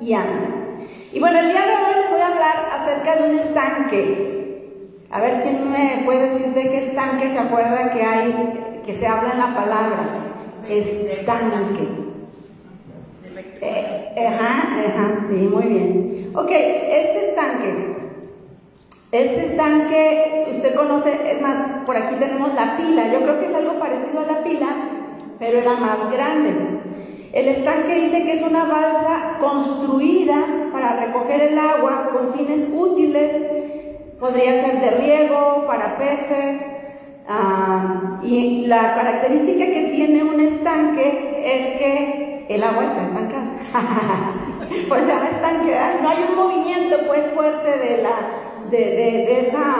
y. 0.00 0.14
Y 1.12 1.20
bueno, 1.20 1.38
el 1.38 1.48
día 1.48 1.66
de 1.66 1.74
hoy 1.74 2.02
les 2.02 2.10
voy 2.10 2.20
a 2.20 2.26
hablar 2.28 2.68
acerca 2.72 3.16
de 3.16 3.30
un 3.30 3.38
estanque. 3.38 4.28
A 5.10 5.20
ver 5.20 5.40
quién 5.40 5.70
me 5.70 6.02
puede 6.04 6.30
decir 6.30 6.52
de 6.52 6.68
qué 6.68 6.78
estanque 6.78 7.30
se 7.30 7.38
acuerda 7.38 7.90
que 7.90 8.02
hay, 8.02 8.80
que 8.84 8.92
se 8.92 9.06
habla 9.06 9.32
en 9.32 9.38
la 9.38 9.54
palabra. 9.54 10.08
Estanque. 10.68 11.88
Eh, 13.60 14.26
ajá, 14.26 14.78
ajá, 14.86 15.18
sí, 15.28 15.34
muy 15.34 15.64
bien. 15.64 16.32
Ok, 16.34 16.50
este 16.50 17.30
estanque. 17.30 17.96
Este 19.10 19.46
estanque, 19.46 20.48
usted 20.50 20.74
conoce, 20.74 21.32
es 21.32 21.40
más, 21.40 21.80
por 21.86 21.96
aquí 21.96 22.14
tenemos 22.16 22.52
la 22.54 22.76
pila. 22.76 23.10
Yo 23.10 23.22
creo 23.22 23.40
que 23.40 23.46
es 23.46 23.54
algo 23.54 23.78
parecido 23.78 24.20
a 24.20 24.32
la 24.32 24.44
pila, 24.44 24.66
pero 25.38 25.58
era 25.58 25.74
más 25.76 26.12
grande. 26.12 26.77
El 27.32 27.48
estanque 27.48 27.94
dice 27.94 28.22
que 28.22 28.32
es 28.34 28.42
una 28.42 28.64
balsa 28.64 29.36
construida 29.38 30.70
para 30.72 30.96
recoger 30.96 31.42
el 31.42 31.58
agua 31.58 32.10
con 32.12 32.32
fines 32.32 32.68
útiles, 32.72 33.32
podría 34.18 34.64
ser 34.64 34.80
de 34.80 34.90
riego, 34.92 35.64
para 35.66 35.98
peces, 35.98 36.62
ah, 37.28 38.18
y 38.22 38.66
la 38.66 38.94
característica 38.94 39.66
que 39.66 39.90
tiene 39.94 40.22
un 40.22 40.40
estanque 40.40 41.42
es 41.44 41.78
que 41.78 42.46
el 42.48 42.64
agua 42.64 42.84
está 42.84 43.02
estancada. 43.04 43.44
Por 44.88 44.98
eso 44.98 45.08
llama 45.08 45.28
estanque, 45.28 45.76
no 46.02 46.08
hay 46.08 46.26
un 46.30 46.36
movimiento 46.36 46.96
pues 47.06 47.26
fuerte 47.26 47.68
de, 47.68 48.02
la, 48.02 48.70
de, 48.70 49.40
esa 49.40 49.74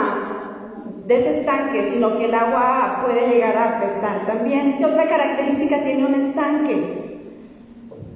de 1.07 1.19
ese 1.19 1.39
estanque, 1.39 1.89
sino 1.91 2.15
que 2.15 2.25
el 2.25 2.35
agua 2.35 3.01
puede 3.03 3.27
llegar 3.27 3.57
a 3.57 3.77
apestar. 3.77 4.27
También, 4.27 4.77
¿qué 4.77 4.85
otra 4.85 5.07
característica 5.07 5.83
tiene 5.83 6.05
un 6.05 6.13
estanque? 6.13 7.08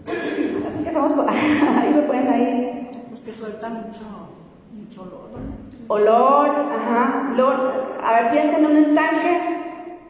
ahí 1.81 1.93
me 1.93 2.01
pueden 2.03 2.27
ahí. 2.27 2.89
Pues 3.09 3.21
que 3.21 3.33
suelta 3.33 3.69
mucho, 3.69 4.01
mucho 4.71 5.01
olor. 5.01 5.29
Olor, 5.87 6.49
ajá. 6.49 7.33
a 8.03 8.21
ver, 8.21 8.31
piensen 8.31 8.65
en 8.65 8.71
un 8.71 8.77
estanque 8.77 9.53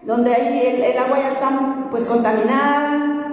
donde 0.03 0.33
ahí 0.33 0.83
el, 0.83 0.97
agua 0.97 1.19
ya 1.19 1.31
está 1.33 1.49
pues 1.89 2.05
contaminada. 2.05 3.27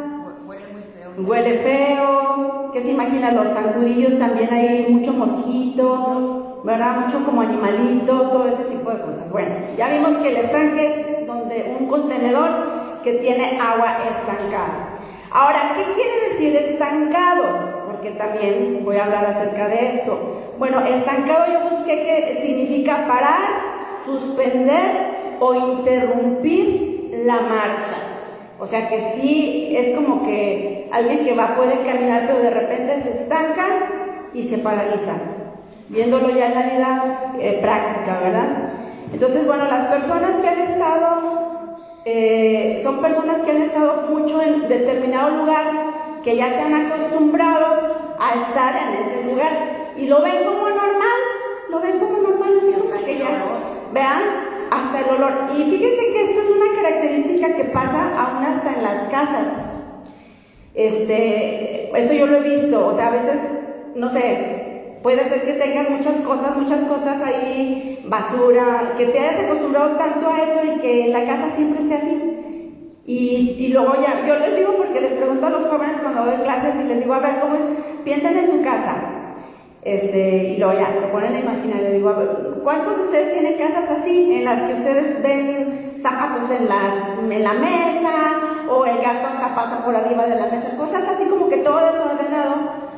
Huele 0.47 0.65
muy 0.73 0.83
feo. 0.83 1.31
Huele 1.31 1.59
feo. 1.59 2.71
¿Qué 2.73 2.83
se 2.83 2.91
imagina? 2.93 3.33
Los 3.33 3.49
zancudillos 3.49 4.19
también 4.19 4.53
hay 4.53 4.87
mucho 4.89 5.13
mosquito, 5.13 6.63
¿verdad? 6.65 7.01
Mucho 7.01 7.25
como 7.25 7.43
animalito, 7.43 8.31
todo 8.31 8.47
ese 8.47 8.65
tipo 8.65 8.91
de 8.91 9.01
cosas. 9.01 9.31
Bueno, 9.31 9.57
ya 9.77 9.89
vimos 9.89 10.17
que 10.19 10.29
el 10.29 10.37
estanque 10.37 11.21
es 11.21 11.27
donde 11.27 11.77
un 11.79 11.89
contenedor 11.89 13.01
que 13.03 13.15
tiene 13.15 13.59
agua 13.61 13.87
estancada. 14.09 14.90
Ahora, 15.33 15.73
¿qué 15.77 15.85
quiere 15.95 16.31
decir 16.31 16.57
estancado? 16.57 17.87
Porque 17.87 18.11
también 18.13 18.81
voy 18.85 18.97
a 18.97 19.05
hablar 19.05 19.27
acerca 19.27 19.69
de 19.69 19.97
esto. 19.97 20.55
Bueno, 20.59 20.81
estancado 20.81 21.53
yo 21.53 21.71
busqué 21.71 22.03
que 22.03 22.41
significa 22.43 23.07
parar, 23.07 23.49
suspender 24.05 25.37
o 25.39 25.55
interrumpir 25.55 27.13
la 27.25 27.41
marcha. 27.43 27.97
O 28.59 28.67
sea 28.67 28.89
que 28.89 29.01
sí, 29.13 29.75
es 29.77 29.95
como 29.95 30.25
que 30.25 30.89
alguien 30.93 31.25
que 31.25 31.35
va 31.35 31.55
puede 31.57 31.81
caminar, 31.83 32.25
pero 32.27 32.41
de 32.41 32.51
repente 32.51 33.01
se 33.03 33.23
estanca 33.23 33.67
y 34.35 34.43
se 34.43 34.59
paraliza. 34.59 35.15
Viéndolo 35.89 36.31
ya 36.31 36.47
en 36.47 36.55
la 36.55 36.63
vida 36.63 37.35
eh, 37.41 37.59
práctica, 37.61 38.21
¿verdad? 38.21 38.49
Entonces, 39.13 39.47
bueno, 39.47 39.67
las 39.67 39.87
personas 39.87 40.37
que 40.41 40.49
han 40.49 40.61
estado 40.61 41.50
eh, 42.05 42.81
son 42.83 43.01
personas 43.01 43.43
que 43.43 43.51
han 43.51 43.63
estado 43.63 44.09
mucho 44.09 44.41
en 44.43 44.69
determinado 44.69 45.37
lugar, 45.37 46.21
que 46.23 46.37
ya 46.37 46.49
se 46.49 46.61
han 46.61 46.75
acostumbrado 46.75 48.17
a 48.19 48.35
estar 48.35 48.75
en 48.77 49.03
ese 49.03 49.25
lugar 49.25 49.71
y 49.97 50.07
lo 50.07 50.23
ven 50.23 50.45
como 50.45 50.69
normal, 50.69 51.21
lo 51.71 51.81
ven 51.81 51.99
como 51.99 52.19
normal, 52.19 52.61
que 53.05 53.19
ya, 53.19 53.45
vean, 53.93 54.23
hasta 54.71 55.01
el 55.01 55.17
olor. 55.17 55.33
Y 55.57 55.65
fíjense 55.65 56.13
que 56.13 56.23
esto 56.23 56.41
es 56.41 56.51
una 56.51 56.75
característica 56.75 57.57
que 57.57 57.65
pasa 57.65 58.19
aún 58.19 58.45
hasta 58.45 58.75
en 58.75 58.83
las 58.83 59.03
casas. 59.11 59.47
Este, 60.75 61.91
esto 61.99 62.15
yo 62.15 62.27
lo 62.27 62.37
he 62.37 62.41
visto, 62.41 62.87
o 62.87 62.95
sea, 62.95 63.09
a 63.09 63.11
veces, 63.11 63.41
no 63.95 64.09
sé, 64.11 64.50
Puede 65.03 65.29
ser 65.31 65.43
que 65.43 65.55
tengas 65.55 65.89
muchas 65.89 66.17
cosas, 66.19 66.57
muchas 66.57 66.85
cosas 66.85 67.23
ahí, 67.23 68.05
basura, 68.07 68.93
que 68.99 69.07
te 69.07 69.19
hayas 69.19 69.45
acostumbrado 69.45 69.97
tanto 69.97 70.29
a 70.29 70.43
eso 70.43 70.75
y 70.75 70.81
que 70.81 71.09
la 71.09 71.25
casa 71.25 71.51
siempre 71.57 71.83
esté 71.83 71.95
así. 71.95 72.31
Y, 73.07 73.57
y, 73.59 73.69
luego 73.69 73.95
ya, 73.95 74.27
yo 74.27 74.39
les 74.39 74.57
digo 74.57 74.75
porque 74.77 75.01
les 75.01 75.13
pregunto 75.13 75.47
a 75.47 75.51
los 75.51 75.65
jóvenes 75.65 75.97
cuando 76.03 76.27
doy 76.27 76.37
clases 76.43 76.75
y 76.85 76.85
les 76.85 77.01
digo, 77.01 77.15
a 77.15 77.19
ver, 77.19 77.41
¿cómo 77.41 77.55
es? 77.55 77.63
Piensen 78.05 78.37
en 78.37 78.51
su 78.51 78.63
casa. 78.63 78.95
Este, 79.83 80.49
y 80.51 80.57
luego 80.59 80.75
ya, 80.75 80.93
se 80.93 81.07
ponen 81.07 81.35
a 81.35 81.41
imaginar, 81.41 81.81
les 81.81 81.95
digo, 81.95 82.11
a 82.11 82.19
ver, 82.19 82.29
¿cuántos 82.63 82.99
de 82.99 83.03
ustedes 83.05 83.33
tienen 83.33 83.59
casas 83.59 83.91
así, 83.91 84.35
en 84.35 84.45
las 84.45 84.63
que 84.63 84.75
ustedes 84.75 85.23
ven 85.23 85.95
zapatos 85.97 86.51
en, 86.51 86.69
las, 86.69 86.95
en 87.31 87.43
la 87.43 87.55
mesa, 87.55 88.69
o 88.69 88.85
el 88.85 88.99
gato 88.99 89.29
hasta 89.29 89.55
pasa 89.55 89.83
por 89.83 89.97
arriba 89.97 90.27
de 90.27 90.37
la 90.37 90.47
mesa, 90.47 90.77
cosas 90.77 91.09
así 91.09 91.25
como 91.25 91.49
que 91.49 91.57
todo 91.57 91.79
desordenado? 91.79 92.90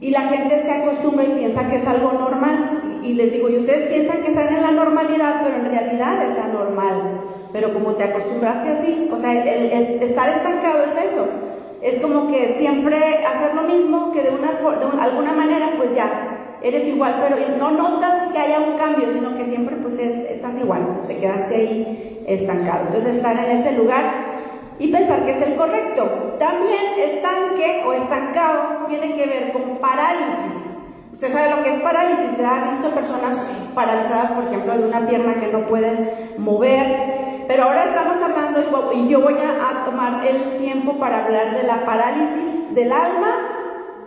Y 0.00 0.10
la 0.10 0.22
gente 0.22 0.62
se 0.62 0.70
acostumbra 0.70 1.24
y 1.24 1.38
piensa 1.38 1.68
que 1.68 1.76
es 1.76 1.86
algo 1.86 2.12
normal. 2.12 3.00
Y 3.02 3.14
les 3.14 3.32
digo, 3.32 3.48
y 3.48 3.56
ustedes 3.56 3.88
piensan 3.88 4.22
que 4.22 4.28
están 4.28 4.54
en 4.54 4.62
la 4.62 4.72
normalidad, 4.72 5.42
pero 5.42 5.56
en 5.56 5.70
realidad 5.70 6.30
es 6.30 6.38
anormal. 6.38 7.22
Pero 7.52 7.72
como 7.72 7.94
te 7.94 8.04
acostumbraste 8.04 8.68
así, 8.70 9.08
o 9.12 9.16
sea, 9.16 9.32
el, 9.32 9.72
estar 10.02 10.28
estancado 10.28 10.84
es 10.84 11.12
eso. 11.12 11.26
Es 11.80 11.98
como 12.00 12.28
que 12.28 12.48
siempre 12.54 12.96
hacer 13.24 13.54
lo 13.54 13.62
mismo, 13.62 14.12
que 14.12 14.22
de, 14.22 14.30
una, 14.30 14.52
de 14.52 15.02
alguna 15.02 15.32
manera, 15.32 15.74
pues 15.76 15.94
ya, 15.94 16.36
eres 16.62 16.86
igual, 16.88 17.16
pero 17.22 17.36
no 17.58 17.70
notas 17.70 18.32
que 18.32 18.38
haya 18.38 18.60
un 18.60 18.76
cambio, 18.76 19.12
sino 19.12 19.36
que 19.36 19.44
siempre 19.46 19.76
pues 19.76 19.98
estás 19.98 20.58
igual, 20.58 20.98
te 21.06 21.18
quedaste 21.18 21.54
ahí 21.54 22.24
estancado. 22.26 22.86
Entonces 22.86 23.16
estar 23.16 23.38
en 23.38 23.58
ese 23.58 23.72
lugar 23.72 24.25
y 24.78 24.88
pensar 24.88 25.24
que 25.24 25.32
es 25.32 25.42
el 25.42 25.56
correcto. 25.56 26.36
También 26.38 26.98
estanque 26.98 27.84
o 27.86 27.92
estancado 27.92 28.86
tiene 28.88 29.14
que 29.14 29.26
ver 29.26 29.52
con 29.52 29.78
parálisis. 29.78 30.76
Usted 31.12 31.32
sabe 31.32 31.50
lo 31.56 31.62
que 31.62 31.74
es 31.74 31.80
parálisis, 31.80 32.38
¿Ha 32.44 32.70
visto 32.72 32.90
personas 32.90 33.40
paralizadas, 33.76 34.32
por 34.32 34.44
ejemplo, 34.44 34.76
de 34.76 34.88
una 34.88 35.06
pierna 35.06 35.34
que 35.34 35.52
no 35.52 35.66
pueden 35.66 36.34
mover. 36.38 37.44
Pero 37.46 37.64
ahora 37.64 37.84
estamos 37.84 38.16
hablando, 38.22 38.90
y 38.92 39.08
yo 39.08 39.20
voy 39.20 39.34
a, 39.34 39.84
tomar 39.84 40.26
el 40.26 40.56
tiempo 40.58 40.98
para 40.98 41.24
hablar 41.24 41.56
de 41.56 41.62
la 41.62 41.84
parálisis 41.84 42.74
del 42.74 42.90
alma 42.90 43.36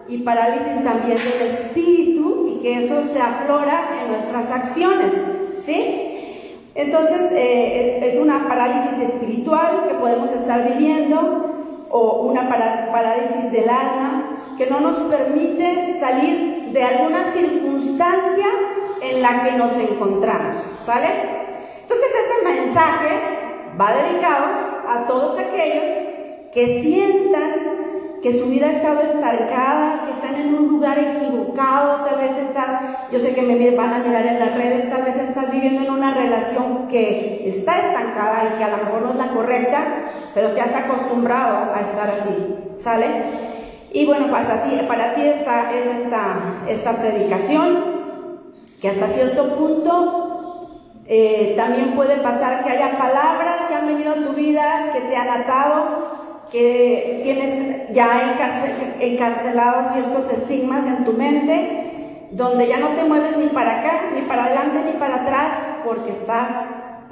y 0.08 0.18
parálisis 0.18 0.84
también 0.84 1.18
del 1.18 1.48
espíritu, 1.48 2.48
y 2.50 2.62
que 2.62 2.80
eso 2.80 3.06
se 3.06 3.22
aflora 3.22 3.92
en 4.04 4.12
nuestras 4.12 4.52
acciones. 4.52 5.14
¿Sí? 5.62 6.09
Entonces, 6.76 7.32
eh, 7.32 8.00
es 8.04 8.20
una 8.20 8.48
parálisis 8.48 9.10
espiritual 9.10 9.86
que 9.88 9.96
podemos 9.96 10.32
estar 10.32 10.68
viviendo 10.68 11.46
o 11.92 12.22
una 12.28 12.48
parálisis 12.48 13.52
del 13.52 13.70
alma 13.70 14.56
que 14.58 14.68
no 14.68 14.80
nos 14.80 14.98
permite 15.00 16.00
salir 16.00 16.72
de 16.72 16.84
alguna 16.84 17.32
circunstancia 17.32 18.46
en 19.02 19.22
la 19.22 19.44
que 19.44 19.52
nos 19.54 19.72
encontramos. 19.74 20.58
¿Sale? 20.84 21.08
Entonces, 21.82 22.08
este 22.08 22.48
mensaje 22.48 23.10
va 23.80 23.94
dedicado 23.94 24.46
a 24.88 25.08
todos 25.08 25.40
aquellos 25.40 25.86
que 26.54 26.82
sientan 26.82 27.89
que 28.22 28.38
su 28.38 28.48
vida 28.48 28.68
ha 28.68 28.72
estado 28.72 29.02
estancada, 29.02 30.06
que 30.06 30.12
están 30.12 30.36
en 30.36 30.54
un 30.54 30.68
lugar 30.68 31.00
equivocado, 31.00 32.06
tal 32.06 32.20
vez 32.20 32.38
estás, 32.38 32.82
yo 33.12 33.20
sé 33.20 33.34
que 33.34 33.42
me 33.42 33.72
van 33.72 33.94
a 33.94 34.00
mirar 34.00 34.26
en 34.26 34.40
las 34.40 34.56
redes, 34.56 34.90
tal 34.90 35.04
vez 35.04 35.16
estás 35.16 35.50
viviendo 35.52 35.84
en 35.84 35.92
una 35.92 36.14
relación 36.14 36.88
que 36.90 37.48
está 37.48 37.88
estancada 37.88 38.52
y 38.52 38.58
que 38.58 38.64
a 38.64 38.78
lo 38.78 38.84
mejor 38.84 39.02
no 39.04 39.10
es 39.12 39.16
la 39.16 39.34
correcta, 39.34 39.80
pero 40.34 40.52
te 40.52 40.62
has 40.62 40.76
acostumbrado 40.76 41.74
a 41.74 41.80
estar 41.80 42.10
así, 42.10 42.56
¿sale? 42.78 43.06
Y 43.92 44.06
bueno, 44.06 44.30
para 44.30 44.64
ti, 44.64 44.78
para 44.88 45.14
ti 45.14 45.22
esta, 45.22 45.72
es 45.72 46.04
esta, 46.04 46.64
esta 46.68 46.98
predicación, 46.98 48.00
que 48.82 48.90
hasta 48.90 49.08
cierto 49.08 49.56
punto 49.56 50.30
eh, 51.08 51.54
también 51.58 51.96
puede 51.96 52.18
pasar 52.18 52.64
que 52.64 52.70
haya 52.70 52.98
palabras 52.98 53.68
que 53.68 53.76
han 53.76 53.88
venido 53.88 54.12
a 54.12 54.28
tu 54.28 54.34
vida, 54.34 54.92
que 54.94 55.02
te 55.02 55.16
han 55.16 55.42
atado, 55.42 56.19
que 56.52 57.22
tienes 57.24 57.94
ya 57.94 58.36
encarcelados 59.00 59.94
ciertos 59.94 60.32
estigmas 60.32 60.86
en 60.86 61.06
tu 61.06 61.14
mente, 61.14 62.28
donde 62.32 62.68
ya 62.68 62.80
no 62.80 62.90
te 62.90 63.04
mueves 63.04 63.38
ni 63.38 63.48
para 63.48 63.80
acá, 63.80 64.10
ni 64.14 64.22
para 64.22 64.46
adelante, 64.46 64.80
ni 64.86 65.00
para 65.00 65.24
atrás, 65.24 65.52
porque 65.86 66.12
estás 66.12 66.50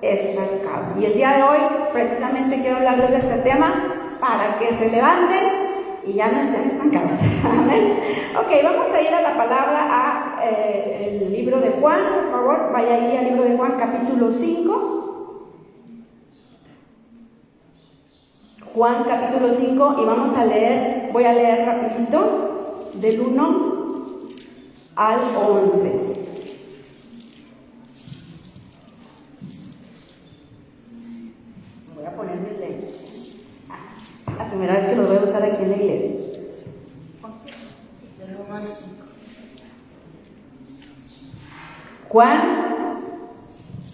estancado. 0.01 1.00
Y 1.00 1.06
el 1.06 1.13
día 1.13 1.38
de 1.38 1.44
hoy 1.44 1.60
precisamente 1.92 2.60
quiero 2.62 2.78
hablarles 2.78 3.10
de 3.10 3.18
este 3.18 3.38
tema 3.39 4.18
para 4.19 4.60
que 4.60 4.74
se 4.74 4.89
levanten 4.89 5.68
y 6.06 6.13
ya 6.13 6.31
no 6.31 6.42
estén 6.42 6.69
estancados. 6.72 7.19
Amén. 7.44 8.00
Ok, 8.38 8.63
vamos 8.63 8.94
a 8.94 9.01
ir 9.01 9.13
a 9.13 9.22
la 9.22 9.36
palabra, 9.36 9.88
a 9.89 10.39
eh, 10.44 11.19
el 11.22 11.31
libro 11.31 11.60
de 11.60 11.72
Juan, 11.72 12.00
por 12.13 12.31
favor, 12.31 12.72
vaya 12.72 12.95
ahí 12.95 13.18
al 13.18 13.25
libro 13.25 13.44
de 13.44 13.57
Juan 13.57 13.75
capítulo 13.78 14.31
5. 14.31 15.06
Juan 18.77 19.06
capítulo 19.06 19.51
5 19.56 19.95
y 20.00 20.06
vamos 20.06 20.38
a 20.38 20.45
leer, 20.45 21.09
voy 21.12 21.24
a 21.24 21.33
leer 21.33 21.65
rapidito 21.65 22.91
del 22.94 23.21
1 23.21 23.77
al 24.95 25.19
11. 25.35 26.13
Voy 31.95 32.06
a 32.06 32.15
poner 32.15 32.35
mis 32.35 32.59
lentes. 32.59 32.94
Ah, 33.68 34.35
la 34.38 34.47
primera 34.47 34.75
vez 34.75 34.85
que 34.85 34.95
los 34.95 35.07
voy 35.07 35.18
a 35.18 35.24
usar 35.24 35.41
aquí 35.41 35.63
en 35.63 35.71
la 35.71 35.75
iglesia. 35.77 36.12
Del 38.19 38.38
1 38.47 38.56
al 38.56 38.68
5. 38.68 39.06
Juan 42.09 42.41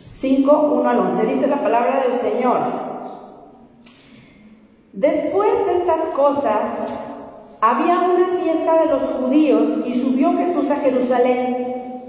5, 0.06 0.74
1 0.74 0.90
al 0.90 1.00
11. 1.00 1.26
Dice 1.26 1.48
la 1.48 1.64
palabra 1.64 2.04
del 2.04 2.20
Señor. 2.20 2.93
Después 4.94 5.50
de 5.66 5.80
estas 5.80 6.02
cosas, 6.16 6.70
había 7.62 8.02
una 8.02 8.38
fiesta 8.40 8.80
de 8.84 8.92
los 8.92 9.02
judíos 9.02 9.68
y 9.88 10.00
subió 10.00 10.34
Jesús 10.34 10.70
a 10.70 10.76
Jerusalén. 10.76 12.04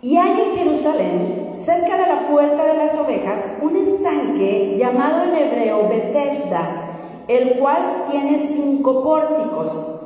Y 0.00 0.16
hay 0.16 0.30
en 0.40 0.56
Jerusalén, 0.56 1.50
cerca 1.52 1.96
de 1.96 2.06
la 2.06 2.28
puerta 2.28 2.64
de 2.64 2.74
las 2.74 2.96
ovejas, 2.96 3.44
un 3.60 3.76
estanque 3.76 4.76
llamado 4.78 5.24
en 5.24 5.34
hebreo 5.34 5.88
Bethesda, 5.88 6.92
el 7.26 7.58
cual 7.58 8.04
tiene 8.08 8.38
cinco 8.38 9.02
pórticos. 9.02 9.98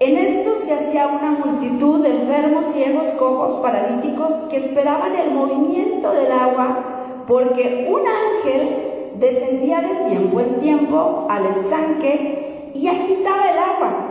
En 0.00 0.16
estos 0.16 0.66
yacía 0.66 1.08
una 1.08 1.32
multitud 1.32 2.02
de 2.02 2.22
enfermos, 2.22 2.64
ciegos, 2.72 3.08
cojos, 3.18 3.60
paralíticos, 3.60 4.32
que 4.48 4.56
esperaban 4.56 5.14
el 5.14 5.32
movimiento 5.32 6.12
del 6.12 6.32
agua, 6.32 7.24
porque 7.26 7.86
un 7.90 8.00
ángel 8.08 8.97
descendía 9.18 9.80
de 9.80 10.10
tiempo 10.10 10.40
en 10.40 10.60
tiempo 10.60 11.26
al 11.28 11.46
estanque 11.46 12.72
y 12.74 12.86
agitaba 12.86 13.50
el 13.50 13.58
agua. 13.58 14.04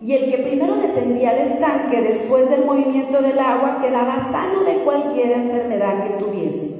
Y 0.00 0.12
el 0.12 0.30
que 0.30 0.38
primero 0.38 0.76
descendía 0.76 1.30
al 1.30 1.38
estanque 1.38 2.02
después 2.02 2.48
del 2.50 2.64
movimiento 2.64 3.20
del 3.20 3.38
agua 3.38 3.78
quedaba 3.82 4.30
sano 4.30 4.64
de 4.64 4.74
cualquier 4.84 5.32
enfermedad 5.32 6.04
que 6.04 6.24
tuviese. 6.24 6.70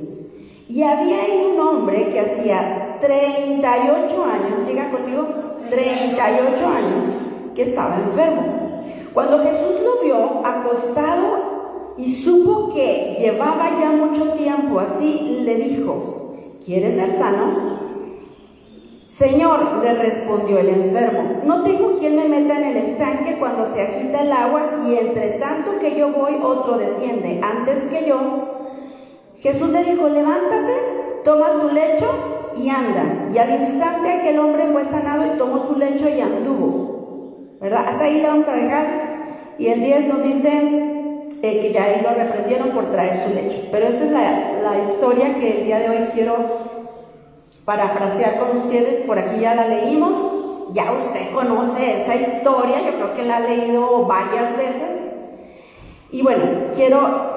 Y 0.69 0.83
había 0.83 1.23
ahí 1.23 1.51
un 1.53 1.61
hombre 1.61 2.11
que 2.11 2.21
hacía 2.21 2.99
38 3.01 4.25
años, 4.25 4.67
diga 4.67 4.91
conmigo, 4.91 5.27
38 5.71 6.67
años, 6.67 7.55
que 7.55 7.63
estaba 7.63 7.97
enfermo. 7.97 8.43
Cuando 9.15 9.39
Jesús 9.43 9.81
lo 9.83 10.03
vio 10.05 10.47
acostado 10.47 11.95
y 11.97 12.13
supo 12.13 12.73
que 12.73 13.17
llevaba 13.19 13.71
ya 13.81 13.91
mucho 13.91 14.33
tiempo 14.33 14.79
así, 14.79 15.41
le 15.43 15.57
dijo, 15.57 16.18
¿quieres 16.69 16.97
ser 16.97 17.13
sano? 17.13 17.79
Señor, 19.07 19.83
le 19.83 19.95
respondió 19.95 20.59
el 20.59 20.69
enfermo, 20.69 21.41
no 21.45 21.63
tengo 21.63 21.99
quien 21.99 22.15
me 22.15 22.29
meta 22.29 22.59
en 22.59 22.65
el 22.65 22.77
estanque 22.77 23.37
cuando 23.39 23.65
se 23.65 23.81
agita 23.81 24.21
el 24.21 24.31
agua 24.31 24.85
y 24.87 24.95
entre 24.97 25.31
tanto 25.39 25.79
que 25.81 25.97
yo 25.97 26.13
voy 26.13 26.35
otro 26.43 26.77
desciende 26.77 27.41
antes 27.43 27.81
que 27.85 28.07
yo. 28.07 28.19
Jesús 29.39 29.71
le 29.71 29.83
dijo, 29.83 30.11
levántate, 30.11 30.75
toma 31.25 31.53
tu 31.59 31.75
lecho 31.75 32.53
y 32.55 32.69
anda. 32.69 33.31
Y 33.33 33.39
al 33.39 33.63
instante 33.63 34.13
aquel 34.13 34.39
hombre 34.39 34.67
fue 34.71 34.85
sanado 34.85 35.25
y 35.25 35.39
tomó 35.39 35.67
su 35.67 35.75
lecho 35.79 36.07
y 36.07 36.21
anduvo. 36.21 37.57
¿Verdad? 37.63 37.85
Hasta 37.89 38.05
ahí 38.05 38.21
le 38.21 38.29
vamos 38.29 38.47
a 38.47 38.57
dejar. 38.57 38.87
Y 39.59 39.69
el 39.69 39.81
10 39.81 40.09
nos 40.09 40.23
dice 40.23 40.98
eh, 41.43 41.61
que 41.61 41.73
ya 41.73 41.85
ahí 41.85 42.01
lo 42.03 42.11
reprendieron 42.11 42.71
por 42.71 42.91
traer 42.91 43.19
su 43.25 43.35
lecho. 43.35 43.69
Pero 43.71 43.89
esa 43.89 44.05
es 44.05 44.11
la, 44.11 44.53
la 44.63 44.79
historia 44.85 45.35
que 45.35 45.59
el 45.59 45.65
día 45.65 45.79
de 45.79 45.91
hoy 45.91 46.09
quiero 46.15 46.37
parafrasear 47.65 48.39
con 48.39 48.57
ustedes, 48.57 49.07
por 49.07 49.19
aquí 49.19 49.41
ya 49.41 49.55
la 49.55 49.69
leímos, 49.69 50.73
ya 50.73 50.93
usted 50.93 51.33
conoce 51.33 52.03
esa 52.03 52.15
historia, 52.17 52.81
yo 52.81 52.95
creo 52.95 53.15
que 53.15 53.23
la 53.25 53.37
ha 53.37 53.41
leído 53.41 54.07
varias 54.07 54.57
veces. 54.57 55.15
Y 56.11 56.23
bueno, 56.23 56.45
quiero 56.75 57.29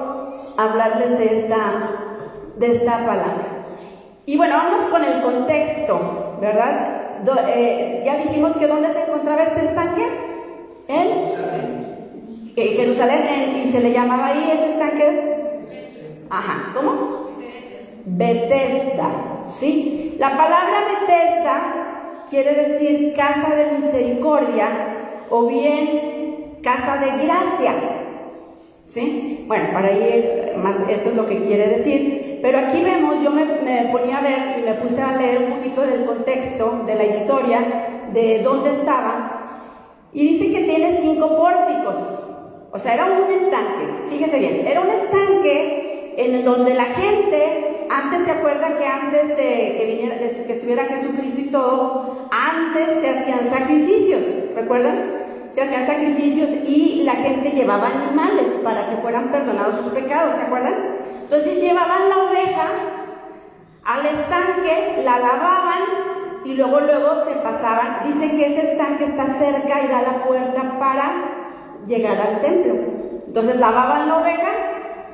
hablarles 0.56 1.18
de 1.18 1.40
esta, 1.40 1.90
de 2.56 2.66
esta 2.72 2.92
palabra. 3.06 3.64
Y 4.24 4.36
bueno, 4.36 4.54
vamos 4.56 4.82
con 4.90 5.04
el 5.04 5.22
contexto, 5.22 6.38
¿verdad? 6.40 7.02
Eh, 7.48 8.02
ya 8.04 8.16
dijimos 8.16 8.56
que 8.56 8.66
dónde 8.66 8.92
se 8.92 9.02
encontraba 9.02 9.42
este 9.42 9.66
estanque? 9.66 10.06
En 10.88 11.81
En 12.54 12.76
Jerusalén, 12.76 13.62
y 13.64 13.72
se 13.72 13.80
le 13.80 13.92
llamaba 13.92 14.26
ahí 14.28 14.50
ese 14.52 14.72
estanque. 14.72 15.32
Ajá, 16.28 16.72
¿cómo? 16.74 17.30
Bethesda, 18.04 19.08
¿sí? 19.58 20.16
La 20.18 20.36
palabra 20.36 20.84
Bethesda 21.00 22.24
quiere 22.28 22.54
decir 22.54 23.14
casa 23.14 23.54
de 23.54 23.78
misericordia 23.78 24.68
o 25.30 25.46
bien 25.46 26.58
casa 26.62 26.96
de 26.98 27.24
gracia, 27.24 27.74
¿sí? 28.88 29.44
Bueno, 29.46 29.70
para 29.72 29.88
ahí 29.88 30.52
más 30.56 30.78
eso 30.88 31.10
es 31.10 31.16
lo 31.16 31.26
que 31.26 31.42
quiere 31.44 31.68
decir. 31.68 32.38
Pero 32.42 32.58
aquí 32.58 32.82
vemos, 32.82 33.22
yo 33.22 33.30
me, 33.30 33.44
me, 33.44 33.88
ponía 33.92 34.18
a 34.18 34.22
ver 34.22 34.58
y 34.58 34.62
me 34.62 34.74
puse 34.74 35.00
a 35.00 35.16
leer 35.16 35.42
un 35.42 35.58
poquito 35.58 35.82
del 35.82 36.04
contexto, 36.04 36.82
de 36.84 36.94
la 36.96 37.04
historia, 37.04 37.60
de 38.12 38.42
dónde 38.42 38.70
estaba, 38.70 39.42
y 40.12 40.28
dice 40.28 40.52
que 40.52 40.64
tiene 40.64 40.92
cinco 41.00 41.36
pórticos. 41.36 42.21
O 42.74 42.78
sea, 42.78 42.94
era 42.94 43.04
un 43.04 43.30
estanque, 43.30 43.86
fíjese 44.08 44.38
bien, 44.38 44.66
era 44.66 44.80
un 44.80 44.88
estanque 44.88 46.14
en 46.16 46.42
donde 46.42 46.72
la 46.72 46.86
gente, 46.86 47.86
antes 47.90 48.24
se 48.24 48.30
acuerda 48.30 48.78
que 48.78 48.86
antes 48.86 49.28
de 49.28 49.76
que, 49.76 49.84
viniera, 49.86 50.16
de 50.16 50.44
que 50.46 50.52
estuviera 50.54 50.84
Jesucristo 50.84 51.38
y 51.38 51.50
todo, 51.50 52.28
antes 52.30 53.00
se 53.02 53.10
hacían 53.10 53.50
sacrificios, 53.50 54.22
¿recuerdan? 54.54 55.22
Se 55.50 55.60
hacían 55.60 55.86
sacrificios 55.86 56.48
y 56.66 57.02
la 57.04 57.12
gente 57.12 57.50
llevaba 57.50 57.88
animales 57.88 58.46
para 58.64 58.88
que 58.88 58.96
fueran 59.02 59.30
perdonados 59.30 59.84
sus 59.84 59.92
pecados, 59.92 60.36
¿se 60.36 60.42
acuerdan? 60.42 60.96
Entonces 61.24 61.60
llevaban 61.60 62.08
la 62.08 62.16
oveja 62.24 62.68
al 63.84 64.06
estanque, 64.06 65.02
la 65.04 65.18
lavaban 65.18 65.82
y 66.46 66.54
luego 66.54 66.80
luego 66.80 67.24
se 67.26 67.34
pasaban. 67.34 67.98
Dicen 68.06 68.30
que 68.30 68.46
ese 68.46 68.72
estanque 68.72 69.04
está 69.04 69.26
cerca 69.26 69.82
y 69.84 69.88
da 69.88 70.00
la 70.00 70.24
puerta 70.24 70.78
para 70.78 71.41
llegar 71.86 72.20
al 72.20 72.40
templo. 72.40 72.74
Entonces 73.26 73.56
lavaban 73.56 74.08
la 74.08 74.18
oveja, 74.18 74.50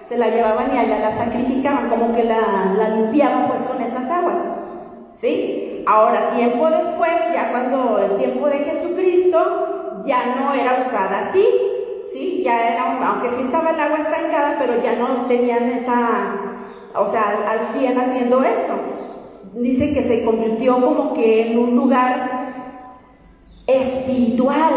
se 0.04 0.18
la 0.18 0.28
llevaban 0.28 0.74
y 0.74 0.78
allá 0.78 0.98
la 0.98 1.16
sacrificaban, 1.16 1.88
como 1.88 2.14
que 2.14 2.24
la, 2.24 2.74
la 2.76 2.88
limpiaban 2.96 3.48
pues 3.48 3.62
con 3.62 3.80
esas 3.80 4.10
aguas. 4.10 4.38
¿Sí? 5.16 5.84
Ahora, 5.86 6.30
tiempo 6.36 6.68
después, 6.70 7.12
ya 7.32 7.50
cuando 7.50 7.98
el 7.98 8.16
tiempo 8.18 8.48
de 8.48 8.58
Jesucristo, 8.58 10.02
ya 10.04 10.36
no 10.36 10.54
era 10.54 10.84
usada 10.86 11.28
así, 11.28 11.44
¿sí? 12.12 12.42
Ya 12.44 12.72
era, 12.72 13.08
aunque 13.08 13.30
sí 13.30 13.42
estaba 13.42 13.70
el 13.70 13.80
agua 13.80 13.98
estancada, 13.98 14.56
pero 14.58 14.80
ya 14.82 14.94
no 14.96 15.26
tenían 15.26 15.64
esa, 15.70 16.34
o 16.94 17.10
sea, 17.10 17.30
al, 17.30 17.58
al 17.58 17.66
100 17.66 17.98
haciendo 17.98 18.42
eso. 18.42 18.74
Dice 19.54 19.92
que 19.92 20.02
se 20.02 20.24
convirtió 20.24 20.80
como 20.80 21.14
que 21.14 21.50
en 21.50 21.58
un 21.58 21.74
lugar 21.74 22.37
espiritual. 23.68 24.72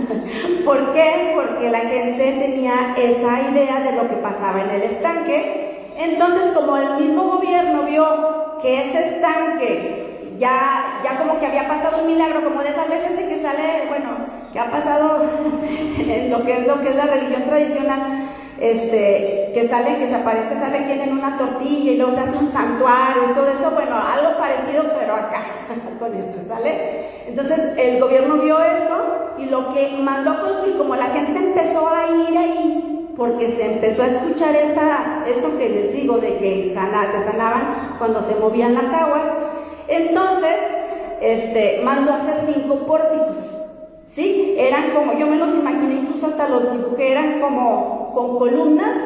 ¿Por 0.64 0.92
qué? 0.92 1.32
Porque 1.34 1.70
la 1.70 1.80
gente 1.80 2.32
tenía 2.32 2.94
esa 2.96 3.50
idea 3.50 3.80
de 3.80 3.92
lo 3.92 4.08
que 4.08 4.16
pasaba 4.16 4.62
en 4.62 4.70
el 4.70 4.82
estanque. 4.82 5.92
Entonces, 5.98 6.52
como 6.52 6.76
el 6.76 6.96
mismo 6.98 7.24
gobierno 7.24 7.82
vio 7.82 8.58
que 8.60 8.88
ese 8.88 9.16
estanque 9.16 10.06
ya, 10.38 11.00
ya 11.02 11.18
como 11.18 11.38
que 11.40 11.46
había 11.46 11.66
pasado 11.66 12.02
un 12.02 12.06
milagro, 12.06 12.44
como 12.44 12.62
de 12.62 12.68
esas 12.68 12.88
veces 12.88 13.12
que 13.12 13.40
sale, 13.40 13.86
bueno, 13.88 14.10
que 14.52 14.58
ha 14.58 14.70
pasado 14.70 15.22
en 15.98 16.30
lo 16.30 16.44
que 16.44 16.52
es 16.58 16.66
lo 16.66 16.80
que 16.80 16.90
es 16.90 16.96
la 16.96 17.06
religión 17.06 17.44
tradicional, 17.44 18.28
este, 18.60 19.50
que 19.52 19.68
sale, 19.68 19.98
que 19.98 20.06
se 20.06 20.14
aparece, 20.14 20.58
sale 20.58 20.84
quien 20.84 21.00
en 21.00 21.12
una 21.12 21.36
tortilla 21.36 21.92
y 21.92 21.96
luego 21.96 22.12
se 22.12 22.20
hace 22.20 22.36
un 22.36 22.50
santuario 22.52 23.30
y 23.30 23.34
todo 23.34 23.48
eso, 23.48 23.70
bueno, 23.72 23.96
algo 23.96 24.38
parecido, 24.38 24.84
pero 24.98 25.14
acá, 25.14 25.44
con 25.98 26.14
esto, 26.14 26.38
¿sale? 26.48 27.06
Entonces 27.26 27.76
el 27.76 28.00
gobierno 28.00 28.36
vio 28.36 28.58
eso 28.58 29.34
y 29.38 29.46
lo 29.46 29.72
que 29.74 29.96
mandó 29.98 30.40
construir, 30.40 30.76
como 30.76 30.96
la 30.96 31.06
gente 31.06 31.38
empezó 31.38 31.88
a 31.88 32.28
ir 32.28 32.38
ahí, 32.38 33.12
porque 33.16 33.50
se 33.52 33.72
empezó 33.72 34.02
a 34.02 34.08
escuchar 34.08 34.54
esa, 34.54 35.24
eso 35.26 35.56
que 35.58 35.68
les 35.68 35.92
digo, 35.92 36.18
de 36.18 36.36
que 36.38 36.72
sana, 36.74 37.10
se 37.10 37.30
sanaban 37.30 37.96
cuando 37.98 38.20
se 38.22 38.34
movían 38.36 38.74
las 38.74 38.92
aguas, 38.92 39.22
entonces, 39.88 40.56
este, 41.20 41.80
mandó 41.84 42.12
a 42.12 42.16
hacer 42.16 42.54
cinco 42.54 42.86
pórticos, 42.86 43.36
¿sí? 44.16 44.56
Eran 44.58 44.92
como, 44.92 45.12
yo 45.12 45.26
me 45.26 45.36
los 45.36 45.54
imaginé, 45.54 45.96
incluso 45.96 46.26
hasta 46.26 46.48
los 46.48 46.72
dibujé, 46.72 47.12
eran 47.12 47.38
como 47.40 48.12
con 48.14 48.38
columnas 48.38 48.96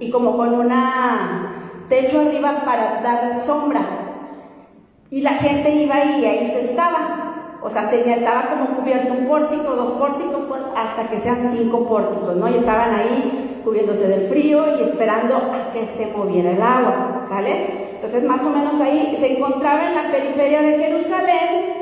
y 0.00 0.10
como 0.10 0.36
con 0.36 0.54
una 0.54 1.84
techo 1.88 2.22
arriba 2.22 2.62
para 2.64 3.02
dar 3.02 3.34
sombra. 3.44 3.82
Y 5.10 5.20
la 5.20 5.34
gente 5.34 5.70
iba 5.70 6.02
y 6.02 6.24
ahí 6.24 6.50
se 6.50 6.70
estaba. 6.70 7.58
O 7.62 7.68
sea, 7.68 7.90
tenía, 7.90 8.16
estaba 8.16 8.46
como 8.50 8.76
cubierto 8.76 9.12
un 9.12 9.26
pórtico, 9.26 9.74
dos 9.74 9.92
pórticos, 9.92 10.46
hasta 10.76 11.10
que 11.10 11.18
sean 11.18 11.50
cinco 11.54 11.86
pórticos, 11.86 12.36
¿no? 12.36 12.48
Y 12.48 12.54
estaban 12.54 12.94
ahí 12.94 13.60
cubriéndose 13.64 14.06
del 14.06 14.28
frío 14.28 14.78
y 14.78 14.82
esperando 14.82 15.36
a 15.36 15.72
que 15.72 15.86
se 15.86 16.06
moviera 16.16 16.52
el 16.52 16.62
agua, 16.62 17.22
¿sale? 17.26 17.88
Entonces, 17.96 18.22
más 18.24 18.40
o 18.42 18.50
menos 18.50 18.80
ahí 18.80 19.14
se 19.18 19.36
encontraba 19.36 19.88
en 19.88 19.94
la 19.94 20.10
periferia 20.12 20.62
de 20.62 20.78
Jerusalén 20.78 21.77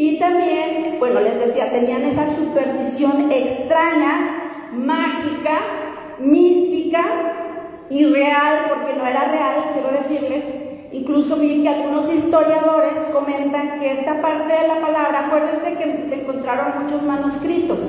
y 0.00 0.16
también, 0.16 0.94
bueno, 1.00 1.18
les 1.18 1.40
decía, 1.40 1.72
tenían 1.72 2.04
esa 2.04 2.24
superstición 2.36 3.32
extraña, 3.32 4.70
mágica, 4.72 5.58
mística 6.20 7.00
y 7.90 8.04
real, 8.04 8.66
porque 8.68 8.94
no 8.96 9.04
era 9.04 9.24
real, 9.24 9.70
quiero 9.72 9.90
decirles. 9.90 10.44
Incluso 10.92 11.34
vi 11.34 11.64
que 11.64 11.68
algunos 11.68 12.14
historiadores 12.14 12.92
comentan 13.12 13.80
que 13.80 13.90
esta 13.90 14.22
parte 14.22 14.52
de 14.52 14.68
la 14.68 14.76
palabra, 14.76 15.26
acuérdense 15.26 15.74
que 15.74 16.08
se 16.08 16.22
encontraron 16.22 16.84
muchos 16.84 17.02
manuscritos, 17.02 17.80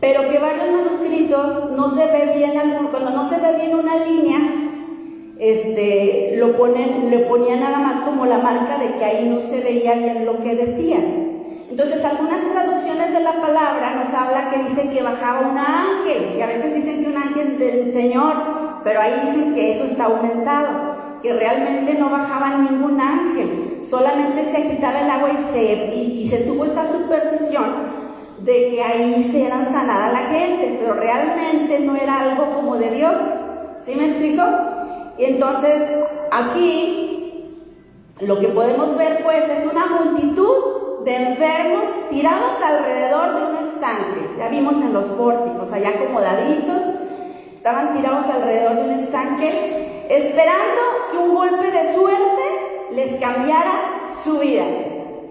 pero 0.00 0.28
que 0.28 0.40
varios 0.40 0.72
manuscritos 0.72 1.70
no 1.70 1.88
se 1.88 2.04
ve 2.04 2.32
bien, 2.36 2.54
cuando 2.90 3.10
no 3.10 3.28
se 3.28 3.40
ve 3.40 3.58
bien 3.58 3.76
una 3.76 3.94
línea, 4.04 4.38
este, 5.38 6.36
lo 6.36 6.56
ponen, 6.56 7.10
le 7.10 7.20
ponía 7.20 7.56
nada 7.56 7.78
más 7.78 8.00
como 8.00 8.24
la 8.26 8.38
marca 8.38 8.78
de 8.78 8.96
que 8.96 9.04
ahí 9.04 9.28
no 9.28 9.40
se 9.42 9.60
veía 9.60 9.94
bien 9.94 10.24
lo 10.24 10.40
que 10.40 10.54
decían. 10.54 11.26
Entonces, 11.70 12.02
algunas 12.04 12.40
traducciones 12.52 13.12
de 13.12 13.20
la 13.20 13.32
palabra 13.32 13.96
nos 13.96 14.14
habla 14.14 14.50
que 14.50 14.62
dicen 14.62 14.90
que 14.90 15.02
bajaba 15.02 15.48
un 15.48 15.58
ángel, 15.58 16.36
y 16.38 16.40
a 16.40 16.46
veces 16.46 16.74
dicen 16.74 17.04
que 17.04 17.10
un 17.10 17.16
ángel 17.18 17.58
del 17.58 17.92
Señor, 17.92 18.80
pero 18.82 19.00
ahí 19.00 19.26
dicen 19.26 19.54
que 19.54 19.72
eso 19.72 19.84
está 19.84 20.04
aumentado, 20.04 20.96
que 21.22 21.32
realmente 21.32 21.94
no 21.94 22.08
bajaba 22.08 22.56
ningún 22.58 23.00
ángel, 23.00 23.80
solamente 23.88 24.44
se 24.44 24.56
agitaba 24.56 25.00
el 25.00 25.10
agua 25.10 25.30
y 25.32 25.52
se, 25.52 25.94
y, 25.94 26.28
se 26.28 26.38
tuvo 26.38 26.64
esa 26.64 26.86
superstición 26.86 28.06
de 28.40 28.70
que 28.70 28.82
ahí 28.82 29.24
se 29.30 29.46
eran 29.46 29.66
sanada 29.66 30.12
la 30.12 30.28
gente, 30.28 30.78
pero 30.80 30.94
realmente 30.94 31.80
no 31.80 31.96
era 31.96 32.20
algo 32.20 32.52
como 32.54 32.76
de 32.76 32.90
Dios. 32.90 33.14
¿Sí 33.84 33.94
me 33.94 34.06
explico? 34.06 34.42
Y 35.18 35.24
entonces 35.24 35.82
aquí 36.30 37.06
lo 38.20 38.38
que 38.38 38.48
podemos 38.48 38.96
ver 38.96 39.22
pues 39.24 39.44
es 39.48 39.70
una 39.70 39.86
multitud 39.86 41.04
de 41.04 41.14
enfermos 41.14 41.84
tirados 42.10 42.60
alrededor 42.62 43.34
de 43.34 43.46
un 43.46 43.68
estanque. 43.68 44.28
Ya 44.38 44.48
vimos 44.48 44.74
en 44.76 44.92
los 44.92 45.04
pórticos, 45.04 45.72
allá 45.72 45.90
acomodaditos, 45.90 46.82
estaban 47.54 47.94
tirados 47.94 48.26
alrededor 48.26 48.76
de 48.76 48.82
un 48.82 48.90
estanque, 48.90 50.06
esperando 50.10 50.82
que 51.10 51.18
un 51.18 51.34
golpe 51.34 51.70
de 51.70 51.94
suerte 51.94 52.42
les 52.92 53.20
cambiara 53.20 54.14
su 54.22 54.38
vida. 54.38 54.64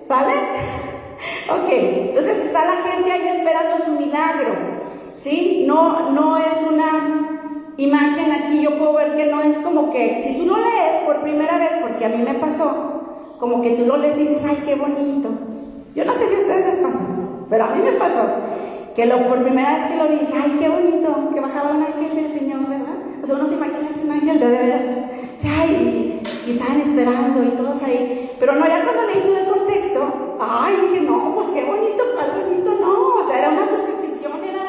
¿Sale? 0.04 0.34
ok, 1.50 1.70
entonces 1.70 2.46
está 2.46 2.66
la 2.66 2.82
gente 2.84 3.12
ahí 3.12 3.28
esperando 3.28 3.86
su 3.86 3.92
milagro. 3.92 4.54
¿Sí? 5.18 5.66
No, 5.68 6.12
no 6.12 6.38
es 6.38 6.56
una 6.72 7.35
imagen 7.78 8.32
aquí 8.32 8.62
yo 8.62 8.78
puedo 8.78 8.94
ver 8.94 9.16
que 9.16 9.26
no 9.32 9.42
es 9.42 9.58
como 9.60 9.92
que, 9.92 10.22
si 10.22 10.38
tú 10.38 10.46
lo 10.46 10.58
lees 10.58 11.04
por 11.06 11.22
primera 11.22 11.58
vez, 11.58 11.72
porque 11.82 12.06
a 12.06 12.10
mí 12.10 12.24
me 12.24 12.36
pasó, 12.36 13.38
como 13.40 13.62
que 13.62 13.72
tú 13.72 13.86
lo 13.86 13.98
lees 13.98 14.18
y 14.18 14.28
dices, 14.28 14.44
ay, 14.48 14.64
qué 14.66 14.76
bonito. 14.76 15.30
Yo 15.96 16.06
no 16.06 16.14
sé 16.14 16.28
si 16.28 16.36
a 16.36 16.40
ustedes 16.40 16.66
les 16.66 16.76
pasó, 16.78 17.00
pero 17.50 17.64
a 17.66 17.76
mí 17.76 17.82
me 17.84 17.92
pasó, 17.94 18.30
que 18.96 19.06
lo, 19.06 19.28
por 19.28 19.44
primera 19.44 19.76
vez 19.76 19.92
que 19.92 19.98
lo 19.98 20.08
dije, 20.08 20.34
ay, 20.34 20.58
qué 20.60 20.70
bonito, 20.70 21.30
que 21.34 21.40
bajaba 21.40 21.72
un 21.72 21.84
ángel 21.84 22.16
del 22.16 22.34
Señor, 22.38 22.68
¿verdad? 22.68 22.96
O 23.24 23.26
sea, 23.26 23.36
uno 23.36 23.48
se 23.48 23.56
imagina 23.56 23.90
que 23.94 24.06
un 24.06 24.12
ángel 24.12 24.40
de 24.40 24.48
veras, 24.48 24.82
y, 25.70 26.22
estaban 26.48 26.80
esperando 26.80 27.44
y 27.44 27.50
todos 27.58 27.82
ahí, 27.84 28.32
pero 28.40 28.54
no, 28.54 28.68
ya 28.68 28.84
cuando 28.84 29.04
leí 29.08 29.22
todo 29.22 29.38
el 29.38 29.48
contexto, 29.48 30.38
ay, 30.40 30.76
dije, 30.82 31.02
no, 31.02 31.34
pues 31.36 31.48
qué 31.54 31.64
bonito, 31.64 32.04
qué 32.04 32.44
bonito, 32.44 32.78
no, 32.80 33.16
o 33.16 33.28
sea, 33.28 33.40
era 33.40 33.50
una 33.50 33.68
superstición, 33.68 34.34
era 34.44 34.64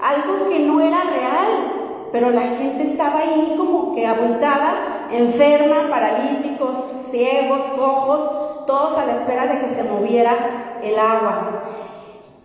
algo 0.00 0.48
que 0.48 0.58
no 0.60 0.80
era 0.80 1.04
real, 1.04 1.81
pero 2.12 2.30
la 2.30 2.42
gente 2.42 2.84
estaba 2.84 3.20
ahí 3.20 3.54
como 3.56 3.94
que 3.94 4.06
abultada, 4.06 5.08
enferma, 5.10 5.88
paralíticos, 5.88 6.76
ciegos, 7.10 7.62
cojos, 7.74 8.66
todos 8.66 8.98
a 8.98 9.06
la 9.06 9.12
espera 9.14 9.46
de 9.46 9.60
que 9.60 9.74
se 9.74 9.82
moviera 9.84 10.78
el 10.82 10.98
agua. 10.98 11.64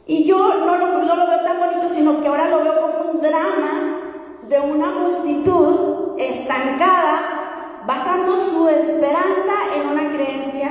Y 0.08 0.24
yo 0.24 0.38
no 0.38 0.78
lo, 0.78 0.88
no 1.04 1.16
lo 1.16 1.28
veo 1.28 1.44
tan 1.44 1.60
bonito, 1.60 1.90
sino 1.94 2.22
que 2.22 2.28
ahora 2.28 2.50
lo 2.50 2.64
veo 2.64 2.82
como 2.82 3.12
un 3.12 3.22
drama 3.22 4.00
de 4.48 4.60
una 4.60 4.88
multitud 4.88 6.18
estancada, 6.18 7.84
basando 7.86 8.38
su 8.38 8.70
esperanza 8.70 9.54
en 9.76 9.90
una 9.90 10.10
creencia 10.16 10.70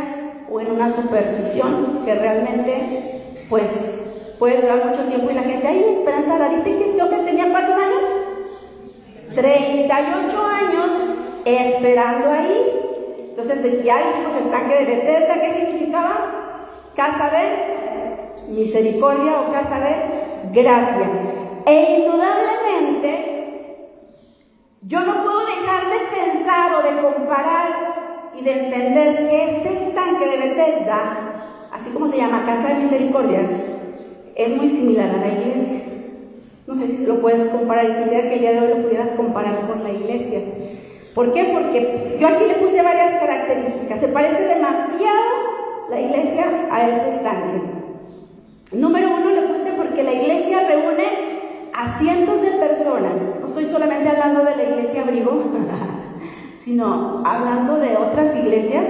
o 0.51 0.61
en 0.61 0.73
una 0.73 0.91
superstición 0.91 2.01
que 2.05 2.15
realmente, 2.15 3.45
pues, 3.51 3.69
puede 4.39 4.63
durar 4.63 4.87
mucho 4.87 5.03
tiempo 5.03 5.31
y 5.31 5.35
la 5.35 5.43
gente 5.43 5.67
ahí 5.67 5.85
esperanzada. 5.99 6.49
Dice 6.49 6.77
que 6.77 6.91
este 6.91 7.03
hombre 7.03 7.21
tenía 7.21 7.51
cuántos 7.51 7.75
años? 7.75 8.26
38 9.37 10.47
años 10.47 10.91
esperando 11.45 12.31
ahí. 12.33 12.73
Entonces 13.31 13.63
decía, 13.63 13.97
ay, 13.99 14.25
pues 14.25 14.45
estanque 14.45 14.75
de 14.75 14.85
Bethesda, 14.85 15.41
¿qué 15.41 15.55
significaba? 15.55 16.17
Casa 16.97 17.31
de 17.31 18.53
misericordia 18.53 19.41
o 19.41 19.53
casa 19.53 19.79
de 19.79 19.95
gracia. 20.53 21.09
E 21.67 22.01
indudablemente, 22.01 23.37
yo 24.83 25.01
no 25.01 25.23
puedo 25.23 25.41
dejar 25.47 25.91
de 25.91 25.99
pensar 26.17 26.75
o 26.75 26.83
de 26.83 27.03
comparar 27.03 28.33
y 28.39 28.43
de 28.43 28.53
entender 28.53 29.29
que 29.29 29.57
este 29.57 29.89
estanque 29.89 30.27
de 30.27 30.37
Bethesda, 30.37 31.69
así 31.73 31.91
como 31.91 32.09
se 32.09 32.17
llama 32.17 32.45
casa 32.45 32.69
de 32.69 32.85
misericordia, 32.85 33.41
es 34.35 34.57
muy 34.57 34.69
similar 34.69 35.11
a 35.11 35.19
la 35.19 35.29
iglesia. 35.29 35.86
No 36.67 36.75
sé 36.75 36.87
si 36.89 37.07
lo 37.07 37.21
puedes 37.21 37.49
comparar 37.51 37.85
y 37.85 38.03
quisiera 38.03 38.29
que 38.29 38.35
el 38.35 38.41
día 38.41 38.53
de 38.53 38.61
hoy 38.61 38.69
lo 38.69 38.83
pudieras 38.83 39.11
comparar 39.11 39.67
con 39.69 39.85
la 39.85 39.91
iglesia. 39.91 40.41
¿Por 41.15 41.33
qué? 41.33 41.51
Porque 41.53 42.19
yo 42.21 42.27
aquí 42.27 42.45
le 42.45 42.55
puse 42.55 42.83
varias 42.83 43.21
características. 43.21 44.01
Se 44.01 44.09
parece 44.09 44.43
demasiado 44.43 45.23
la 45.89 46.01
iglesia 46.01 46.45
a 46.71 46.89
ese 46.89 47.17
estanque. 47.17 47.61
Número 48.73 49.15
uno 49.17 49.31
le 49.31 49.43
puse 49.43 49.73
porque 49.77 50.03
la 50.03 50.13
iglesia 50.13 50.67
reúne 50.67 51.05
a 51.73 51.99
cientos 51.99 52.43
de 52.43 52.51
personas. 52.51 53.21
No 53.41 53.49
estoy 53.49 53.67
solamente 53.67 54.09
hablando 54.09 54.45
de 54.45 54.57
la 54.57 54.63
iglesia 54.65 55.03
abrigo, 55.03 55.45
sino 56.59 57.23
hablando 57.25 57.77
de 57.77 57.97
otras 57.97 58.37
iglesias 58.37 58.85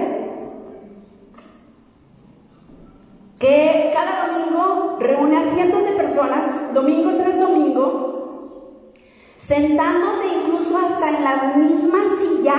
que 3.38 3.90
cada 3.93 4.28
domingo 4.28 4.97
reúne 4.99 5.37
a 5.37 5.50
cientos 5.50 5.85
de 5.85 5.93
personas, 5.93 6.73
domingo 6.73 7.14
tras 7.16 7.38
domingo, 7.38 8.93
sentándose 9.38 10.26
incluso 10.43 10.78
hasta 10.78 11.09
en 11.11 11.25
la 11.25 11.55
misma 11.57 11.99
silla, 12.19 12.55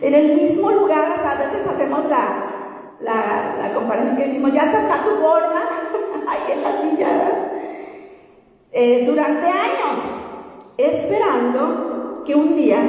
en 0.00 0.14
el 0.14 0.36
mismo 0.36 0.70
lugar, 0.70 1.24
a 1.24 1.34
veces 1.36 1.66
hacemos 1.66 2.04
la, 2.06 2.56
la, 3.00 3.72
comparación 3.74 4.16
que 4.16 4.26
decimos, 4.26 4.52
ya 4.52 4.64
está 4.64 5.02
tu 5.04 5.10
forma, 5.20 5.62
ahí 6.28 6.52
en 6.52 6.62
la 6.62 6.82
silla, 6.82 7.08
eh, 8.72 9.04
durante 9.06 9.46
años, 9.46 9.98
esperando 10.76 12.22
que 12.24 12.34
un 12.34 12.56
día 12.56 12.80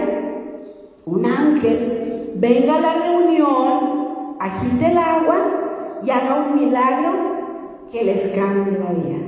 un 1.06 1.26
ángel 1.26 2.32
venga 2.36 2.76
a 2.76 2.82
la 2.82 2.94
reunión, 2.94 4.36
agite 4.40 4.92
el 4.92 4.98
agua 4.98 5.71
y 6.04 6.10
haga 6.10 6.36
un 6.36 6.56
milagro 6.56 7.12
que 7.92 8.04
les 8.04 8.36
cambie 8.36 8.80
la 8.80 8.92
vida. 8.92 9.20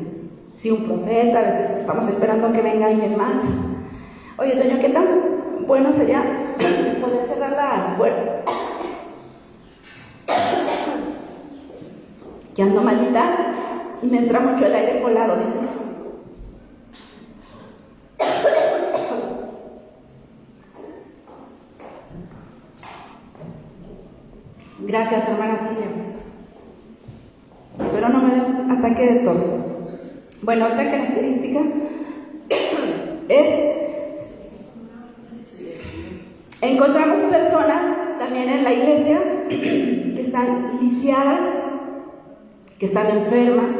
Si 0.58 0.72
un 0.72 0.86
profeta, 0.86 1.78
estamos 1.80 2.08
esperando 2.08 2.52
que 2.54 2.62
venga 2.62 2.86
alguien 2.88 3.18
más. 3.18 3.44
Oye, 4.38 4.56
Toño, 4.56 4.80
¿qué 4.80 4.90
tan 4.90 5.06
bueno 5.68 5.94
sería 5.94 6.24
poder 7.02 7.26
cerrar 7.26 7.52
la 7.52 7.96
puerta? 7.98 8.44
Que 12.56 12.62
ando 12.62 12.84
malita 12.84 13.24
y 14.04 14.06
me 14.06 14.20
entra 14.20 14.40
mucho 14.40 14.68
el 14.68 14.76
aire 14.76 15.02
colado, 15.02 15.38
dice 15.38 15.54
Gracias, 24.80 25.28
hermana 25.28 25.58
Silvia. 25.58 25.88
Espero 27.80 28.10
no 28.10 28.22
me 28.22 28.36
dé 28.36 28.42
ataque 28.72 29.14
de 29.14 29.20
tos. 29.20 29.38
Bueno, 30.42 30.66
otra 30.66 30.92
característica 30.92 31.60
es 33.30 33.74
encontramos 36.62 37.20
personas 37.20 38.20
también 38.20 38.50
en 38.50 38.64
la 38.64 38.74
iglesia 38.74 39.20
que 39.50 40.22
están 40.22 40.80
lisiadas, 40.82 41.48
que 42.80 42.86
están 42.86 43.08
enfermas, 43.08 43.76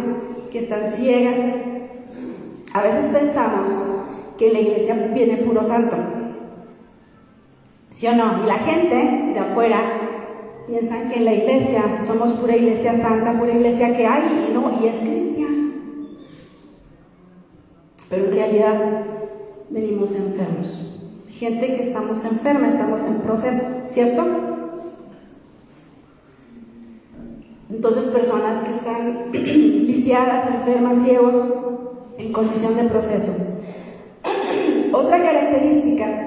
que 0.52 0.60
están 0.60 0.90
ciegas. 0.90 1.56
A 2.74 2.82
veces 2.82 3.06
pensamos 3.14 3.70
que 4.38 4.52
la 4.52 4.60
iglesia 4.60 4.96
viene 5.14 5.38
puro 5.38 5.64
santo. 5.64 5.96
¿Sí 7.90 8.08
o 8.08 8.16
no? 8.16 8.44
Y 8.44 8.48
la 8.48 8.58
gente 8.58 9.32
de 9.34 9.40
afuera 9.40 10.03
piensan 10.68 11.10
que 11.10 11.18
en 11.18 11.26
la 11.26 11.34
iglesia 11.34 11.84
somos 12.06 12.32
pura 12.34 12.56
iglesia 12.56 12.98
santa, 12.98 13.38
pura 13.38 13.54
iglesia 13.54 13.96
que 13.96 14.08
hay, 14.08 14.48
y 14.50 14.54
no, 14.54 14.80
y 14.82 14.88
es 14.88 14.96
cristiana. 14.96 15.72
Pero 18.10 18.26
en 18.26 18.32
realidad 18.32 19.06
venimos 19.70 20.16
enfermos. 20.16 20.90
Gente 21.30 21.66
que 21.68 21.84
estamos 21.84 22.24
enferma, 22.24 22.70
estamos 22.70 23.02
en 23.02 23.16
proceso, 23.22 23.64
¿cierto? 23.90 24.24
Entonces 27.70 28.04
personas 28.06 28.60
que 28.60 28.76
están 28.76 29.32
viciadas, 29.32 30.48
enfermas, 30.48 31.04
ciegos, 31.04 31.54
en 32.18 32.32
condición 32.32 32.78
de 32.78 32.84
proceso. 32.84 33.34
Otra 34.94 35.22
característica 35.22 36.23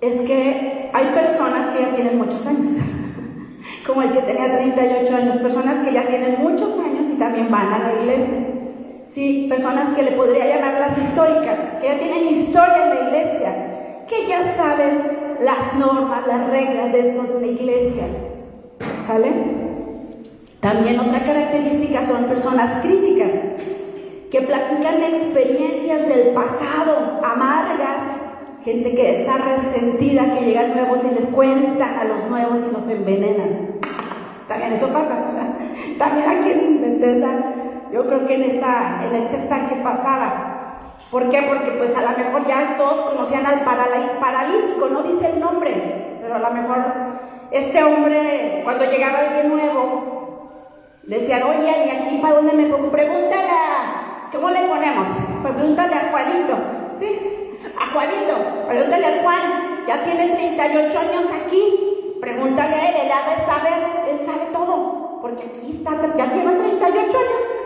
es 0.00 0.20
que 0.22 0.90
hay 0.92 1.06
personas 1.14 1.68
que 1.72 1.82
ya 1.82 1.94
tienen 1.94 2.18
muchos 2.18 2.46
años, 2.46 2.70
como 3.86 4.02
el 4.02 4.12
que 4.12 4.20
tenía 4.20 4.56
38 4.56 5.16
años, 5.16 5.36
personas 5.36 5.84
que 5.84 5.92
ya 5.92 6.06
tienen 6.06 6.36
muchos 6.38 6.78
años 6.78 7.06
y 7.12 7.18
también 7.18 7.50
van 7.50 7.72
a 7.72 7.78
la 7.78 8.02
iglesia. 8.02 8.38
Sí, 9.08 9.46
personas 9.48 9.96
que 9.96 10.02
le 10.02 10.12
podría 10.12 10.46
llamar 10.46 10.78
las 10.78 10.98
históricas, 10.98 11.58
que 11.80 11.86
ya 11.86 11.98
tienen 11.98 12.26
historia 12.26 12.82
en 12.84 12.88
la 12.90 13.08
iglesia, 13.08 13.54
que 14.06 14.26
ya 14.26 14.44
saben 14.54 15.38
las 15.40 15.74
normas, 15.74 16.26
las 16.26 16.50
reglas 16.50 16.92
dentro 16.92 17.22
de 17.22 17.36
una 17.36 17.46
iglesia. 17.46 18.04
¿Sale? 19.06 19.32
También 20.60 21.00
otra 21.00 21.22
característica 21.22 22.04
son 22.06 22.24
personas 22.24 22.84
críticas, 22.84 23.30
que 24.30 24.42
platican 24.42 25.02
experiencias 25.02 26.08
del 26.08 26.34
pasado, 26.34 27.20
amargas, 27.24 28.25
gente 28.66 28.96
que 28.96 29.10
está 29.12 29.38
resentida, 29.38 30.34
que 30.34 30.44
llegan 30.44 30.74
nuevos 30.74 30.98
y 31.04 31.14
les 31.14 31.26
cuentan 31.26 32.00
a 32.00 32.04
los 32.04 32.28
nuevos 32.28 32.58
y 32.68 32.72
los 32.72 32.88
envenenan. 32.88 33.78
También 34.48 34.72
eso 34.72 34.88
pasa. 34.88 35.14
También 35.98 36.28
aquí 36.28 36.50
en 36.50 36.82
Bethesda, 36.82 37.54
yo 37.92 38.04
creo 38.08 38.26
que 38.26 38.34
en, 38.34 38.42
esta, 38.42 39.04
en 39.06 39.14
este 39.14 39.36
estanque 39.36 39.76
pasaba. 39.84 40.94
¿Por 41.12 41.30
qué? 41.30 41.42
Porque 41.42 41.70
pues 41.78 41.96
a 41.96 42.02
lo 42.02 42.18
mejor 42.18 42.44
ya 42.48 42.76
todos 42.76 43.12
conocían 43.12 43.46
al 43.46 43.60
paralítico, 43.60 44.88
no 44.88 45.04
dice 45.04 45.30
el 45.30 45.38
nombre, 45.38 46.18
pero 46.20 46.34
a 46.34 46.38
lo 46.40 46.50
mejor 46.50 46.84
este 47.52 47.84
hombre, 47.84 48.62
cuando 48.64 48.84
llegaba 48.86 49.18
alguien 49.20 49.48
nuevo, 49.48 50.50
decían, 51.04 51.44
oye, 51.44 51.86
¿y 51.86 51.90
aquí 51.90 52.18
para 52.20 52.34
dónde 52.34 52.52
me 52.52 52.64
pongo? 52.64 52.90
Pregúntale 52.90 53.48
a, 53.48 54.28
¿cómo 54.32 54.50
le 54.50 54.66
ponemos? 54.66 55.06
Pues 55.40 55.54
pregúntale 55.54 55.94
a 55.94 56.10
Juanito, 56.10 56.54
¿sí? 56.98 57.45
A 57.78 57.92
Juanito, 57.92 58.34
pregúntale 58.68 59.06
a 59.06 59.22
Juan, 59.22 59.84
ya 59.86 60.04
tiene 60.04 60.34
38 60.34 60.98
años 60.98 61.24
aquí, 61.44 62.18
pregúntale 62.20 62.74
a 62.74 62.88
él, 62.88 62.96
él 63.06 63.12
ha 63.12 63.30
de 63.30 63.46
saber, 63.46 64.10
él 64.10 64.26
sabe 64.26 64.46
todo, 64.52 65.18
porque 65.20 65.44
aquí 65.44 65.76
está, 65.76 65.92
ya 66.16 66.32
tiene 66.32 66.52
38 66.52 66.98
años. 66.98 67.56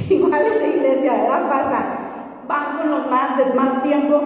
Igual 0.10 0.46
en 0.46 0.58
la 0.58 0.66
iglesia, 0.66 1.12
¿verdad? 1.12 1.48
Pasa, 1.48 1.84
van 2.46 2.78
con 2.78 2.90
los 2.90 3.06
más 3.10 3.54
más 3.54 3.82
tiempo 3.82 4.20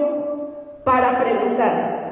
para 0.84 1.18
preguntar. 1.18 2.04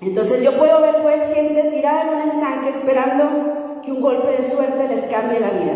Entonces 0.00 0.42
yo 0.42 0.56
puedo 0.58 0.80
ver 0.80 1.02
pues 1.02 1.34
gente 1.34 1.62
tirada 1.74 2.02
en 2.02 2.08
un 2.08 2.20
estanque 2.22 2.70
esperando 2.70 3.82
que 3.84 3.92
un 3.92 4.00
golpe 4.00 4.32
de 4.32 4.50
suerte 4.50 4.88
les 4.88 5.04
cambie 5.06 5.40
la 5.40 5.50
vida, 5.50 5.74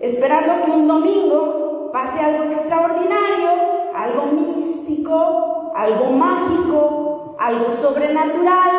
esperando 0.00 0.64
que 0.64 0.70
un 0.70 0.88
domingo 0.88 1.90
pase 1.92 2.20
algo 2.20 2.44
extraordinario, 2.44 3.48
algo 3.94 4.26
místico, 4.26 5.59
algo 5.80 6.10
mágico, 6.12 7.36
algo 7.38 7.72
sobrenatural 7.80 8.70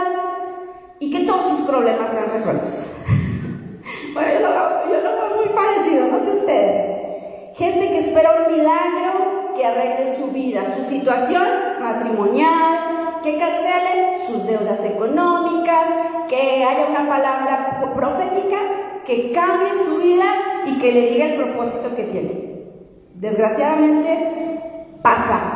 y 1.00 1.12
que 1.12 1.26
todos 1.26 1.58
sus 1.58 1.68
problemas 1.68 2.12
sean 2.12 2.30
resueltos. 2.32 2.88
bueno, 4.14 4.30
yo 4.34 5.02
lo, 5.02 5.16
veo 5.16 5.36
muy 5.36 5.50
parecido, 5.50 6.08
no 6.08 6.20
sé 6.20 6.32
ustedes. 6.32 7.58
Gente 7.58 7.88
que 7.90 8.00
espera 8.02 8.46
un 8.46 8.56
milagro 8.56 9.54
que 9.56 9.66
arregle 9.66 10.16
su 10.16 10.28
vida, 10.28 10.64
su 10.78 10.84
situación 10.90 11.44
matrimonial, 11.82 13.20
que 13.24 13.38
cancele 13.38 14.28
sus 14.28 14.46
deudas 14.46 14.86
económicas, 14.86 15.88
que 16.30 16.64
haya 16.64 16.86
una 16.88 17.10
palabra 17.10 17.94
profética 17.96 18.58
que 19.06 19.32
cambie 19.32 19.70
su 19.86 19.98
vida 19.98 20.26
y 20.68 20.78
que 20.78 20.92
le 20.92 21.10
diga 21.10 21.26
el 21.26 21.42
propósito 21.42 21.96
que 21.96 22.04
tiene. 22.04 22.52
Desgraciadamente 23.16 25.00
pasa. 25.02 25.51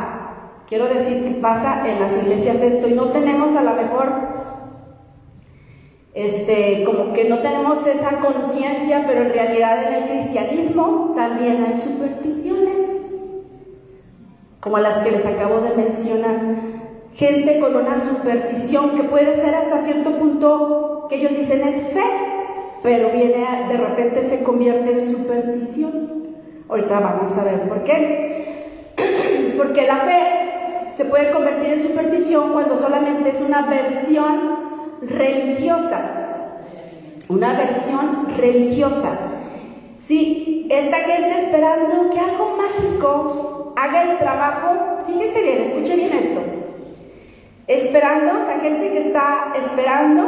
Quiero 0.68 0.88
decir 0.88 1.22
que 1.24 1.40
pasa 1.40 1.88
en 1.88 2.00
las 2.00 2.12
iglesias 2.12 2.56
esto 2.56 2.88
y 2.88 2.94
no 2.94 3.10
tenemos 3.10 3.54
a 3.54 3.62
lo 3.62 3.74
mejor 3.74 4.12
este, 6.12 6.82
como 6.84 7.12
que 7.12 7.28
no 7.28 7.38
tenemos 7.38 7.86
esa 7.86 8.18
conciencia, 8.18 9.04
pero 9.06 9.22
en 9.22 9.32
realidad 9.32 9.84
en 9.86 9.94
el 9.94 10.08
cristianismo 10.08 11.12
también 11.14 11.64
hay 11.64 11.80
supersticiones, 11.82 12.78
como 14.60 14.78
las 14.78 15.04
que 15.04 15.12
les 15.12 15.24
acabo 15.24 15.60
de 15.60 15.76
mencionar 15.76 16.40
gente 17.14 17.60
con 17.60 17.76
una 17.76 18.00
superstición 18.00 18.96
que 18.96 19.04
puede 19.04 19.36
ser 19.36 19.54
hasta 19.54 19.84
cierto 19.84 20.18
punto 20.18 21.06
que 21.08 21.16
ellos 21.16 21.36
dicen 21.36 21.62
es 21.62 21.82
fe, 21.92 22.04
pero 22.82 23.10
viene 23.10 23.68
de 23.68 23.76
repente 23.76 24.28
se 24.28 24.42
convierte 24.42 24.92
en 24.92 25.12
superstición. 25.12 26.16
Ahorita 26.68 26.98
vamos 26.98 27.38
a 27.38 27.44
ver 27.44 27.68
por 27.68 27.84
qué. 27.84 28.94
Porque 29.56 29.86
la 29.86 29.96
fe 29.98 30.45
se 30.96 31.04
puede 31.04 31.30
convertir 31.30 31.74
en 31.74 31.82
superstición 31.82 32.52
cuando 32.52 32.78
solamente 32.78 33.28
es 33.28 33.40
una 33.40 33.62
versión 33.62 34.56
religiosa. 35.02 36.00
Una 37.28 37.52
versión 37.58 38.28
religiosa. 38.36 39.10
Sí, 40.00 40.66
esta 40.70 40.98
gente 40.98 41.42
esperando 41.42 42.10
que 42.10 42.20
algo 42.20 42.56
mágico 42.56 43.74
haga 43.76 44.10
el 44.10 44.18
trabajo. 44.18 45.02
Fíjese 45.06 45.42
bien, 45.42 45.62
escuche 45.62 45.96
bien 45.96 46.12
esto 46.12 46.40
Esperando, 47.68 48.42
o 48.42 48.46
sea, 48.46 48.60
gente 48.60 48.92
que 48.92 49.00
está 49.00 49.52
esperando 49.56 50.22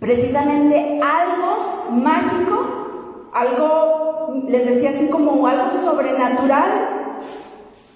precisamente 0.00 1.00
algo 1.02 1.90
mágico, 1.92 3.30
algo, 3.34 4.44
les 4.48 4.66
decía 4.66 4.90
así 4.90 5.08
como 5.08 5.46
algo 5.46 5.70
sobrenatural, 5.82 6.93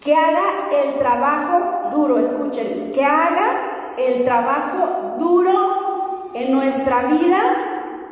que 0.03 0.15
haga 0.15 0.71
el 0.83 0.99
trabajo 0.99 1.91
duro, 1.93 2.19
escuchen, 2.19 2.93
que 2.93 3.05
haga 3.05 3.95
el 3.97 4.25
trabajo 4.25 5.17
duro 5.19 6.31
en 6.35 6.53
nuestra 6.53 7.03
vida 7.07 7.41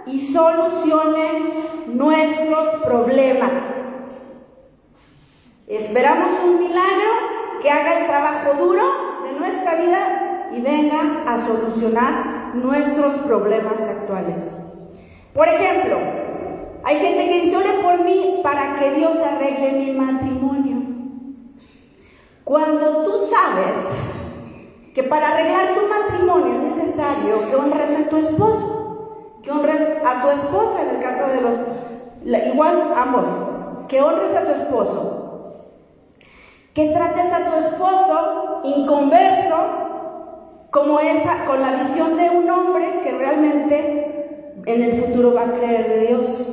y 0.06 0.32
solucione 0.32 1.52
nuestros 1.88 2.82
problemas. 2.84 3.52
Esperamos 5.66 6.32
un 6.44 6.58
milagro 6.60 7.10
que 7.60 7.70
haga 7.70 8.00
el 8.00 8.06
trabajo 8.06 8.64
duro 8.64 8.82
de 9.24 9.38
nuestra 9.38 9.74
vida 9.74 10.48
y 10.56 10.60
venga 10.60 11.24
a 11.26 11.38
solucionar 11.38 12.54
nuestros 12.54 13.14
problemas 13.26 13.80
actuales. 13.80 14.52
Por 15.34 15.48
ejemplo, 15.48 15.98
hay 16.84 16.96
gente 16.98 17.24
que 17.26 17.40
dice, 17.42 17.56
por 17.82 18.04
mí 18.04 18.40
para 18.42 18.76
que 18.76 18.90
Dios 18.92 19.16
arregle 19.18 19.72
mi 19.72 19.92
matrimonio. 19.92 20.65
Cuando 22.46 23.02
tú 23.02 23.26
sabes 23.26 23.74
que 24.94 25.02
para 25.02 25.30
arreglar 25.30 25.74
tu 25.74 25.80
matrimonio 25.88 26.52
es 26.52 26.76
necesario 26.76 27.44
que 27.48 27.56
honres 27.56 27.90
a 27.90 28.08
tu 28.08 28.18
esposo, 28.18 29.40
que 29.42 29.50
honres 29.50 29.82
a 30.06 30.22
tu 30.22 30.30
esposa 30.30 30.82
en 30.82 30.90
el 30.94 31.02
caso 31.02 31.26
de 31.26 31.40
los, 31.40 32.46
igual 32.46 32.92
ambos, 32.96 33.26
que 33.88 34.00
honres 34.00 34.36
a 34.36 34.44
tu 34.44 34.52
esposo, 34.52 35.64
que 36.72 36.90
trates 36.90 37.32
a 37.32 37.50
tu 37.50 37.56
esposo 37.66 38.60
inconverso 38.62 39.56
como 40.70 41.00
esa, 41.00 41.46
con 41.46 41.60
la 41.60 41.72
visión 41.72 42.16
de 42.16 42.30
un 42.30 42.48
hombre 42.48 43.00
que 43.02 43.10
realmente 43.10 44.54
en 44.66 44.82
el 44.84 45.02
futuro 45.02 45.34
va 45.34 45.46
a 45.46 45.52
creer 45.52 45.88
de 45.88 46.00
Dios. 46.06 46.52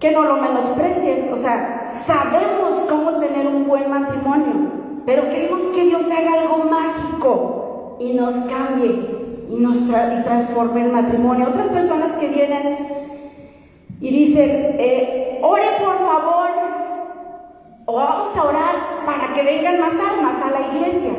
Que 0.00 0.12
no 0.12 0.22
lo 0.22 0.36
menosprecies, 0.38 1.30
o 1.30 1.36
sea, 1.36 1.84
sabemos 1.88 2.86
cómo 2.88 3.18
tener 3.18 3.46
un 3.46 3.68
buen 3.68 3.90
matrimonio, 3.90 4.83
pero 5.06 5.28
queremos 5.28 5.62
que 5.74 5.84
Dios 5.84 6.04
haga 6.04 6.40
algo 6.40 6.64
mágico 6.64 7.96
y 8.00 8.14
nos 8.14 8.34
cambie 8.44 9.14
y 9.50 9.56
nos 9.56 9.76
y 9.76 10.22
transforme 10.24 10.84
el 10.84 10.92
matrimonio. 10.92 11.48
Otras 11.48 11.68
personas 11.68 12.12
que 12.12 12.28
vienen 12.28 12.78
y 14.00 14.10
dicen, 14.10 14.76
eh, 14.78 15.38
ore 15.42 15.66
por 15.78 15.98
favor 15.98 16.50
o 17.86 17.94
vamos 17.94 18.36
a 18.36 18.42
orar 18.42 18.74
para 19.04 19.32
que 19.34 19.42
vengan 19.42 19.80
más 19.80 19.92
almas 19.92 20.42
a 20.42 20.50
la 20.50 20.74
iglesia. 20.74 21.12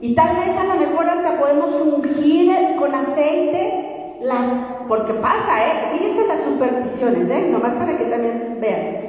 Y 0.00 0.14
tal 0.14 0.36
vez 0.36 0.56
a 0.56 0.64
lo 0.64 0.76
mejor 0.76 1.08
hasta 1.08 1.38
podemos 1.38 1.80
ungir 1.80 2.76
con 2.78 2.94
aceite 2.94 4.18
las, 4.22 4.46
porque 4.88 5.14
pasa, 5.14 5.66
¿eh? 5.66 5.88
Fíjense 5.92 6.26
las 6.26 6.42
supersticiones, 6.42 7.30
¿eh? 7.30 7.48
Nomás 7.50 7.74
para 7.74 7.96
que 7.96 8.04
también 8.04 8.58
vean. 8.60 9.06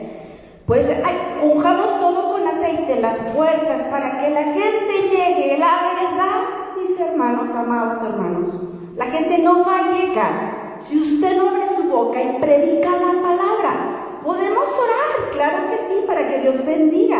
Pues 0.66 0.86
ay, 1.06 1.16
unjamos 1.44 2.00
todo 2.00 2.27
aceite, 2.58 3.00
las 3.02 3.18
puertas, 3.36 3.82
para 3.84 4.20
que 4.20 4.30
la 4.30 4.44
gente 4.44 4.94
llegue. 5.10 5.58
La 5.58 5.94
verdad, 5.94 6.42
mis 6.78 7.00
hermanos, 7.00 7.50
amados 7.56 8.04
hermanos, 8.04 8.62
la 8.96 9.06
gente 9.06 9.38
no 9.40 9.66
va 9.66 9.80
a 9.80 9.92
llegar 9.92 10.78
si 10.80 10.98
usted 10.98 11.38
no 11.38 11.50
abre 11.50 11.68
su 11.76 11.84
boca 11.90 12.22
y 12.22 12.40
predica 12.40 12.90
la 12.92 13.22
palabra. 13.22 14.20
Podemos 14.24 14.66
orar, 14.66 15.32
claro 15.34 15.70
que 15.70 15.78
sí, 15.88 16.04
para 16.06 16.28
que 16.28 16.42
Dios 16.42 16.66
bendiga 16.66 17.20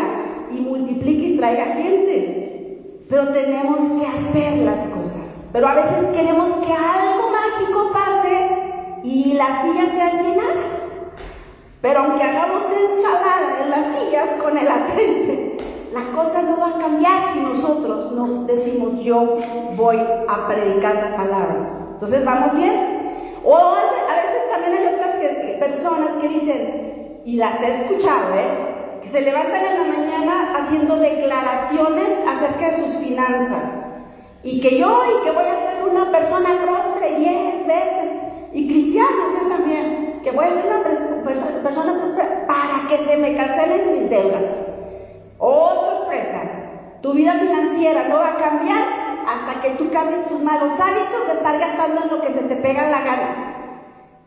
y 0.50 0.60
multiplique 0.60 1.28
y 1.28 1.36
traiga 1.36 1.66
gente. 1.66 3.04
Pero 3.08 3.28
tenemos 3.28 3.78
que 4.00 4.06
hacer 4.06 4.58
las 4.58 4.78
cosas. 4.88 5.48
Pero 5.52 5.66
a 5.66 5.74
veces 5.74 6.10
queremos 6.14 6.48
que 6.58 6.72
algo 6.72 7.30
mágico 7.30 7.90
pase 7.92 8.48
y 9.02 9.32
las 9.34 9.62
sillas 9.62 9.92
sean 9.92 10.22
llenadas. 10.22 10.87
Pero 11.80 12.00
aunque 12.00 12.22
hagamos 12.22 12.62
ensalada 12.64 13.62
en 13.62 13.70
las 13.70 13.86
sillas 13.94 14.30
con 14.42 14.56
el 14.58 14.68
aceite, 14.68 15.56
la 15.92 16.12
cosa 16.12 16.42
no 16.42 16.58
va 16.58 16.76
a 16.76 16.78
cambiar 16.78 17.32
si 17.32 17.40
nosotros 17.40 18.12
no 18.12 18.44
decimos 18.44 19.00
yo 19.02 19.36
voy 19.76 19.96
a 19.96 20.48
predicar 20.48 20.94
la 20.94 21.16
palabra. 21.16 21.70
Entonces, 21.94 22.24
¿vamos 22.24 22.54
bien? 22.54 23.38
O 23.44 23.56
a 23.56 24.14
veces 24.14 24.50
también 24.50 24.76
hay 24.76 24.94
otras 24.94 25.14
personas 25.58 26.10
que 26.20 26.28
dicen, 26.28 27.20
y 27.24 27.36
las 27.36 27.60
he 27.62 27.82
escuchado, 27.82 28.34
¿eh? 28.34 29.00
que 29.02 29.08
se 29.08 29.20
levantan 29.20 29.64
en 29.64 29.78
la 29.78 29.96
mañana 29.96 30.52
haciendo 30.56 30.96
declaraciones 30.96 32.08
acerca 32.26 32.70
de 32.70 32.84
sus 32.84 32.96
finanzas. 33.04 33.84
Y 34.42 34.60
que 34.60 34.78
yo, 34.78 35.02
y 35.04 35.24
que 35.24 35.30
voy 35.30 35.44
a 35.44 35.72
ser 35.72 35.88
una 35.88 36.10
persona 36.10 36.60
próspera 36.62 37.18
diez 37.18 37.66
veces, 37.66 38.20
y 38.52 38.66
cristianos 38.66 39.32
¿eh? 39.34 39.48
también, 39.48 39.97
que 40.22 40.30
voy 40.30 40.44
a 40.44 40.52
ser 40.52 40.66
una 40.66 40.82
persona 41.62 41.98
próspera 41.98 42.46
para 42.46 42.88
que 42.88 42.98
se 42.98 43.16
me 43.16 43.34
cancelen 43.34 43.92
mis 43.92 44.10
deudas. 44.10 44.44
Oh, 45.38 45.70
sorpresa, 45.74 46.42
tu 47.02 47.12
vida 47.12 47.32
financiera 47.34 48.08
no 48.08 48.16
va 48.16 48.34
a 48.34 48.36
cambiar 48.36 48.84
hasta 49.26 49.60
que 49.60 49.70
tú 49.76 49.90
cambies 49.90 50.26
tus 50.26 50.40
malos 50.42 50.72
hábitos 50.80 51.26
de 51.26 51.32
estar 51.34 51.58
gastando 51.58 52.02
en 52.02 52.10
lo 52.10 52.20
que 52.22 52.32
se 52.32 52.42
te 52.42 52.56
pega 52.56 52.88
la 52.88 53.00
gana. 53.00 53.54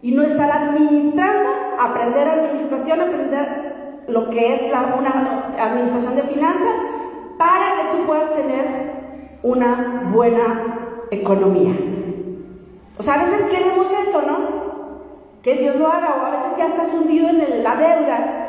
Y 0.02 0.12
no 0.12 0.24
estar 0.24 0.52
administrando, 0.52 1.50
aprender 1.80 2.28
administración, 2.28 3.02
aprender 3.02 4.04
lo 4.08 4.30
que 4.30 4.54
es 4.54 4.72
la, 4.72 4.96
una 4.98 5.54
administración 5.60 6.16
de 6.16 6.24
finanzas 6.24 6.76
para 7.38 7.76
que 7.76 7.98
tú 7.98 8.06
puedas 8.06 8.36
tener 8.36 8.92
una 9.44 10.10
buena 10.14 11.08
economía. 11.12 11.74
O 12.98 13.04
sea, 13.04 13.16
a 13.16 13.24
veces 13.24 13.44
queremos 13.50 13.88
eso, 14.08 14.22
¿no? 14.22 14.61
Que 15.44 15.56
Dios 15.56 15.76
lo 15.76 15.88
haga, 15.88 16.18
o 16.22 16.26
a 16.26 16.30
veces 16.32 16.58
ya 16.58 16.68
estás 16.68 16.94
hundido 16.94 17.30
en 17.30 17.64
la 17.64 17.76
deuda. 17.76 18.48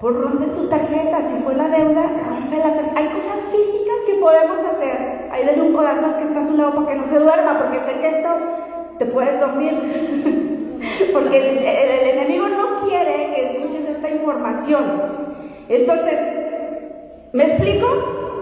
Pues 0.00 0.14
rompe 0.14 0.46
tu 0.46 0.68
tarjeta, 0.68 1.22
si 1.22 1.42
fue 1.42 1.54
la 1.54 1.68
deuda, 1.68 2.02
rompe 2.28 2.56
la 2.58 2.74
tarjeta. 2.74 2.98
Hay 2.98 3.06
cosas 3.08 3.40
físicas 3.50 3.96
que 4.06 4.14
podemos 4.14 4.58
hacer. 4.58 5.28
Ahí 5.30 5.46
denle 5.46 5.62
un 5.62 5.74
corazón 5.74 6.14
que 6.18 6.24
está 6.24 6.40
a 6.40 6.46
su 6.46 6.56
lado 6.56 6.74
para 6.74 6.88
que 6.88 6.94
no 6.96 7.06
se 7.06 7.18
duerma, 7.18 7.58
porque 7.58 7.80
sé 7.80 8.00
que 8.00 8.08
esto 8.18 8.28
te 8.98 9.06
puedes 9.06 9.40
dormir. 9.40 10.78
porque 11.12 11.38
el 11.38 12.18
enemigo 12.18 12.48
no 12.48 12.86
quiere 12.86 13.32
que 13.34 13.44
escuches 13.44 13.88
esta 13.88 14.10
información. 14.10 14.84
Entonces, 15.70 16.18
¿me 17.32 17.44
explico? 17.44 17.86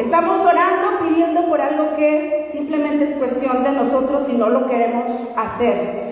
Estamos 0.00 0.44
orando, 0.44 0.98
pidiendo 1.04 1.46
por 1.46 1.60
algo 1.60 1.94
que 1.96 2.48
simplemente 2.50 3.04
es 3.04 3.16
cuestión 3.16 3.62
de 3.62 3.70
nosotros 3.70 4.24
y 4.28 4.32
no 4.32 4.48
lo 4.48 4.66
queremos 4.66 5.08
hacer. 5.36 6.03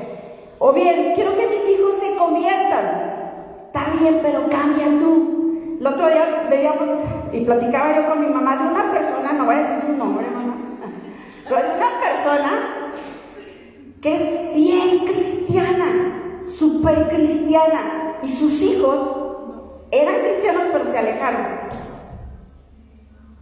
O 0.65 0.73
bien, 0.73 1.11
quiero 1.17 1.35
que 1.35 1.49
mis 1.49 1.69
hijos 1.71 1.97
se 1.99 2.15
conviertan. 2.17 3.65
Está 3.67 3.95
bien, 3.99 4.21
pero 4.23 4.49
cambia 4.49 4.87
tú. 5.01 5.77
El 5.81 5.85
otro 5.85 6.09
día 6.09 6.47
veíamos 6.49 7.01
y 7.33 7.41
platicaba 7.41 7.97
yo 7.97 8.09
con 8.09 8.21
mi 8.21 8.29
mamá 8.29 8.55
de 8.57 8.69
una 8.69 8.93
persona, 8.93 9.33
no 9.33 9.45
voy 9.45 9.57
a 9.57 9.59
decir 9.59 9.89
su 9.89 9.97
nombre, 9.97 10.25
mamá, 10.33 10.55
pero 11.49 11.57
de 11.57 11.69
una 11.75 12.01
persona 12.01 12.93
que 14.01 14.15
es 14.15 14.55
bien 14.55 15.05
cristiana, 15.05 16.45
súper 16.57 17.09
cristiana, 17.09 18.19
y 18.23 18.29
sus 18.29 18.63
hijos 18.63 19.01
eran 19.91 20.21
cristianos 20.21 20.63
pero 20.71 20.85
se 20.85 20.97
alejaron. 20.97 21.47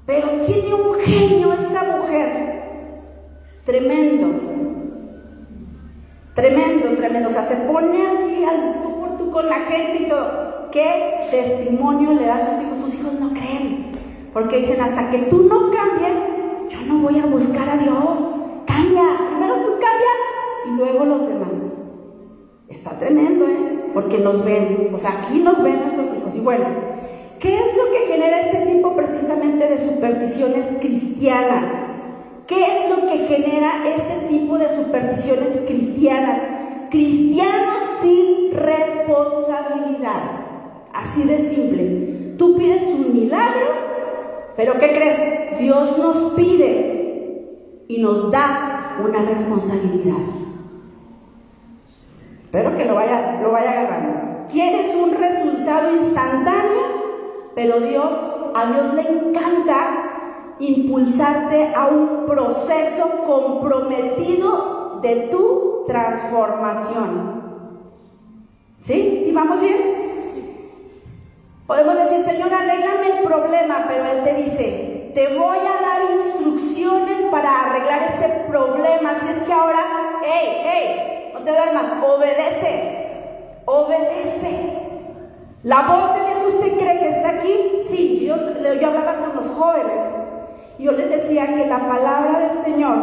Pero 0.07 0.29
tiene 0.47 0.73
un 0.73 0.95
genio 1.01 1.53
esa 1.53 1.99
mujer. 1.99 2.63
Tremendo. 3.67 4.70
Tremendo, 6.35 6.97
tremendo. 6.97 7.29
O 7.29 7.33
sea, 7.33 7.45
se 7.47 7.57
pone 7.57 8.07
así 8.07 8.45
al 8.45 8.83
tú 8.83 9.01
por 9.01 9.17
tú 9.17 9.31
con 9.31 9.49
la 9.49 9.61
gente 9.61 10.05
y 10.05 10.09
todo. 10.09 10.71
¿Qué 10.71 11.21
testimonio 11.31 12.13
le 12.13 12.27
da 12.27 12.37
a 12.37 12.51
sus 12.51 12.65
hijos? 12.65 12.79
Sus 12.79 12.95
hijos 12.95 13.15
no 13.15 13.31
creen. 13.31 13.93
Porque 14.33 14.59
dicen, 14.59 14.81
hasta 14.81 15.11
que 15.11 15.19
tú 15.19 15.49
no 15.49 15.71
cambies, 15.71 16.19
yo 16.69 16.81
no 16.87 17.01
voy 17.01 17.19
a 17.19 17.27
buscar 17.27 17.69
a 17.69 17.77
Dios. 17.77 18.35
Cambia. 18.67 19.03
Primero 19.31 19.55
tú 19.65 19.73
cambia 19.73 20.15
y 20.67 20.71
luego 20.77 21.05
los 21.05 21.29
demás. 21.29 21.75
Está 22.69 22.91
tremendo, 22.99 23.47
¿eh? 23.47 23.91
Porque 23.93 24.19
nos 24.19 24.45
ven. 24.45 24.91
O 24.95 24.99
sea, 24.99 25.23
aquí 25.23 25.41
nos 25.41 25.63
ven 25.63 25.81
nuestros 25.83 26.17
hijos. 26.17 26.35
Y 26.37 26.41
bueno, 26.41 26.67
¿Qué 27.41 27.57
es 27.57 27.75
lo 27.75 27.91
que 27.91 28.13
genera 28.13 28.39
este 28.39 28.67
tipo 28.67 28.95
precisamente 28.95 29.67
de 29.67 29.79
supersticiones 29.79 30.67
cristianas? 30.79 31.90
¿Qué 32.51 32.67
es 32.67 32.91
lo 32.91 33.07
que 33.07 33.17
genera 33.29 33.85
este 33.87 34.27
tipo 34.27 34.59
de 34.59 34.75
supersticiones 34.75 35.61
cristianas? 35.69 36.41
Cristianos 36.91 37.79
sin 38.03 38.51
responsabilidad. 38.53 40.21
Así 40.93 41.23
de 41.23 41.49
simple. 41.49 42.35
Tú 42.37 42.57
pides 42.57 42.83
un 42.89 43.15
milagro, 43.15 43.69
pero 44.57 44.73
¿qué 44.81 44.89
crees? 44.89 45.61
Dios 45.61 45.97
nos 45.97 46.33
pide 46.33 47.85
y 47.87 48.03
nos 48.03 48.33
da 48.33 48.97
una 49.01 49.23
responsabilidad. 49.23 50.19
Espero 52.47 52.77
que 52.77 52.85
lo 52.85 52.97
vaya, 52.97 53.39
lo 53.41 53.53
vaya 53.53 53.71
agarrando. 53.71 54.49
¿Quieres 54.51 54.93
un 54.97 55.13
resultado 55.15 55.95
instantáneo? 55.95 57.51
Pero 57.55 57.79
Dios, 57.79 58.11
a 58.57 58.73
Dios 58.73 58.95
le 58.95 59.03
encanta 59.03 60.10
impulsarte 60.61 61.73
a 61.75 61.87
un 61.87 62.27
proceso 62.27 63.25
comprometido 63.27 65.01
de 65.03 65.29
tu 65.31 65.85
transformación. 65.87 67.41
¿Sí? 68.83 69.23
¿Sí 69.25 69.33
vamos 69.33 69.61
bien? 69.61 70.01
Podemos 71.67 71.95
decir, 71.95 72.23
Señor, 72.23 72.53
arréglame 72.53 73.19
el 73.19 73.25
problema, 73.25 73.85
pero 73.87 74.05
Él 74.05 74.25
te 74.25 74.35
dice, 74.35 75.13
te 75.15 75.39
voy 75.39 75.59
a 75.59 75.81
dar 75.81 76.17
instrucciones 76.17 77.23
para 77.31 77.67
arreglar 77.67 78.03
ese 78.03 78.29
problema. 78.49 79.21
Si 79.21 79.29
es 79.29 79.43
que 79.43 79.53
ahora, 79.53 80.21
hey, 80.25 80.63
hey, 80.65 81.31
no 81.33 81.41
te 81.41 81.53
más, 81.73 81.93
obedece, 82.05 83.63
obedece. 83.67 84.81
La 85.63 85.83
voz 85.83 86.15
de 86.15 86.27
Dios, 86.27 86.55
¿usted 86.55 86.79
cree 86.79 86.99
que 86.99 87.09
está 87.11 87.29
aquí? 87.31 87.55
Sí, 87.89 88.19
Dios, 88.21 88.41
yo 88.81 88.89
hablaba 88.89 89.15
con 89.17 89.37
los 89.37 89.47
jóvenes. 89.49 90.20
Yo 90.81 90.93
les 90.93 91.11
decía 91.11 91.47
que 91.47 91.67
la 91.67 91.87
palabra 91.87 92.39
del 92.39 92.65
Señor 92.65 92.97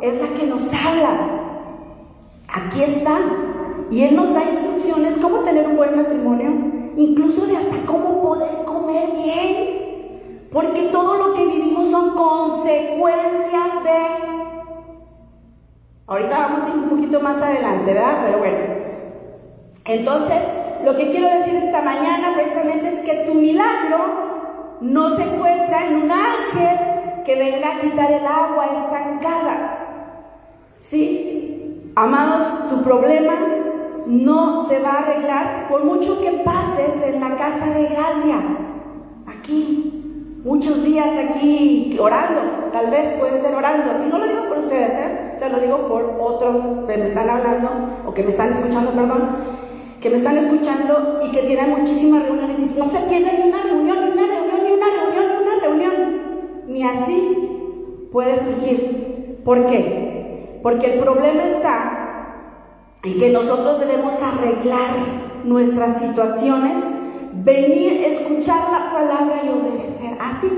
es 0.00 0.18
la 0.18 0.28
que 0.28 0.46
nos 0.46 0.62
habla. 0.72 1.10
Aquí 2.48 2.82
está. 2.82 3.18
Y 3.90 4.02
Él 4.02 4.16
nos 4.16 4.32
da 4.32 4.44
instrucciones 4.44 5.18
cómo 5.20 5.40
tener 5.40 5.68
un 5.68 5.76
buen 5.76 5.94
matrimonio, 5.94 6.50
incluso 6.96 7.46
de 7.46 7.58
hasta 7.58 7.84
cómo 7.84 8.22
poder 8.22 8.64
comer 8.64 9.10
bien. 9.12 10.48
Porque 10.50 10.88
todo 10.90 11.18
lo 11.18 11.34
que 11.34 11.44
vivimos 11.44 11.90
son 11.90 12.14
consecuencias 12.14 13.84
de... 13.84 13.98
Ahorita 16.06 16.38
vamos 16.38 16.62
a 16.62 16.68
ir 16.70 16.76
un 16.76 16.88
poquito 16.88 17.20
más 17.20 17.42
adelante, 17.42 17.92
¿verdad? 17.92 18.22
Pero 18.24 18.38
bueno. 18.38 18.58
Entonces, 19.84 20.42
lo 20.82 20.96
que 20.96 21.10
quiero 21.10 21.28
decir 21.28 21.56
esta 21.56 21.82
mañana 21.82 22.32
precisamente 22.34 22.88
es 22.88 22.98
que 23.00 23.26
tu 23.26 23.34
milagro 23.34 24.78
no 24.80 25.14
se 25.14 25.24
encuentra 25.24 25.86
en 25.86 25.96
un 25.96 26.10
ángel 26.10 26.87
que 27.28 27.36
venga 27.36 27.76
a 27.76 27.80
quitar 27.82 28.10
el 28.10 28.26
agua 28.26 28.70
estancada. 28.74 29.56
¿Sí? 30.80 31.92
Amados, 31.94 32.70
tu 32.70 32.82
problema 32.82 33.34
no 34.06 34.64
se 34.66 34.78
va 34.78 34.92
a 34.92 34.98
arreglar 35.00 35.68
por 35.68 35.84
mucho 35.84 36.18
que 36.22 36.30
pases 36.42 37.02
en 37.02 37.20
la 37.20 37.36
casa 37.36 37.66
de 37.66 37.84
gracia. 37.88 38.36
Aquí, 39.26 40.40
muchos 40.42 40.82
días 40.82 41.10
aquí 41.18 41.98
orando, 42.00 42.70
tal 42.72 42.90
vez 42.90 43.18
puede 43.18 43.42
ser 43.42 43.54
orando. 43.54 44.06
Y 44.06 44.08
no 44.08 44.16
lo 44.16 44.26
digo 44.26 44.48
por 44.48 44.58
ustedes, 44.60 44.92
¿eh? 44.92 45.50
lo 45.52 45.60
digo 45.60 45.86
por 45.86 46.16
otros 46.18 46.86
que 46.86 46.96
me 46.96 47.08
están 47.08 47.28
hablando 47.28 47.68
o 48.06 48.14
que 48.14 48.22
me 48.22 48.30
están 48.30 48.52
escuchando, 48.52 48.90
perdón 48.92 49.58
que 50.00 50.10
me 50.10 50.18
están 50.18 50.36
escuchando 50.36 51.20
y 51.26 51.32
que 51.32 51.42
tienen 51.42 51.70
muchísimas 51.70 52.22
reuniones 52.22 52.58
y 52.58 52.78
no 52.78 52.88
se 52.88 53.00
pierden 53.00 53.48
una 53.48 53.62
reunión, 53.62 53.98
Ni 56.78 56.84
así 56.84 58.08
puede 58.12 58.38
surgir. 58.38 59.40
¿Por 59.44 59.66
qué? 59.66 60.60
Porque 60.62 60.94
el 60.94 61.00
problema 61.00 61.42
está 61.42 62.44
en 63.02 63.18
que 63.18 63.30
nosotros 63.30 63.80
debemos 63.80 64.14
arreglar 64.22 64.90
nuestras 65.42 66.00
situaciones, 66.00 66.76
venir, 67.32 68.04
escuchar 68.04 68.60
la 68.70 68.92
palabra 68.92 69.40
y 69.44 69.48
obedecer. 69.48 70.16
Así 70.20 70.48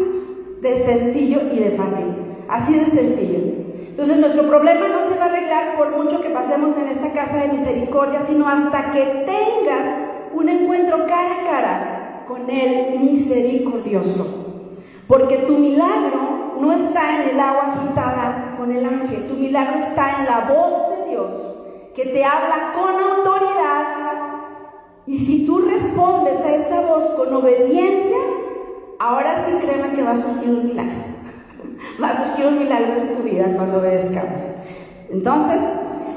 de 0.60 0.84
sencillo 0.84 1.40
y 1.54 1.58
de 1.58 1.70
fácil. 1.70 2.04
Así 2.50 2.74
de 2.74 2.90
sencillo. 2.90 3.38
Entonces 3.88 4.18
nuestro 4.18 4.42
problema 4.42 4.88
no 4.88 5.08
se 5.08 5.18
va 5.18 5.24
a 5.24 5.28
arreglar 5.28 5.78
por 5.78 5.96
mucho 5.96 6.20
que 6.20 6.28
pasemos 6.28 6.76
en 6.76 6.88
esta 6.88 7.14
casa 7.14 7.38
de 7.38 7.54
misericordia, 7.54 8.20
sino 8.26 8.46
hasta 8.46 8.90
que 8.90 9.24
tengas 9.24 9.86
un 10.34 10.50
encuentro 10.50 11.06
cara 11.06 11.40
a 11.40 11.44
cara 11.50 12.24
con 12.28 12.50
el 12.50 13.00
misericordioso. 13.00 14.49
Porque 15.10 15.38
tu 15.38 15.58
milagro 15.58 16.54
no 16.60 16.72
está 16.72 17.16
en 17.16 17.30
el 17.30 17.40
agua 17.40 17.74
agitada 17.74 18.54
con 18.56 18.70
el 18.70 18.84
ángel, 18.86 19.26
tu 19.26 19.34
milagro 19.34 19.80
está 19.80 20.20
en 20.20 20.26
la 20.26 20.40
voz 20.42 20.88
de 20.90 21.10
Dios 21.10 21.30
que 21.96 22.06
te 22.06 22.24
habla 22.24 22.70
con 22.72 22.94
autoridad. 22.94 23.82
Y 25.08 25.18
si 25.18 25.44
tú 25.44 25.62
respondes 25.62 26.38
a 26.38 26.54
esa 26.54 26.82
voz 26.82 27.06
con 27.16 27.34
obediencia, 27.34 28.18
ahora 29.00 29.44
sí 29.44 29.52
créeme 29.60 29.94
que 29.96 30.02
va 30.04 30.12
a 30.12 30.16
surgir 30.16 30.48
un 30.48 30.66
milagro. 30.68 31.02
Va 32.00 32.10
a 32.10 32.16
surgir 32.16 32.46
un 32.46 32.58
milagro 32.60 32.94
en 32.94 33.16
tu 33.16 33.22
vida 33.24 33.46
cuando 33.56 33.78
obedezcamos. 33.78 34.40
Entonces, 35.10 35.60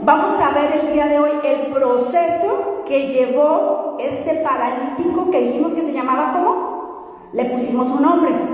vamos 0.03 0.39
a 0.39 0.51
ver 0.51 0.81
el 0.81 0.93
día 0.93 1.07
de 1.07 1.17
hoy 1.17 1.31
el 1.43 1.73
proceso 1.73 2.83
que 2.85 3.07
llevó 3.07 3.97
este 3.99 4.35
paralítico 4.35 5.31
que 5.31 5.41
dijimos 5.41 5.73
que 5.73 5.81
se 5.81 5.93
llamaba 5.93 6.33
¿cómo? 6.33 7.29
Le 7.33 7.45
pusimos 7.45 7.89
un 7.89 8.01
nombre. 8.03 8.52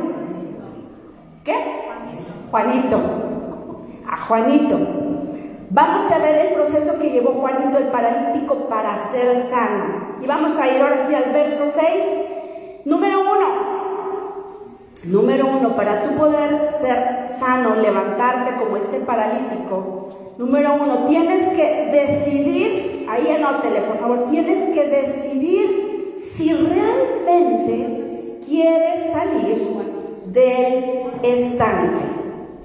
¿Qué? 1.43 1.55
Juanito. 2.51 2.97
A 4.07 4.17
Juanito. 4.17 4.79
Vamos 5.71 6.11
a 6.11 6.17
ver 6.17 6.47
el 6.47 6.53
proceso 6.53 6.97
que 6.99 7.11
llevó 7.11 7.33
Juanito 7.33 7.77
el 7.77 7.87
paralítico 7.87 8.67
para 8.67 9.11
ser 9.11 9.33
sano. 9.43 10.17
Y 10.21 10.25
vamos 10.25 10.57
a 10.57 10.67
ir 10.67 10.81
ahora 10.81 11.05
sí 11.07 11.13
al 11.13 11.31
verso 11.31 11.65
6. 11.71 12.85
Número 12.85 13.19
1. 13.21 13.79
Número 15.05 15.47
uno, 15.47 15.77
para 15.77 16.03
tú 16.03 16.17
poder 16.17 16.71
ser 16.81 17.25
sano, 17.39 17.75
levantarte 17.75 18.61
como 18.61 18.75
este 18.75 18.99
paralítico, 18.99 20.09
número 20.37 20.75
uno, 20.75 21.05
tienes 21.07 21.55
que 21.55 21.89
decidir, 21.89 23.07
ahí 23.09 23.29
anótele 23.29 23.79
por 23.79 23.97
favor, 23.97 24.29
tienes 24.29 24.75
que 24.75 24.87
decidir 24.87 26.17
si 26.35 26.51
realmente 26.51 28.39
quieres 28.45 29.13
salir 29.13 29.69
del 30.31 31.03
estanque. 31.23 32.05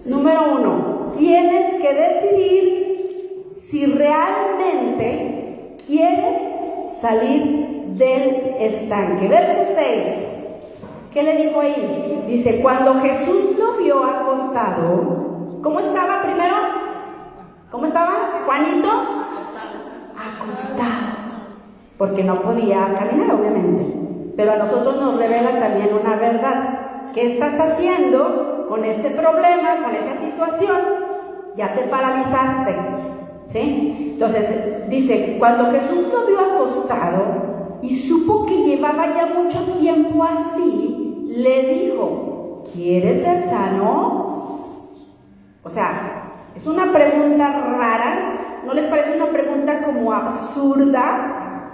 Número 0.07 0.55
uno, 0.55 1.13
tienes 1.19 1.81
que 1.81 1.95
decidir 1.95 3.55
si 3.57 3.87
realmente 3.87 5.77
quieres 5.87 6.37
salir 7.01 7.85
del 7.97 8.57
estanque. 8.59 9.29
Verso 9.29 9.65
6. 9.75 10.05
¿Qué 11.13 11.23
le 11.23 11.37
dijo 11.37 11.61
ahí? 11.61 12.25
Dice, 12.27 12.61
cuando 12.61 12.95
Jesús 13.01 13.57
lo 13.57 13.77
vio 13.77 14.03
acostado, 14.05 15.61
¿cómo 15.63 15.81
estaba 15.81 16.23
primero? 16.23 16.55
¿Cómo 17.71 17.87
estaba? 17.87 18.41
Juanito. 18.45 18.89
Acostado. 20.17 21.15
Porque 21.99 22.25
no 22.25 22.35
podía 22.35 22.93
caminar, 22.95 23.35
obviamente. 23.35 24.33
Pero 24.37 24.53
a 24.53 24.57
nosotros 24.57 24.97
nos 24.97 25.17
revela 25.17 25.61
también 25.61 25.91
una 25.95 26.17
verdad. 26.17 26.84
¿Qué 27.15 27.33
estás 27.35 27.61
haciendo 27.61 28.67
con 28.69 28.85
ese 28.85 29.11
problema, 29.11 29.85
con 29.85 29.95
esa 29.95 30.19
situación? 30.19 30.81
Ya 31.57 31.73
te 31.73 31.83
paralizaste. 31.83 32.75
¿Sí? 33.51 34.11
Entonces, 34.15 34.89
dice, 34.89 35.37
cuando 35.39 35.71
Jesús 35.71 36.09
lo 36.13 36.27
vio 36.27 36.41
acostado 36.41 37.79
y 37.83 37.95
supo 37.95 38.45
que 38.47 38.65
llevaba 38.65 39.15
ya 39.15 39.27
mucho 39.27 39.61
tiempo 39.79 40.25
así, 40.25 41.25
le 41.29 41.75
dijo, 41.75 42.65
¿quieres 42.73 43.23
ser 43.23 43.43
sano? 43.43 44.25
O 45.63 45.71
sea, 45.71 46.49
es 46.57 46.67
una 46.67 46.93
pregunta 46.93 47.49
rara, 47.79 48.63
¿no 48.67 48.75
les 48.75 48.87
parece 48.87 49.17
una 49.17 49.27
pregunta 49.27 49.85
como 49.85 50.13
absurda? 50.13 51.71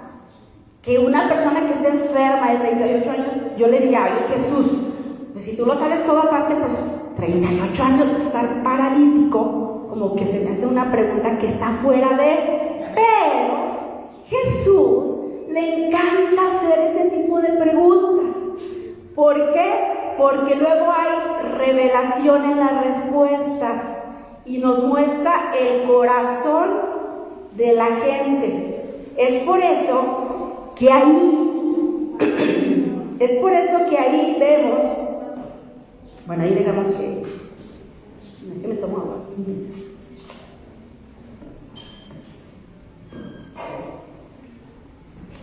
Que 0.82 0.98
una 0.98 1.28
persona 1.28 1.60
que 1.60 1.72
esté 1.72 1.88
enferma 1.88 2.50
de 2.50 2.58
38 2.58 3.10
años, 3.10 3.34
yo 3.56 3.66
le 3.68 3.80
diría, 3.80 4.02
oye 4.04 4.34
Jesús, 4.34 4.89
pues 5.32 5.44
si 5.44 5.56
tú 5.56 5.66
lo 5.66 5.74
sabes 5.74 6.04
todo 6.04 6.18
aparte, 6.18 6.54
pues 6.54 6.72
38 7.16 7.82
años 7.82 8.16
de 8.16 8.24
estar 8.24 8.62
paralítico, 8.62 9.86
como 9.90 10.16
que 10.16 10.24
se 10.24 10.40
me 10.40 10.52
hace 10.52 10.66
una 10.66 10.90
pregunta 10.90 11.38
que 11.38 11.48
está 11.48 11.72
fuera 11.82 12.16
de... 12.16 12.80
Pero 12.94 13.70
Jesús 14.26 15.20
le 15.50 15.86
encanta 15.86 16.46
hacer 16.48 16.78
ese 16.86 17.10
tipo 17.10 17.40
de 17.40 17.48
preguntas. 17.52 18.36
¿Por 19.14 19.52
qué? 19.52 20.14
Porque 20.16 20.54
luego 20.54 20.92
hay 20.92 21.58
revelación 21.58 22.44
en 22.44 22.60
las 22.60 22.84
respuestas 22.84 23.84
y 24.46 24.58
nos 24.58 24.84
muestra 24.84 25.52
el 25.58 25.86
corazón 25.88 26.70
de 27.56 27.72
la 27.72 27.86
gente. 27.86 28.80
Es 29.16 29.42
por 29.42 29.60
eso 29.60 30.72
que 30.78 30.90
ahí, 30.90 32.16
es 33.18 33.32
por 33.32 33.52
eso 33.52 33.78
que 33.88 33.98
ahí 33.98 34.36
vemos, 34.38 34.86
bueno, 36.30 36.44
ahí 36.44 36.54
digamos 36.54 36.86
que, 36.94 37.22
que 38.62 38.68
me 38.68 38.76
tomo 38.76 38.98
agua. 38.98 39.16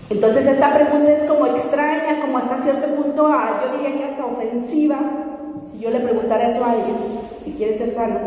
Entonces 0.09 0.47
esta 0.47 0.73
pregunta 0.73 1.11
es 1.11 1.23
como 1.29 1.45
extraña, 1.47 2.21
como 2.21 2.37
hasta 2.37 2.59
cierto 2.59 2.95
punto, 2.95 3.27
ah, 3.27 3.65
yo 3.65 3.77
diría 3.77 3.97
que 3.97 4.03
hasta 4.05 4.25
ofensiva, 4.27 4.97
si 5.69 5.79
yo 5.79 5.89
le 5.89 5.99
preguntara 5.99 6.47
eso 6.47 6.63
a 6.63 6.71
alguien, 6.71 6.95
si 7.43 7.51
quiere 7.51 7.77
ser 7.77 7.89
sano. 7.89 8.19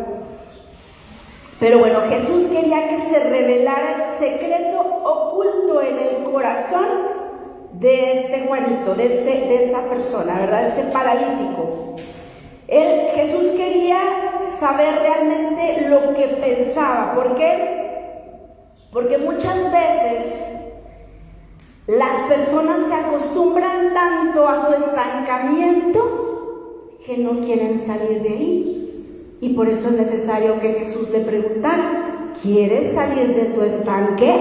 Pero 1.61 1.79
bueno, 1.79 2.03
Jesús 2.11 2.45
quería 2.49 2.89
que 2.89 2.99
se 2.99 3.21
revelara 3.21 3.95
el 3.95 4.19
secreto 4.19 4.81
oculto 4.83 5.81
en 5.81 5.99
el 5.99 6.25
corazón 6.25 6.89
de 7.73 8.21
este 8.21 8.47
Juanito, 8.47 8.95
de, 8.95 9.07
este, 9.07 9.47
de 9.49 9.65
esta 9.65 9.89
persona, 9.89 10.35
¿verdad? 10.41 10.69
Este 10.69 10.83
paralítico. 10.93 11.97
Él, 12.71 13.09
Jesús 13.15 13.51
quería 13.57 13.99
saber 14.61 15.01
realmente 15.01 15.89
lo 15.89 16.15
que 16.15 16.29
pensaba. 16.41 17.15
¿Por 17.17 17.35
qué? 17.35 17.81
Porque 18.93 19.19
muchas 19.19 19.73
veces 19.73 20.45
las 21.89 22.29
personas 22.29 22.87
se 22.87 22.95
acostumbran 22.95 23.93
tanto 23.93 24.47
a 24.47 24.67
su 24.67 24.85
estancamiento 24.85 26.97
que 27.05 27.19
no 27.19 27.41
quieren 27.41 27.81
salir 27.81 28.23
de 28.23 28.29
ahí. 28.29 29.37
Y 29.41 29.49
por 29.55 29.69
eso 29.69 29.89
es 29.89 29.95
necesario 29.95 30.61
que 30.61 30.75
Jesús 30.75 31.11
le 31.11 31.21
preguntara, 31.21 32.35
¿quieres 32.41 32.95
salir 32.95 33.35
de 33.35 33.45
tu 33.47 33.63
estanque? 33.63 34.33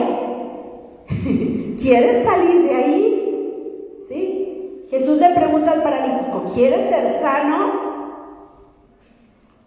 ¿Quieres 1.82 2.24
salir 2.24 2.64
de 2.64 2.76
ahí? 2.76 4.04
¿Sí? 4.08 4.86
Jesús 4.92 5.18
le 5.18 5.34
pregunta 5.34 5.72
al 5.72 5.82
paralítico, 5.82 6.44
¿quieres 6.54 6.90
ser 6.90 7.22
sano? 7.22 7.89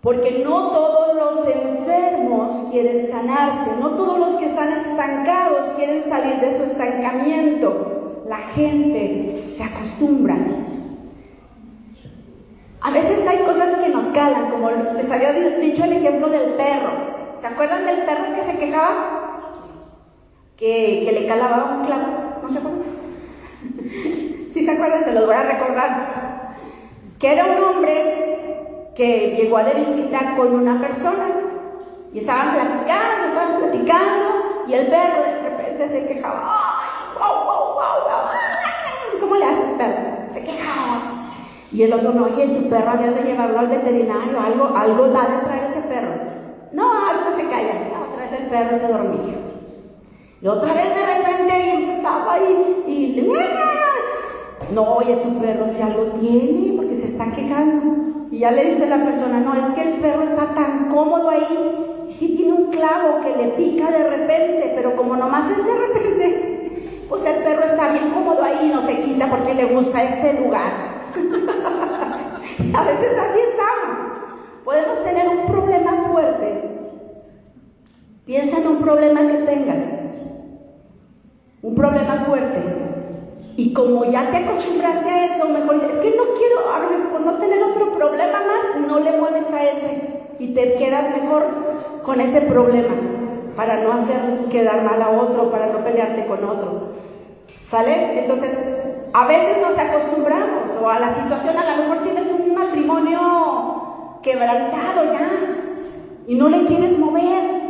Porque 0.02 0.42
no 0.44 0.72
todos 0.72 1.14
los 1.14 1.48
enfermos 1.48 2.70
quieren 2.72 3.06
sanarse, 3.06 3.70
no 3.78 3.90
todos 3.90 4.18
los 4.18 4.34
que 4.34 4.46
están 4.46 4.72
estancados 4.72 5.76
quieren 5.76 6.02
salir 6.02 6.40
de 6.40 6.56
su 6.56 6.64
estancamiento. 6.64 8.24
La 8.26 8.38
gente 8.38 9.44
se 9.46 9.62
acostumbra. 9.62 10.36
A 12.80 12.90
veces 12.90 13.28
hay 13.28 13.38
cosas 13.38 13.76
que 13.76 13.90
nos 13.90 14.06
calan, 14.06 14.50
como 14.50 14.70
les 14.70 15.08
había 15.08 15.32
dicho 15.32 15.84
el 15.84 15.92
ejemplo 15.92 16.28
del 16.28 16.54
perro. 16.54 16.90
¿Se 17.40 17.46
acuerdan 17.46 17.86
del 17.86 17.98
perro 17.98 18.34
que 18.34 18.42
se 18.42 18.58
quejaba? 18.58 19.52
Que, 20.56 21.02
que 21.04 21.12
le 21.12 21.28
calaba 21.28 21.76
un 21.76 21.86
clavo. 21.86 22.06
¿No 22.42 22.48
se 22.48 22.58
acuerdan? 22.58 22.82
si 24.52 24.64
se 24.64 24.70
acuerdan, 24.72 25.04
se 25.04 25.12
los 25.12 25.26
voy 25.26 25.34
a 25.36 25.42
recordar. 25.42 26.56
Que 27.20 27.32
era 27.32 27.44
un 27.44 27.62
hombre 27.62 28.32
que 28.94 29.36
llegó 29.36 29.58
de 29.58 29.74
visita 29.74 30.36
con 30.36 30.54
una 30.54 30.80
persona 30.80 31.28
y 32.12 32.18
estaban 32.18 32.54
platicando, 32.54 33.26
estaban 33.28 33.58
platicando 33.60 34.64
y 34.66 34.74
el 34.74 34.86
perro 34.88 35.22
de 35.22 35.48
repente 35.48 35.88
se 35.88 36.06
quejaba, 36.06 36.42
¡ay, 36.44 37.18
wow, 37.18 37.44
wow, 37.44 37.74
wow, 37.74 39.20
¿Cómo 39.20 39.36
le 39.36 39.44
hace 39.44 39.70
el 39.70 39.76
perro? 39.76 40.32
Se 40.32 40.42
quejaba. 40.42 41.00
Y 41.72 41.82
el 41.84 41.92
otro, 41.92 42.12
no, 42.12 42.24
oye, 42.24 42.48
tu 42.48 42.68
perro 42.68 42.90
habías 42.90 43.14
de 43.14 43.22
llevarlo 43.22 43.58
al 43.58 43.68
veterinario, 43.68 44.38
algo, 44.38 44.76
algo 44.76 45.08
da 45.08 45.22
de 45.22 45.46
traer 45.46 45.64
ese 45.64 45.80
perro. 45.82 46.12
No, 46.72 46.92
ahorita 46.92 47.32
se 47.36 47.48
calla, 47.48 47.72
otra 48.10 48.24
vez 48.24 48.40
el 48.40 48.46
perro 48.48 48.76
se 48.76 48.88
dormía. 48.88 49.34
Y 50.42 50.46
otra 50.48 50.74
vez 50.74 50.94
de 50.94 51.06
repente 51.06 51.74
empezaba 51.74 52.38
y, 52.40 52.84
y 52.86 53.32
no, 54.74 54.96
oye, 54.96 55.16
tu 55.16 55.38
perro 55.38 55.66
si 55.74 55.82
algo 55.82 56.04
tiene, 56.20 56.76
porque 56.76 56.96
se 56.96 57.06
está 57.06 57.30
quejando. 57.30 58.11
Y 58.32 58.38
ya 58.38 58.50
le 58.50 58.64
dice 58.64 58.86
la 58.86 59.04
persona, 59.04 59.40
no, 59.40 59.52
es 59.52 59.74
que 59.74 59.82
el 59.82 60.00
perro 60.00 60.22
está 60.22 60.54
tan 60.54 60.88
cómodo 60.88 61.28
ahí, 61.28 62.06
sí 62.08 62.34
tiene 62.34 62.54
un 62.54 62.70
clavo 62.70 63.20
que 63.20 63.36
le 63.36 63.50
pica 63.50 63.90
de 63.90 64.08
repente, 64.08 64.72
pero 64.74 64.96
como 64.96 65.18
nomás 65.18 65.50
es 65.50 65.58
de 65.58 65.74
repente, 65.74 67.04
pues 67.10 67.26
el 67.26 67.42
perro 67.44 67.64
está 67.64 67.92
bien 67.92 68.08
cómodo 68.08 68.42
ahí 68.42 68.70
y 68.70 68.72
no 68.72 68.80
se 68.80 69.02
quita 69.02 69.28
porque 69.28 69.52
le 69.52 69.66
gusta 69.66 70.02
ese 70.02 70.40
lugar. 70.40 70.72
a 72.74 72.84
veces 72.84 73.18
así 73.18 73.38
estamos. 73.50 73.98
Podemos 74.64 75.04
tener 75.04 75.28
un 75.28 75.46
problema 75.46 76.08
fuerte. 76.10 76.70
Piensa 78.24 78.56
en 78.60 78.66
un 78.66 78.78
problema 78.78 79.20
que 79.26 79.38
tengas. 79.44 79.84
Un 81.60 81.74
problema 81.74 82.24
fuerte 82.24 83.01
y 83.56 83.72
como 83.72 84.04
ya 84.06 84.30
te 84.30 84.38
acostumbraste 84.38 85.10
a 85.10 85.26
eso, 85.26 85.48
mejor 85.48 85.76
es 85.76 85.96
que 85.98 86.16
no 86.16 86.24
quiero, 86.34 86.72
a 86.72 86.80
veces 86.80 87.06
por 87.10 87.20
no 87.20 87.38
tener 87.38 87.62
otro 87.62 87.92
problema 87.92 88.40
más, 88.40 88.88
no 88.88 89.00
le 89.00 89.12
mueves 89.18 89.50
a 89.52 89.64
ese 89.64 90.22
y 90.38 90.54
te 90.54 90.74
quedas 90.74 91.10
mejor 91.10 91.46
con 92.02 92.20
ese 92.20 92.40
problema 92.42 92.94
para 93.54 93.82
no 93.82 93.92
hacer 93.92 94.48
quedar 94.50 94.82
mal 94.82 95.02
a 95.02 95.10
otro, 95.10 95.50
para 95.50 95.66
no 95.66 95.84
pelearte 95.84 96.26
con 96.26 96.44
otro. 96.44 96.92
¿Sale? 97.68 98.20
Entonces, 98.20 98.58
a 99.12 99.26
veces 99.26 99.58
nos 99.60 99.78
acostumbramos 99.78 100.70
o 100.82 100.88
a 100.88 100.98
la 100.98 101.14
situación, 101.14 101.56
a 101.56 101.76
lo 101.76 101.82
mejor 101.82 102.02
tienes 102.02 102.26
un 102.26 102.54
matrimonio 102.54 104.18
quebrantado 104.22 105.04
ya 105.04 105.30
y 106.26 106.34
no 106.34 106.48
le 106.48 106.64
quieres 106.64 106.98
mover. 106.98 107.62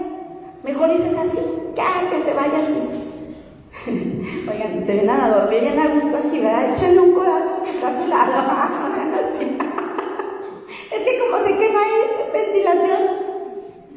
Mejor 0.62 0.90
dices 0.90 1.16
así, 1.18 1.40
ya 1.74 2.08
que 2.08 2.22
se 2.22 2.32
vaya 2.32 2.58
así. 2.58 3.11
Oigan, 3.86 4.86
se 4.86 4.92
vienen 4.92 5.10
a 5.10 5.28
dormir 5.28 5.60
bien 5.60 5.78
a 5.78 5.88
gusto 5.88 6.16
aquí, 6.16 6.38
¿verdad? 6.38 6.72
Échenle 6.72 7.00
un 7.00 7.14
codazo 7.14 7.62
está 7.64 7.88
a 7.88 8.02
su 8.02 8.08
lado. 8.08 8.32
Es 10.92 11.02
que 11.02 11.18
como 11.18 11.42
sé 11.42 11.56
que 11.56 11.72
no 11.72 11.78
hay 11.78 11.90
ventilación, 12.32 13.00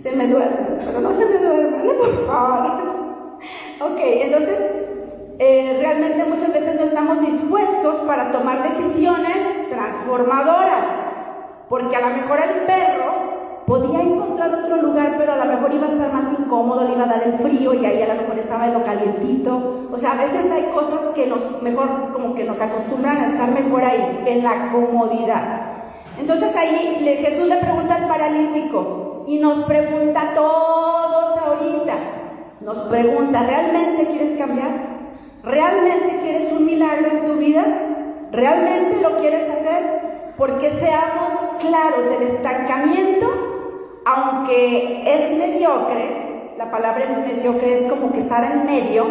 se 0.01 0.11
me 0.11 0.27
duerme, 0.27 0.85
pero 0.85 1.01
no 1.01 1.11
se 1.11 1.25
me 1.25 1.37
duerme, 1.37 1.93
por 1.93 2.27
favor. 2.27 3.39
Ok, 3.81 3.99
entonces 3.99 4.59
eh, 5.39 5.77
realmente 5.81 6.23
muchas 6.23 6.53
veces 6.53 6.75
no 6.75 6.83
estamos 6.83 7.21
dispuestos 7.21 7.95
para 8.07 8.31
tomar 8.31 8.69
decisiones 8.69 9.69
transformadoras, 9.69 10.85
porque 11.69 11.95
a 11.95 12.01
lo 12.01 12.15
mejor 12.15 12.39
el 12.39 12.65
perro 12.65 13.13
podía 13.65 14.01
encontrar 14.01 14.53
otro 14.53 14.77
lugar, 14.77 15.15
pero 15.17 15.33
a 15.33 15.37
lo 15.37 15.45
mejor 15.45 15.73
iba 15.73 15.87
a 15.87 15.91
estar 15.91 16.13
más 16.13 16.39
incómodo, 16.39 16.83
le 16.83 16.93
iba 16.93 17.03
a 17.03 17.07
dar 17.07 17.23
el 17.23 17.39
frío 17.39 17.73
y 17.73 17.85
ahí 17.85 18.01
a 18.01 18.13
lo 18.13 18.21
mejor 18.21 18.37
estaba 18.37 18.67
en 18.67 18.73
lo 18.73 18.83
calientito. 18.83 19.87
O 19.91 19.97
sea, 19.97 20.11
a 20.11 20.21
veces 20.21 20.51
hay 20.51 20.65
cosas 20.73 20.99
que 21.15 21.25
nos, 21.25 21.61
mejor 21.61 22.13
como 22.13 22.35
que 22.35 22.43
nos 22.43 22.59
acostumbran 22.59 23.17
a 23.17 23.27
estar 23.27 23.51
mejor 23.51 23.83
ahí, 23.83 24.23
en 24.27 24.43
la 24.43 24.71
comodidad. 24.71 25.61
Entonces 26.19 26.55
ahí 26.55 27.03
Jesús 27.21 27.47
le 27.47 27.57
pregunta 27.57 27.95
al 27.95 28.07
paralítico 28.07 29.23
y 29.27 29.39
nos 29.39 29.63
pregunta 29.63 30.21
a 30.21 30.33
todos 30.33 31.37
ahorita, 31.37 31.93
nos 32.61 32.77
pregunta, 32.79 33.43
¿realmente 33.43 34.05
quieres 34.05 34.37
cambiar? 34.37 34.95
¿Realmente 35.43 36.19
quieres 36.21 36.51
un 36.51 36.65
milagro 36.65 37.09
en 37.09 37.25
tu 37.25 37.33
vida? 37.33 37.63
¿Realmente 38.31 39.01
lo 39.01 39.17
quieres 39.17 39.49
hacer? 39.49 40.33
Porque 40.37 40.69
seamos 40.71 41.33
claros, 41.59 42.05
el 42.19 42.27
estancamiento 42.27 43.54
aunque 44.05 45.03
es 45.03 45.37
mediocre, 45.37 46.53
la 46.57 46.69
palabra 46.69 47.23
mediocre 47.27 47.79
es 47.79 47.91
como 47.91 48.11
que 48.11 48.19
estar 48.19 48.43
en 48.43 48.65
medio 48.65 49.05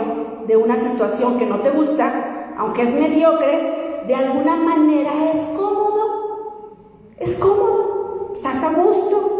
de 0.46 0.56
una 0.56 0.76
situación 0.76 1.38
que 1.38 1.46
no 1.46 1.60
te 1.60 1.70
gusta, 1.70 2.54
aunque 2.56 2.82
es 2.82 2.94
mediocre, 2.94 4.04
de 4.06 4.14
alguna 4.14 4.54
manera 4.56 5.12
es 5.32 5.40
cómodo, 5.56 6.76
es 7.18 7.34
cómodo, 7.36 8.34
estás 8.36 8.62
a 8.62 8.70
gusto. 8.70 9.30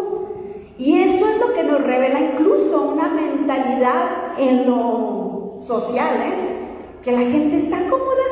Y 0.77 0.99
eso 0.99 1.29
es 1.29 1.41
lo 1.41 1.55
que 1.55 1.63
nos 1.63 1.83
revela 1.85 2.21
incluso 2.21 2.83
una 2.83 3.09
mentalidad 3.09 4.37
en 4.37 4.69
lo 4.69 5.61
social, 5.61 6.17
¿eh? 6.17 6.45
que 7.03 7.13
la 7.13 7.21
gente 7.21 7.59
está 7.59 7.79
cómoda. 7.89 8.25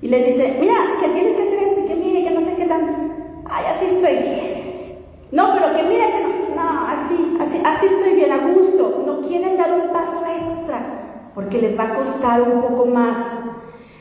Y 0.00 0.08
les 0.08 0.24
dice, 0.24 0.56
mira, 0.60 0.76
que 1.00 1.08
tienes 1.08 1.34
que 1.34 1.42
hacer 1.42 1.58
esto, 1.64 1.80
y 1.80 1.88
que 1.88 1.94
mire, 1.96 2.24
que 2.24 2.30
no 2.30 2.40
sé 2.42 2.54
qué 2.56 2.66
tan, 2.66 3.42
ay, 3.50 3.64
así 3.74 3.86
estoy. 3.86 4.45
No, 5.36 5.52
pero 5.52 5.76
que 5.76 5.82
mire 5.82 6.06
que 6.10 6.22
no, 6.22 6.62
no, 6.62 6.88
así, 6.88 7.36
así, 7.38 7.60
así 7.62 7.86
estoy 7.86 8.14
bien 8.14 8.32
a 8.32 8.38
gusto. 8.54 9.02
No 9.04 9.20
quieren 9.20 9.58
dar 9.58 9.70
un 9.70 9.92
paso 9.92 10.24
extra 10.24 10.78
porque 11.34 11.60
les 11.60 11.78
va 11.78 11.84
a 11.84 11.94
costar 11.94 12.40
un 12.40 12.62
poco 12.62 12.86
más. 12.86 13.44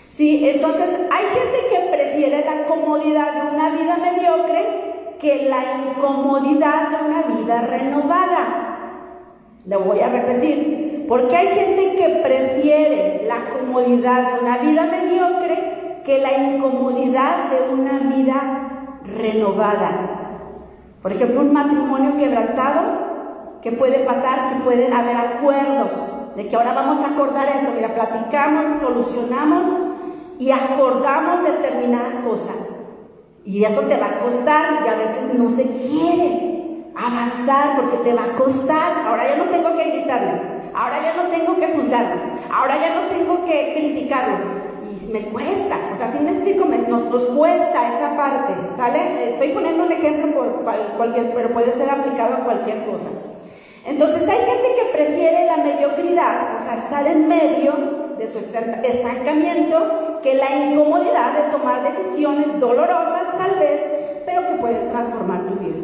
Sí, 0.07 0.47
entonces 0.47 0.97
hay 1.11 1.25
gente 1.25 1.57
que 1.69 1.91
prefiere 1.91 2.45
la 2.45 2.65
comodidad 2.67 3.33
de 3.33 3.53
una 3.53 3.69
vida 3.71 3.97
mediocre 3.97 5.17
que 5.19 5.49
la 5.49 5.89
incomodidad 5.89 6.91
de 6.91 7.05
una 7.05 7.21
vida 7.23 7.61
renovada. 7.63 9.01
Lo 9.65 9.79
voy 9.81 9.99
a 9.99 10.07
repetir, 10.07 11.05
porque 11.09 11.35
hay 11.35 11.47
gente 11.47 11.95
que 11.97 12.21
prefiere 12.23 13.25
la 13.27 13.49
comodidad 13.49 14.35
de 14.35 14.39
una 14.39 14.57
vida 14.59 14.85
mediocre 14.85 16.01
que 16.05 16.19
la 16.19 16.31
incomodidad 16.31 17.49
de 17.49 17.73
una 17.73 17.99
vida 18.15 18.91
renovada. 19.03 20.14
Por 21.05 21.13
ejemplo, 21.13 21.41
un 21.41 21.53
matrimonio 21.53 22.17
quebrantado, 22.17 23.59
¿qué 23.61 23.71
puede 23.71 23.99
pasar? 24.05 24.49
Que 24.49 24.63
pueden 24.63 24.91
haber 24.91 25.15
acuerdos 25.15 25.91
de 26.35 26.47
que 26.47 26.55
ahora 26.55 26.73
vamos 26.73 26.97
a 27.05 27.11
acordar 27.11 27.47
esto, 27.47 27.73
mira, 27.75 27.93
platicamos, 27.93 28.81
solucionamos 28.81 29.67
y 30.39 30.49
acordamos 30.49 31.43
determinada 31.43 32.21
cosa. 32.23 32.53
Y 33.45 33.63
eso 33.63 33.81
te 33.81 33.97
va 33.97 34.07
a 34.07 34.19
costar 34.19 34.83
y 34.83 34.87
a 34.87 34.95
veces 34.95 35.35
no 35.35 35.47
se 35.47 35.69
quiere 35.77 36.91
avanzar 36.95 37.75
porque 37.75 37.97
te 37.97 38.11
va 38.11 38.23
a 38.23 38.35
costar. 38.35 39.05
Ahora 39.05 39.29
ya 39.29 39.37
no 39.37 39.51
tengo 39.51 39.77
que 39.77 39.91
gritarle, 39.91 40.41
ahora 40.73 41.03
ya 41.03 41.21
no 41.21 41.29
tengo 41.29 41.55
que 41.57 41.67
juzgarlo, 41.67 42.19
ahora 42.51 42.81
ya 42.81 42.95
no 42.95 43.01
tengo 43.09 43.45
que 43.45 43.73
criticarlo 43.75 44.64
me 45.11 45.21
cuesta, 45.29 45.77
o 45.93 45.97
sea, 45.97 46.11
si 46.11 46.19
me 46.19 46.31
explico, 46.31 46.65
nos, 46.65 47.05
nos, 47.05 47.23
cuesta 47.23 47.89
esa 47.89 48.15
parte, 48.15 48.53
¿sale? 48.75 49.33
Estoy 49.33 49.49
poniendo 49.49 49.85
un 49.85 49.91
ejemplo 49.91 50.33
por 50.33 50.63
cualquier, 50.97 51.33
pero 51.33 51.49
puede 51.49 51.71
ser 51.73 51.89
aplicado 51.89 52.35
a 52.35 52.39
cualquier 52.45 52.85
cosa. 52.85 53.09
Entonces 53.85 54.27
hay 54.27 54.37
gente 54.37 54.67
que 54.75 54.97
prefiere 54.97 55.45
la 55.45 55.57
mediocridad, 55.57 56.57
o 56.59 56.63
sea, 56.63 56.75
estar 56.75 57.05
en 57.07 57.27
medio 57.27 57.73
de 58.17 58.27
su 58.27 58.39
estancamiento, 58.39 60.19
que 60.23 60.35
la 60.35 60.55
incomodidad 60.55 61.33
de 61.33 61.51
tomar 61.51 61.83
decisiones 61.83 62.59
dolorosas 62.59 63.37
tal 63.37 63.59
vez, 63.59 63.81
pero 64.25 64.47
que 64.47 64.55
pueden 64.55 64.89
transformar 64.89 65.45
tu 65.47 65.53
vida. 65.55 65.75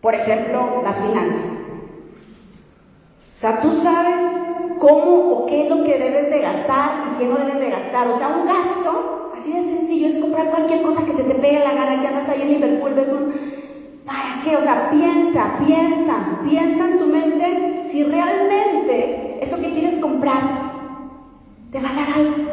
Por 0.00 0.14
ejemplo, 0.14 0.82
las 0.82 0.98
finanzas. 0.98 1.60
O 3.34 3.40
sea, 3.40 3.60
tú 3.62 3.72
sabes 3.72 4.20
cómo 4.80 5.32
o 5.32 5.46
qué 5.46 5.64
es 5.64 5.70
lo 5.70 5.84
que 5.84 5.98
debes 5.98 6.30
de 6.30 6.40
gastar 6.40 7.04
y 7.12 7.18
qué 7.18 7.26
no 7.26 7.36
debes 7.36 7.60
de 7.60 7.70
gastar. 7.70 8.08
O 8.08 8.18
sea, 8.18 8.28
un 8.28 8.46
gasto, 8.46 9.32
así 9.36 9.52
de 9.52 9.62
sencillo, 9.62 10.08
es 10.08 10.18
comprar 10.18 10.50
cualquier 10.50 10.82
cosa 10.82 11.04
que 11.04 11.12
se 11.12 11.22
te 11.22 11.34
pegue 11.34 11.60
la 11.60 11.74
gana, 11.74 12.00
que 12.00 12.08
andas 12.08 12.28
ahí 12.28 12.42
en 12.42 12.48
Liverpool, 12.54 12.94
ves 12.94 13.08
un... 13.08 13.60
¿Para 14.04 14.40
qué? 14.42 14.56
O 14.56 14.62
sea, 14.62 14.90
piensa, 14.90 15.58
piensa, 15.64 16.40
piensa 16.48 16.88
en 16.88 16.98
tu 16.98 17.06
mente 17.06 17.84
si 17.90 18.02
realmente 18.02 19.38
eso 19.40 19.60
que 19.60 19.70
quieres 19.70 20.00
comprar 20.00 20.40
te 21.70 21.78
va 21.78 21.90
a 21.90 21.94
dar 21.94 22.08
algo. 22.16 22.52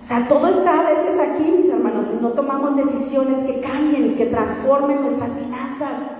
O 0.00 0.04
sea, 0.04 0.26
todo 0.28 0.46
está 0.46 0.80
a 0.80 0.90
veces 0.90 1.20
aquí, 1.20 1.42
mis 1.42 1.68
hermanos, 1.68 2.06
si 2.08 2.22
no 2.22 2.30
tomamos 2.30 2.76
decisiones 2.76 3.38
que 3.40 3.60
cambien 3.60 4.06
y 4.06 4.14
que 4.14 4.26
transformen 4.26 5.02
nuestras 5.02 5.32
finanzas. 5.32 6.10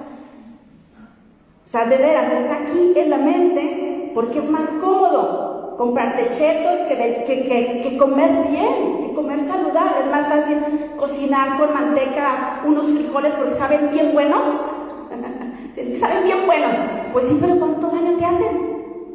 O 1.64 1.68
sea, 1.68 1.86
de 1.86 1.96
veras, 1.96 2.32
está 2.32 2.56
aquí 2.62 2.92
en 2.96 3.10
la 3.10 3.18
mente 3.18 3.85
porque 4.16 4.38
es 4.38 4.48
más 4.48 4.66
cómodo 4.80 5.74
comprarte 5.76 6.30
chetos 6.30 6.88
que, 6.88 7.82
que, 7.82 7.98
comer 7.98 8.48
bien, 8.48 9.08
que 9.08 9.14
comer 9.14 9.38
saludable. 9.40 10.06
Es 10.06 10.10
más 10.10 10.26
fácil 10.26 10.56
cocinar 10.96 11.58
con 11.58 11.74
manteca 11.74 12.62
unos 12.66 12.86
frijoles 12.92 13.34
porque 13.34 13.54
saben 13.54 13.90
bien 13.90 14.14
buenos. 14.14 14.42
saben 16.00 16.24
bien 16.24 16.46
buenos. 16.46 16.76
Pues 17.12 17.26
sí, 17.26 17.36
pero 17.38 17.58
¿cuánto 17.58 17.88
daño 17.88 18.16
te 18.16 18.24
hacen? 18.24 18.56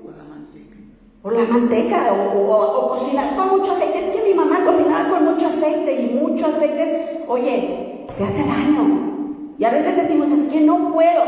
Por 0.03 0.15
la 0.15 0.23
manteca. 0.23 0.75
Por 1.23 1.33
la 1.33 1.45
manteca, 1.45 2.13
o, 2.13 2.51
o, 2.51 2.89
cocinar 2.89 3.35
con 3.35 3.57
mucho 3.57 3.71
aceite. 3.71 4.05
Es 4.05 4.15
que 4.15 4.29
mi 4.29 4.35
mamá 4.35 4.63
cocinaba 4.63 5.09
con 5.09 5.25
mucho 5.33 5.47
aceite 5.47 5.95
y 5.95 6.13
mucho 6.13 6.45
aceite. 6.45 7.25
Oye, 7.27 8.05
te 8.15 8.23
hace 8.23 8.43
daño. 8.43 9.55
Y 9.57 9.65
a 9.65 9.71
veces 9.71 9.95
decimos, 9.95 10.29
es 10.29 10.53
que 10.53 10.61
no 10.61 10.93
puedo. 10.93 11.23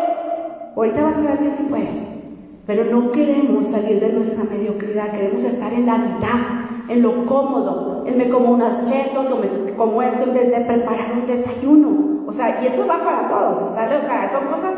Ahorita 0.75 1.01
vas 1.01 1.17
a 1.17 1.21
ver 1.21 1.39
que 1.39 1.49
sí 1.49 1.65
puedes, 1.67 2.22
pero 2.65 2.85
no 2.85 3.11
queremos 3.11 3.67
salir 3.67 3.99
de 3.99 4.13
nuestra 4.13 4.43
mediocridad, 4.45 5.11
queremos 5.11 5.43
estar 5.43 5.73
en 5.73 5.85
la 5.85 5.97
mitad, 5.97 6.39
en 6.87 7.01
lo 7.01 7.25
cómodo, 7.25 8.03
en 8.07 8.17
me 8.17 8.29
como 8.29 8.51
unas 8.51 8.89
chetos 8.89 9.31
o 9.31 9.37
me 9.37 9.73
como 9.73 10.01
esto 10.01 10.23
en 10.23 10.33
vez 10.33 10.49
de 10.49 10.61
preparar 10.61 11.13
un 11.13 11.27
desayuno. 11.27 12.23
O 12.25 12.31
sea, 12.31 12.61
y 12.63 12.67
eso 12.67 12.87
va 12.87 13.03
para 13.03 13.27
todos, 13.27 13.75
¿sale? 13.75 13.97
O 13.97 14.01
sea, 14.01 14.31
son 14.31 14.47
cosas 14.47 14.75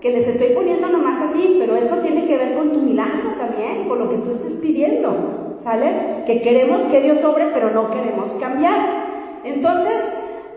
que 0.00 0.10
les 0.10 0.28
estoy 0.28 0.54
poniendo 0.54 0.88
nomás 0.88 1.30
así, 1.30 1.56
pero 1.58 1.76
eso 1.76 1.96
tiene 1.96 2.26
que 2.26 2.36
ver 2.36 2.56
con 2.56 2.72
tu 2.72 2.80
milagro 2.80 3.34
también, 3.38 3.88
con 3.88 3.98
lo 3.98 4.10
que 4.10 4.18
tú 4.18 4.30
estés 4.30 4.52
pidiendo, 4.54 5.56
¿sale? 5.58 6.22
Que 6.26 6.40
queremos 6.40 6.82
que 6.82 7.00
Dios 7.00 7.18
sobre, 7.18 7.46
pero 7.46 7.70
no 7.70 7.90
queremos 7.90 8.30
cambiar. 8.40 9.40
Entonces, 9.42 10.02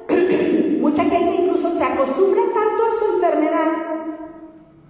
mucha 0.82 1.04
gente 1.06 1.41
incluso 1.41 1.72
se 1.72 1.84
acostumbra 1.84 2.41
tanto 2.54 2.84
a 2.84 2.99
su 2.99 3.16
enfermedad 3.16 3.97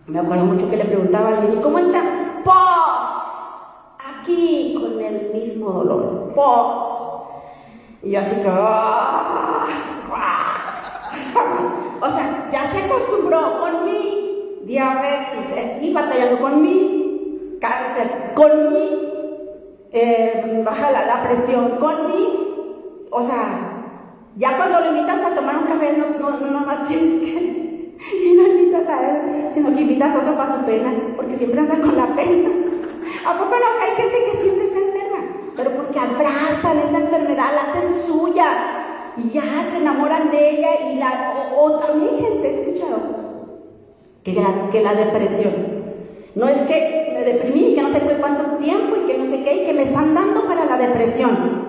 me 0.07 0.19
acuerdo 0.19 0.45
mucho 0.45 0.69
que 0.69 0.77
le 0.77 0.85
preguntaba 0.85 1.29
a 1.29 1.37
alguien, 1.37 1.59
¿y 1.59 1.61
cómo 1.61 1.79
está? 1.79 2.01
¡Pos! 2.43 2.55
Aquí 3.99 4.77
con 4.79 5.01
el 5.01 5.33
mismo 5.33 5.69
dolor. 5.71 6.31
¡Pos! 6.33 7.33
Y 8.03 8.11
yo 8.11 8.19
así 8.19 8.41
que... 8.41 8.47
¡ah! 8.49 9.65
o 11.99 12.07
sea, 12.09 12.49
ya 12.51 12.63
se 12.65 12.83
acostumbró 12.83 13.59
con 13.59 13.85
mi 13.85 14.61
diabetes, 14.63 15.81
y 15.81 15.93
batallando 15.93 16.41
con 16.41 16.61
mi 16.61 17.57
cáncer, 17.59 18.31
con 18.33 18.73
mi 18.73 18.89
eh, 19.91 20.61
baja 20.65 20.91
la, 20.91 21.23
presión, 21.23 21.71
con 21.79 22.07
mi... 22.07 22.47
O 23.09 23.21
sea, 23.23 23.83
ya 24.37 24.55
cuando 24.55 24.79
lo 24.79 24.89
invitas 24.91 25.21
a 25.21 25.35
tomar 25.35 25.57
un 25.57 25.65
café, 25.65 25.97
no, 25.97 26.17
no, 26.17 26.37
no, 26.39 26.47
no 26.51 26.65
más 26.65 26.87
tienes 26.87 27.21
que 27.21 27.66
y 27.99 28.33
no 28.33 28.47
invitas 28.47 28.87
a 28.87 29.09
él, 29.09 29.47
sino 29.51 29.73
que 29.73 29.81
invitas 29.81 30.13
a 30.13 30.19
otro 30.19 30.37
para 30.37 30.59
su 30.59 30.65
pena, 30.65 30.93
porque 31.15 31.35
siempre 31.35 31.59
anda 31.59 31.75
con 31.75 31.95
la 31.95 32.15
pena. 32.15 32.49
¿A 33.25 33.37
poco 33.37 33.55
no? 33.55 33.65
Hay 33.81 33.95
gente 33.95 34.31
que 34.31 34.37
siempre 34.41 34.65
está 34.65 34.79
enferma. 34.79 35.17
pero 35.55 35.71
porque 35.71 35.99
abrazan 35.99 36.79
esa 36.79 36.99
enfermedad, 36.99 37.51
la 37.55 37.71
hacen 37.71 37.89
suya 38.05 39.13
y 39.17 39.29
ya 39.29 39.65
se 39.71 39.77
enamoran 39.77 40.29
de 40.29 40.49
ella 40.51 40.69
y 40.91 40.97
la... 40.97 41.33
O, 41.57 41.71
también 41.79 42.17
gente, 42.19 42.53
escuchado, 42.53 42.99
que 44.23 44.33
la, 44.33 44.69
que 44.71 44.81
la 44.81 44.93
depresión. 44.93 45.53
No 46.35 46.47
es 46.47 46.59
que 46.61 47.13
me 47.15 47.23
deprimí, 47.23 47.73
que 47.73 47.81
no 47.81 47.89
sé 47.89 47.99
cuánto 48.19 48.57
tiempo 48.57 48.95
y 48.95 49.07
que 49.07 49.17
no 49.17 49.25
sé 49.25 49.41
qué, 49.41 49.63
y 49.63 49.65
que 49.65 49.73
me 49.73 49.81
están 49.81 50.13
dando 50.13 50.45
para 50.45 50.65
la 50.65 50.77
depresión. 50.77 51.65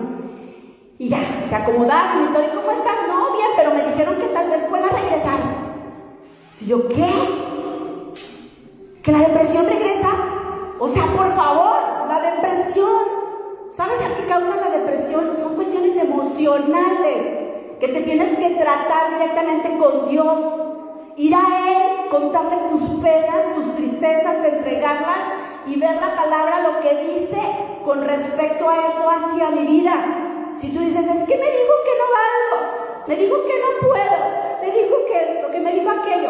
Y 0.99 1.09
ya, 1.09 1.19
se 1.49 1.55
acomodaron 1.55 2.25
y 2.25 2.33
todo, 2.33 2.43
¿y 2.43 2.55
cómo 2.55 2.71
estás? 2.71 3.07
No, 3.07 3.33
bien, 3.33 3.47
pero 3.55 3.73
me 3.73 3.83
dijeron 3.87 4.15
que 4.17 4.27
tal 4.27 4.49
vez 4.49 4.61
pueda 4.69 4.89
regresar. 4.89 5.28
Si 6.59 6.67
yo, 6.67 6.87
¿qué? 6.89 7.09
¿Que 9.01 9.11
la 9.13 9.19
depresión 9.19 9.65
regresa? 9.65 10.09
O 10.77 10.89
sea, 10.89 11.05
por 11.05 11.33
favor, 11.33 11.79
la 12.09 12.19
depresión 12.19 13.19
¿Sabes 13.79 14.01
a 14.01 14.13
qué 14.17 14.25
causa 14.27 14.57
la 14.57 14.77
depresión? 14.77 15.37
Son 15.37 15.55
cuestiones 15.55 15.95
emocionales 15.95 17.23
que 17.79 17.87
te 17.87 18.01
tienes 18.01 18.37
que 18.37 18.49
tratar 18.55 19.13
directamente 19.13 19.77
con 19.77 20.09
Dios. 20.09 20.37
Ir 21.15 21.33
a 21.33 21.39
Él, 21.71 22.09
contarle 22.11 22.57
tus 22.71 22.81
penas, 22.99 23.55
tus 23.55 23.77
tristezas, 23.77 24.43
entregarlas 24.43 25.19
y 25.65 25.79
ver 25.79 25.95
la 25.95 26.13
palabra, 26.13 26.59
lo 26.59 26.81
que 26.81 27.13
dice 27.13 27.39
con 27.85 28.03
respecto 28.03 28.67
a 28.67 28.87
eso 28.87 29.09
hacia 29.09 29.49
mi 29.51 29.65
vida. 29.65 30.49
Si 30.51 30.71
tú 30.71 30.79
dices, 30.79 31.05
es 31.05 31.23
que 31.23 31.37
me 31.37 31.49
dijo 31.49 31.73
que 31.85 31.95
no 31.99 32.05
valgo, 32.19 33.07
me 33.07 33.15
dijo 33.15 33.35
que 33.47 33.59
no 33.61 33.87
puedo, 33.87 34.48
me 34.61 34.71
dijo 34.71 34.95
que 35.07 35.33
esto, 35.33 35.51
que 35.51 35.59
me 35.59 35.73
dijo 35.73 35.89
aquello, 35.89 36.29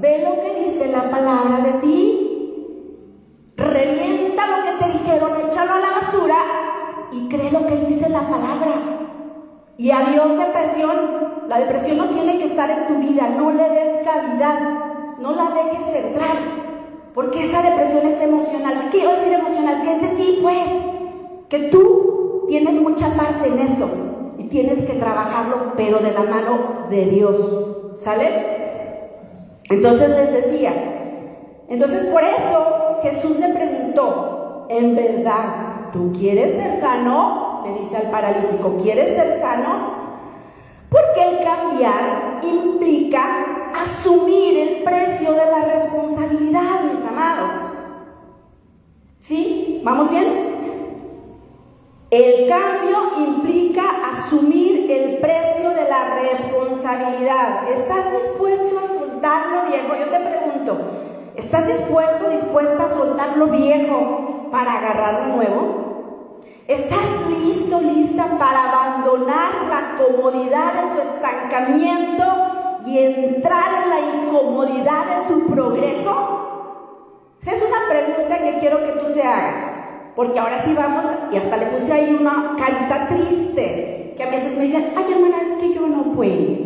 ve 0.00 0.18
lo 0.18 0.42
que 0.42 0.64
dice 0.64 0.88
la 0.88 1.10
palabra 1.10 1.58
de 1.58 1.72
ti, 1.80 3.52
revienta 3.56 4.46
lo 4.46 4.64
que 4.64 4.84
te 4.84 4.98
dijeron, 4.98 5.32
échalo 5.46 5.74
a 5.74 5.78
la 5.78 5.90
basura 5.90 6.36
y 7.12 7.28
cree 7.28 7.50
lo 7.50 7.66
que 7.66 7.76
dice 7.86 8.08
la 8.08 8.28
palabra. 8.28 8.82
Y 9.78 9.90
adiós 9.90 10.38
depresión. 10.38 11.26
La 11.48 11.60
depresión 11.60 11.98
no 11.98 12.08
tiene 12.08 12.38
que 12.38 12.46
estar 12.46 12.68
en 12.70 12.86
tu 12.88 12.94
vida, 12.94 13.28
no 13.28 13.52
le 13.52 13.70
des 13.70 14.04
cavidad, 14.04 14.58
no 15.20 15.32
la 15.32 15.50
dejes 15.50 16.04
entrar, 16.04 16.36
porque 17.14 17.44
esa 17.44 17.62
depresión 17.62 18.04
es 18.04 18.20
emocional. 18.20 18.80
¿Qué 18.82 18.98
quiero 18.98 19.12
decir 19.12 19.32
emocional? 19.32 19.82
Que 19.82 19.92
es 19.92 20.02
de 20.02 20.08
ti, 20.08 20.38
pues, 20.42 20.68
que 21.48 21.58
tú 21.68 22.46
tienes 22.48 22.74
mucha 22.74 23.14
parte 23.14 23.46
en 23.46 23.60
eso 23.60 24.15
tienes 24.50 24.84
que 24.84 24.94
trabajarlo, 24.94 25.72
pero 25.76 25.98
de 25.98 26.12
la 26.12 26.22
mano 26.22 26.86
de 26.90 27.04
Dios. 27.06 27.96
¿Sale? 27.96 28.56
Entonces 29.70 30.10
les 30.10 30.32
decía, 30.32 30.72
entonces 31.68 32.06
por 32.06 32.22
eso 32.22 32.98
Jesús 33.02 33.38
le 33.38 33.48
preguntó, 33.48 34.66
en 34.68 34.94
verdad, 34.94 35.76
¿Tú 35.96 36.12
quieres 36.12 36.52
ser 36.52 36.78
sano? 36.78 37.62
Le 37.64 37.80
dice 37.80 37.96
al 37.96 38.10
paralítico, 38.10 38.76
¿quieres 38.82 39.16
ser 39.16 39.38
sano? 39.38 39.96
Porque 40.90 41.22
el 41.22 41.44
cambiar 41.44 42.40
implica 42.42 43.72
asumir 43.74 44.58
el 44.58 44.84
precio 44.84 45.32
de 45.32 45.46
la 45.46 45.64
responsabilidad, 45.72 46.82
mis 46.92 47.04
amados. 47.04 47.50
¿Sí? 49.20 49.80
¿Vamos 49.84 50.10
bien? 50.10 50.55
El 52.16 52.48
cambio 52.48 53.26
implica 53.26 53.82
asumir 54.10 54.90
el 54.90 55.18
precio 55.18 55.68
de 55.68 55.86
la 55.86 56.14
responsabilidad. 56.14 57.68
¿Estás 57.68 58.10
dispuesto 58.10 58.78
a 58.78 58.88
soltar 58.88 59.48
lo 59.48 59.70
viejo? 59.70 59.94
Yo 59.96 60.08
te 60.08 60.20
pregunto, 60.20 60.78
¿estás 61.36 61.66
dispuesto, 61.66 62.30
dispuesta 62.30 62.84
a 62.84 62.94
soltar 62.94 63.36
lo 63.36 63.48
viejo 63.48 64.48
para 64.50 64.78
agarrar 64.78 65.26
lo 65.26 65.36
nuevo? 65.36 66.40
¿Estás 66.66 67.28
listo, 67.28 67.82
lista 67.82 68.38
para 68.38 68.70
abandonar 68.70 69.66
la 69.68 70.02
comodidad 70.02 70.72
de 70.72 70.94
tu 70.94 71.06
estancamiento 71.06 72.24
y 72.86 72.98
entrar 72.98 73.82
en 73.82 73.90
la 73.90 74.00
incomodidad 74.24 75.04
de 75.04 75.34
tu 75.34 75.46
progreso? 75.48 76.92
Esa 77.42 77.56
es 77.56 77.62
una 77.62 77.86
pregunta 77.90 78.38
que 78.38 78.56
quiero 78.56 78.78
que 78.78 78.92
tú 79.00 79.12
te 79.12 79.22
hagas. 79.22 79.85
Porque 80.16 80.38
ahora 80.38 80.58
sí 80.64 80.74
vamos, 80.74 81.04
y 81.30 81.36
hasta 81.36 81.58
le 81.58 81.66
puse 81.66 81.92
ahí 81.92 82.16
una 82.18 82.56
carita 82.58 83.06
triste, 83.08 84.14
que 84.16 84.22
a 84.22 84.30
veces 84.30 84.56
me 84.56 84.64
dicen, 84.64 84.86
ay 84.96 85.12
hermana, 85.12 85.36
es 85.42 85.52
que 85.60 85.74
yo 85.74 85.86
no 85.86 86.14
puedo, 86.14 86.56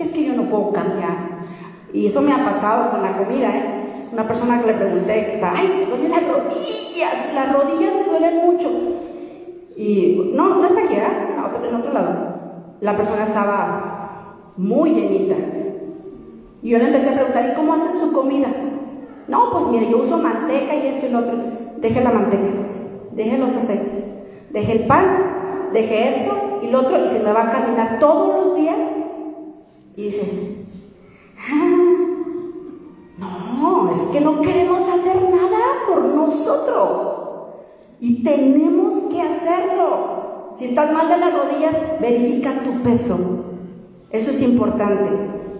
es 0.00 0.10
que 0.10 0.24
yo 0.24 0.32
no 0.34 0.50
puedo 0.50 0.72
cambiar. 0.72 1.38
Y 1.92 2.06
eso 2.06 2.20
me 2.20 2.32
ha 2.32 2.44
pasado 2.44 2.90
con 2.90 3.02
la 3.02 3.16
comida, 3.16 3.48
¿eh? 3.56 3.62
Una 4.12 4.26
persona 4.26 4.60
que 4.60 4.66
le 4.66 4.74
pregunté 4.74 5.26
que 5.26 5.34
está, 5.34 5.52
ay, 5.56 5.68
me 5.68 5.86
duelen 5.86 6.10
las 6.10 6.28
rodillas, 6.28 7.32
las 7.32 7.52
rodillas 7.52 7.94
me 7.94 8.10
duelen 8.10 8.36
mucho. 8.44 8.70
Y 9.76 10.32
no, 10.34 10.56
no 10.56 10.66
está 10.66 10.80
aquí, 10.80 10.94
¿eh? 10.94 11.26
en 11.68 11.74
otro 11.74 11.92
lado. 11.92 12.12
La 12.80 12.96
persona 12.96 13.22
estaba 13.22 14.36
muy 14.56 14.90
llenita. 14.90 15.34
Y 16.62 16.70
yo 16.70 16.78
le 16.78 16.86
empecé 16.86 17.10
a 17.10 17.14
preguntar, 17.14 17.50
¿y 17.50 17.54
cómo 17.54 17.74
hace 17.74 17.98
su 17.98 18.12
comida? 18.12 18.48
No, 19.28 19.50
pues 19.52 19.66
mire, 19.66 19.90
yo 19.90 19.98
uso 19.98 20.18
manteca 20.18 20.74
y 20.74 20.86
esto 20.88 21.06
y 21.06 21.10
lo 21.10 21.18
otro. 21.20 21.34
Deje 21.78 22.00
la 22.00 22.10
manteca, 22.10 22.65
deje 23.16 23.38
los 23.38 23.56
aceites, 23.56 24.04
deje 24.50 24.72
el 24.72 24.86
pan, 24.86 25.70
deje 25.72 26.08
esto 26.08 26.60
y 26.62 26.68
lo 26.68 26.80
otro, 26.80 27.04
y 27.04 27.08
se 27.08 27.18
me 27.20 27.32
va 27.32 27.48
a 27.48 27.52
caminar 27.52 27.98
todos 27.98 28.46
los 28.46 28.56
días. 28.56 28.78
Y 29.96 30.02
dice, 30.02 30.66
ah, 31.50 31.86
no, 33.18 33.90
es 33.90 33.98
que 34.12 34.20
no 34.20 34.42
queremos 34.42 34.88
hacer 34.88 35.16
nada 35.30 35.58
por 35.88 36.04
nosotros. 36.04 37.22
Y 37.98 38.22
tenemos 38.22 39.10
que 39.10 39.22
hacerlo. 39.22 40.54
Si 40.58 40.66
estás 40.66 40.92
mal 40.92 41.08
de 41.08 41.16
las 41.16 41.32
rodillas, 41.32 41.74
verifica 42.00 42.62
tu 42.62 42.82
peso. 42.82 43.18
Eso 44.10 44.30
es 44.30 44.42
importante. 44.42 45.10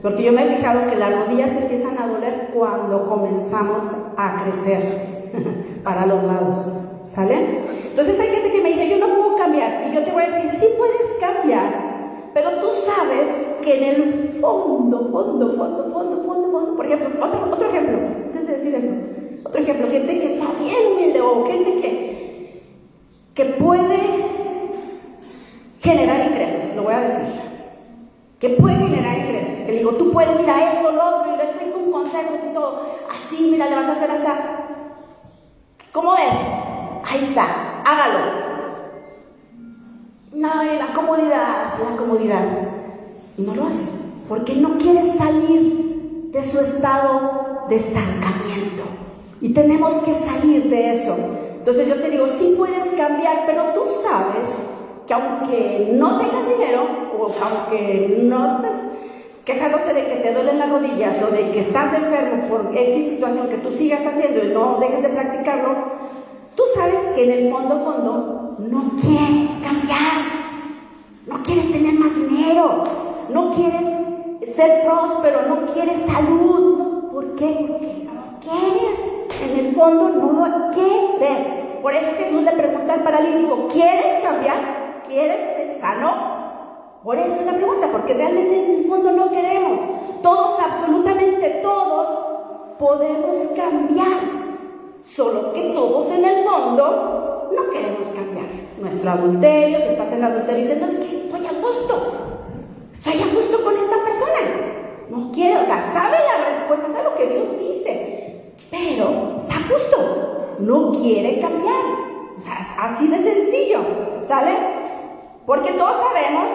Porque 0.02 0.22
yo 0.22 0.32
me 0.32 0.44
he 0.44 0.56
fijado 0.56 0.86
que 0.86 0.96
las 0.96 1.26
rodillas 1.26 1.50
empiezan 1.56 1.98
a 1.98 2.06
doler 2.06 2.50
cuando 2.54 3.08
comenzamos 3.08 3.84
a 4.16 4.44
crecer 4.44 5.30
para 5.82 6.06
los 6.06 6.22
lados. 6.24 6.85
¿Sale? 7.06 7.60
Entonces 7.90 8.20
hay 8.20 8.28
gente 8.28 8.52
que 8.52 8.60
me 8.60 8.68
dice, 8.70 8.88
yo 8.88 8.98
no 8.98 9.14
puedo 9.14 9.36
cambiar. 9.36 9.88
Y 9.88 9.94
yo 9.94 10.04
te 10.04 10.10
voy 10.10 10.24
a 10.24 10.30
decir, 10.30 10.50
sí 10.60 10.66
puedes 10.76 11.12
cambiar. 11.20 12.30
Pero 12.34 12.50
tú 12.60 12.68
sabes 12.84 13.28
que 13.62 13.78
en 13.78 13.84
el 13.84 14.38
fondo, 14.40 15.08
fondo, 15.10 15.48
fondo, 15.56 15.90
fondo, 15.90 16.22
fondo, 16.22 16.52
fondo, 16.52 16.76
por 16.76 16.86
ejemplo, 16.86 17.24
otro, 17.24 17.48
otro 17.50 17.68
ejemplo, 17.68 17.98
antes 18.26 18.46
de 18.46 18.52
decir 18.52 18.74
eso, 18.74 18.92
otro 19.44 19.60
ejemplo, 19.60 19.86
gente 19.90 20.18
que 20.18 20.34
está 20.34 20.46
bien 20.60 20.92
humilde 20.92 21.20
o 21.20 21.46
gente 21.46 21.80
que 21.80 22.16
que 23.36 23.44
puede 23.44 23.98
generar 25.80 26.26
ingresos, 26.30 26.74
lo 26.74 26.84
voy 26.84 26.94
a 26.94 27.00
decir. 27.00 27.40
Que 28.40 28.48
puede 28.48 28.76
generar 28.76 29.18
ingresos. 29.18 29.66
Que 29.66 29.72
digo, 29.72 29.92
tú 29.92 30.10
puedes, 30.10 30.40
mira 30.40 30.72
esto, 30.72 30.90
lo 30.90 31.04
otro, 31.04 31.34
y 31.34 31.36
les 31.36 31.58
tengo 31.58 31.92
consejos 31.92 32.40
y 32.50 32.54
todo. 32.54 32.82
Así, 33.10 33.48
mira, 33.52 33.68
le 33.68 33.76
vas 33.76 33.88
a 33.88 33.92
hacer 33.92 34.10
así. 34.10 34.26
¿Cómo 35.92 36.12
ves? 36.12 36.65
Ahí 37.06 37.24
está, 37.24 37.82
hágalo. 37.84 38.46
No, 40.32 40.62
la 40.62 40.92
comodidad, 40.92 41.78
la 41.78 41.96
comodidad. 41.96 42.42
Y 43.38 43.42
no 43.42 43.54
lo 43.54 43.66
hace. 43.66 43.84
Porque 44.28 44.54
no 44.56 44.76
quiere 44.76 45.02
salir 45.12 46.30
de 46.32 46.42
su 46.42 46.60
estado 46.60 47.66
de 47.68 47.76
estancamiento. 47.76 48.82
Y 49.40 49.50
tenemos 49.50 49.94
que 50.04 50.14
salir 50.14 50.68
de 50.68 50.94
eso. 50.94 51.16
Entonces 51.58 51.88
yo 51.88 51.96
te 51.96 52.10
digo, 52.10 52.26
sí 52.28 52.54
puedes 52.56 52.86
cambiar, 52.96 53.44
pero 53.46 53.72
tú 53.74 53.82
sabes 54.02 54.48
que 55.06 55.14
aunque 55.14 55.90
no 55.92 56.18
tengas 56.18 56.48
dinero, 56.48 56.82
o 57.18 57.32
aunque 57.42 58.18
no 58.22 58.56
estés 58.56 58.80
quejándote 59.44 59.94
de 59.94 60.06
que 60.06 60.16
te 60.16 60.34
duelen 60.34 60.58
las 60.58 60.70
rodillas 60.70 61.22
o 61.22 61.30
de 61.30 61.50
que 61.52 61.60
estás 61.60 61.94
enfermo 61.94 62.48
por 62.48 62.76
X 62.76 63.10
situación 63.10 63.48
que 63.48 63.58
tú 63.58 63.70
sigas 63.72 64.04
haciendo 64.04 64.44
y 64.44 64.48
no 64.48 64.78
dejes 64.80 65.02
de 65.02 65.08
practicarlo, 65.08 65.76
tú 66.56 66.62
sabes 66.74 67.00
que 67.14 67.24
en 67.24 67.30
el 67.30 67.52
fondo, 67.52 67.84
fondo, 67.84 68.56
no 68.58 68.90
quieres 69.00 69.50
cambiar, 69.62 70.16
no 71.26 71.42
quieres 71.42 71.70
tener 71.70 71.94
más 71.94 72.14
dinero, 72.14 72.82
no 73.28 73.50
quieres 73.52 73.84
ser 74.56 74.84
próspero, 74.84 75.42
no 75.48 75.66
quieres 75.72 75.98
salud. 76.06 77.10
¿Por 77.12 77.34
qué? 77.36 77.66
Porque 77.68 78.04
no 78.04 78.40
quieres 78.40 79.16
en 79.42 79.66
el 79.66 79.74
fondo 79.74 80.08
no 80.08 80.70
quieres. 80.72 81.46
Por 81.82 81.94
eso 81.94 82.06
Jesús 82.16 82.42
le 82.42 82.52
pregunta 82.52 82.94
al 82.94 83.02
paralítico, 83.02 83.68
¿quieres 83.72 84.22
cambiar? 84.22 85.02
¿Quieres 85.06 85.36
ser 85.36 85.80
sano? 85.80 86.36
Por 87.02 87.18
eso 87.18 87.36
es 87.36 87.46
la 87.46 87.52
pregunta, 87.52 87.88
porque 87.92 88.14
realmente 88.14 88.64
en 88.64 88.80
el 88.80 88.88
fondo 88.88 89.12
no 89.12 89.30
queremos. 89.30 89.80
Todos, 90.22 90.58
absolutamente 90.60 91.60
todos, 91.62 92.08
podemos 92.78 93.36
cambiar. 93.54 94.55
Solo 95.06 95.52
que 95.52 95.62
todos 95.70 96.12
en 96.12 96.24
el 96.24 96.44
fondo 96.44 97.50
no 97.54 97.70
queremos 97.70 98.08
cambiar. 98.08 98.46
Nuestro 98.78 99.10
adulterio, 99.10 99.78
si 99.78 99.86
estás 99.86 100.12
en 100.12 100.24
adulterio 100.24 100.62
dices, 100.62 100.80
no, 100.80 100.86
es 100.86 101.06
que 101.06 101.16
estoy 101.16 101.46
a 101.46 101.60
gusto. 101.60 102.12
Estoy 102.92 103.22
a 103.22 103.34
gusto 103.34 103.64
con 103.64 103.74
esta 103.74 104.04
persona. 104.04 104.40
No 105.08 105.32
quiero, 105.32 105.62
o 105.62 105.64
sea, 105.64 105.92
sabe 105.94 106.18
la 106.18 106.48
respuesta, 106.48 106.92
sabe 106.92 107.04
lo 107.04 107.14
que 107.14 107.26
Dios 107.26 107.58
dice 107.58 107.66
pero 108.70 109.36
está 109.38 109.54
justo, 109.68 110.56
no 110.58 110.92
quiere 110.92 111.40
cambiar. 111.40 111.84
O 112.36 112.40
sea, 112.40 112.66
así 112.80 113.08
de 113.08 113.22
sencillo, 113.22 113.80
¿sale? 114.22 114.52
Porque 115.46 115.72
todos 115.72 115.96
sabemos, 115.96 116.48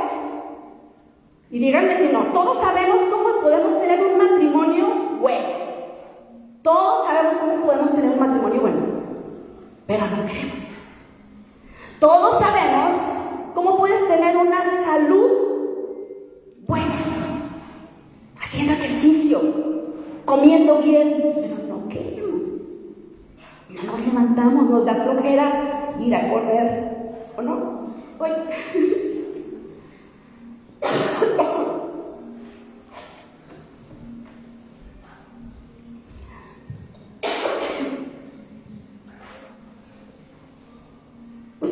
y 1.49 1.60
díganme 1.60 1.97
si 1.97 2.12
no, 2.12 2.20
todos 2.34 2.60
sabemos 2.60 2.97
cómo 3.10 3.41
podemos 3.41 3.80
tener 3.80 4.04
un 4.04 4.18
matrimonio 4.18 4.86
bueno. 5.20 5.71
Todos 6.64 7.07
sabemos 7.07 7.36
cómo 7.39 7.66
podemos 7.66 7.91
tener 7.91 8.12
un 8.12 8.20
matrimonio 8.20 8.62
bueno, 8.62 8.78
pero 9.88 10.05
no 10.07 10.26
queremos. 10.28 10.59
Todos 11.99 12.39
sabemos 12.39 12.95
cómo 13.55 13.78
puedes 13.78 14.07
tener 14.07 14.38
una 14.38 14.64
salud 14.84 15.32
buena, 16.68 17.49
haciendo 18.39 18.74
ejercicio, 18.74 19.41
comiendo 20.26 20.78
bien, 20.80 21.34
pero 21.36 21.55
no 21.68 21.88
queremos. 21.89 22.41
No 23.70 23.84
nos 23.84 24.05
levantamos, 24.05 24.70
nos 24.70 24.86
da 24.86 24.95
flojera 24.95 25.95
ir 25.99 26.16
a 26.16 26.30
correr, 26.30 27.28
¿o 27.38 27.41
no? 27.41 27.91
Hoy. 28.20 28.32
No 41.62 41.68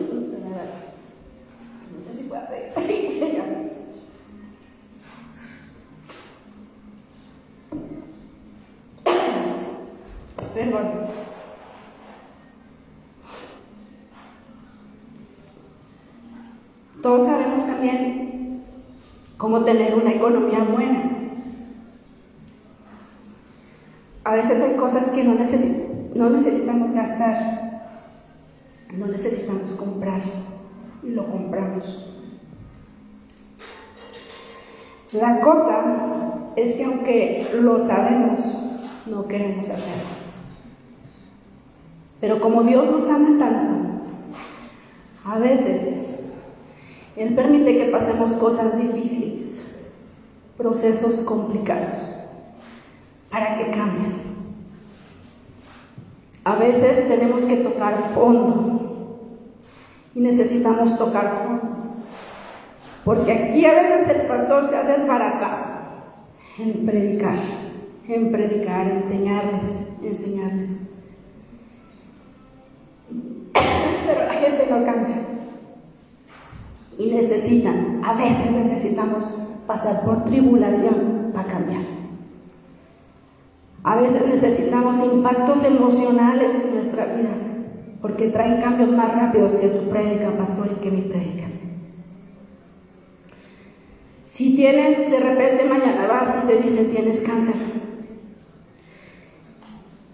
sé 2.05 2.13
si 2.13 2.18
puedo 2.18 2.18
Perdón. 10.53 10.87
Todos 17.01 17.27
sabemos 17.27 17.65
también 17.65 18.63
cómo 19.37 19.63
tener 19.63 19.95
una 19.95 20.11
economía 20.11 20.65
buena. 20.65 21.05
A 24.25 24.35
veces 24.35 24.61
hay 24.61 24.75
cosas 24.75 25.07
que 25.09 25.23
no, 25.23 25.33
no 25.33 26.29
necesitamos 26.29 26.91
gastar, 26.91 27.85
no 28.93 29.07
necesitamos 29.07 29.71
comprar 29.71 30.21
y 31.01 31.11
lo 31.11 31.25
compramos. 31.31 32.08
La 35.13 35.39
cosa 35.39 35.83
es 36.55 36.75
que 36.75 36.83
aunque 36.83 37.47
lo 37.61 37.85
sabemos, 37.87 38.39
no 39.07 39.27
queremos 39.27 39.67
hacerlo. 39.67 40.19
Pero 42.21 42.39
como 42.39 42.63
Dios 42.63 42.91
nos 42.91 43.09
ama 43.09 43.39
tanto, 43.39 44.03
a 45.25 45.39
veces 45.39 46.05
Él 47.15 47.33
permite 47.33 47.77
que 47.77 47.91
pasemos 47.91 48.33
cosas 48.33 48.77
difíciles, 48.77 49.61
procesos 50.57 51.21
complicados, 51.21 51.97
para 53.31 53.57
que 53.57 53.71
cambies. 53.71 54.37
A 56.43 56.55
veces 56.55 57.07
tenemos 57.07 57.43
que 57.43 57.57
tocar 57.57 58.13
fondo 58.13 58.79
y 60.13 60.19
necesitamos 60.19 60.97
tocar 60.97 61.33
fondo. 61.33 61.68
Porque 63.05 63.31
aquí 63.31 63.65
a 63.65 63.73
veces 63.73 64.09
el 64.09 64.27
pastor 64.27 64.69
se 64.69 64.75
ha 64.75 64.83
desbaratado 64.83 65.79
en 66.57 66.85
predicar, 66.85 67.35
en 68.07 68.31
predicar, 68.31 68.87
enseñarles, 68.91 69.87
enseñarles. 70.03 70.81
Pero 73.53 74.25
la 74.25 74.33
gente 74.33 74.67
no 74.69 74.85
cambia. 74.85 75.17
Y 76.97 77.11
necesitan, 77.11 78.01
a 78.03 78.13
veces 78.13 78.51
necesitamos 78.51 79.25
pasar 79.65 80.03
por 80.03 80.25
tribulación 80.25 81.31
para 81.33 81.49
cambiar. 81.49 81.83
A 83.83 83.95
veces 83.95 84.27
necesitamos 84.27 84.97
impactos 84.97 85.63
emocionales 85.63 86.51
en 86.53 86.75
nuestra 86.75 87.05
vida, 87.05 87.29
porque 88.01 88.27
traen 88.27 88.61
cambios 88.61 88.91
más 88.91 89.15
rápidos 89.15 89.53
que 89.53 89.69
tu 89.69 89.89
prédica, 89.89 90.31
pastor, 90.37 90.69
y 90.75 90.81
que 90.81 90.91
mi 90.91 91.01
prédica. 91.01 91.45
Si 94.39 94.55
tienes, 94.55 95.11
de 95.11 95.19
repente 95.19 95.65
mañana 95.65 96.07
vas 96.07 96.41
y 96.41 96.47
te 96.47 96.61
dicen 96.61 96.91
tienes 96.91 97.19
cáncer, 97.19 97.55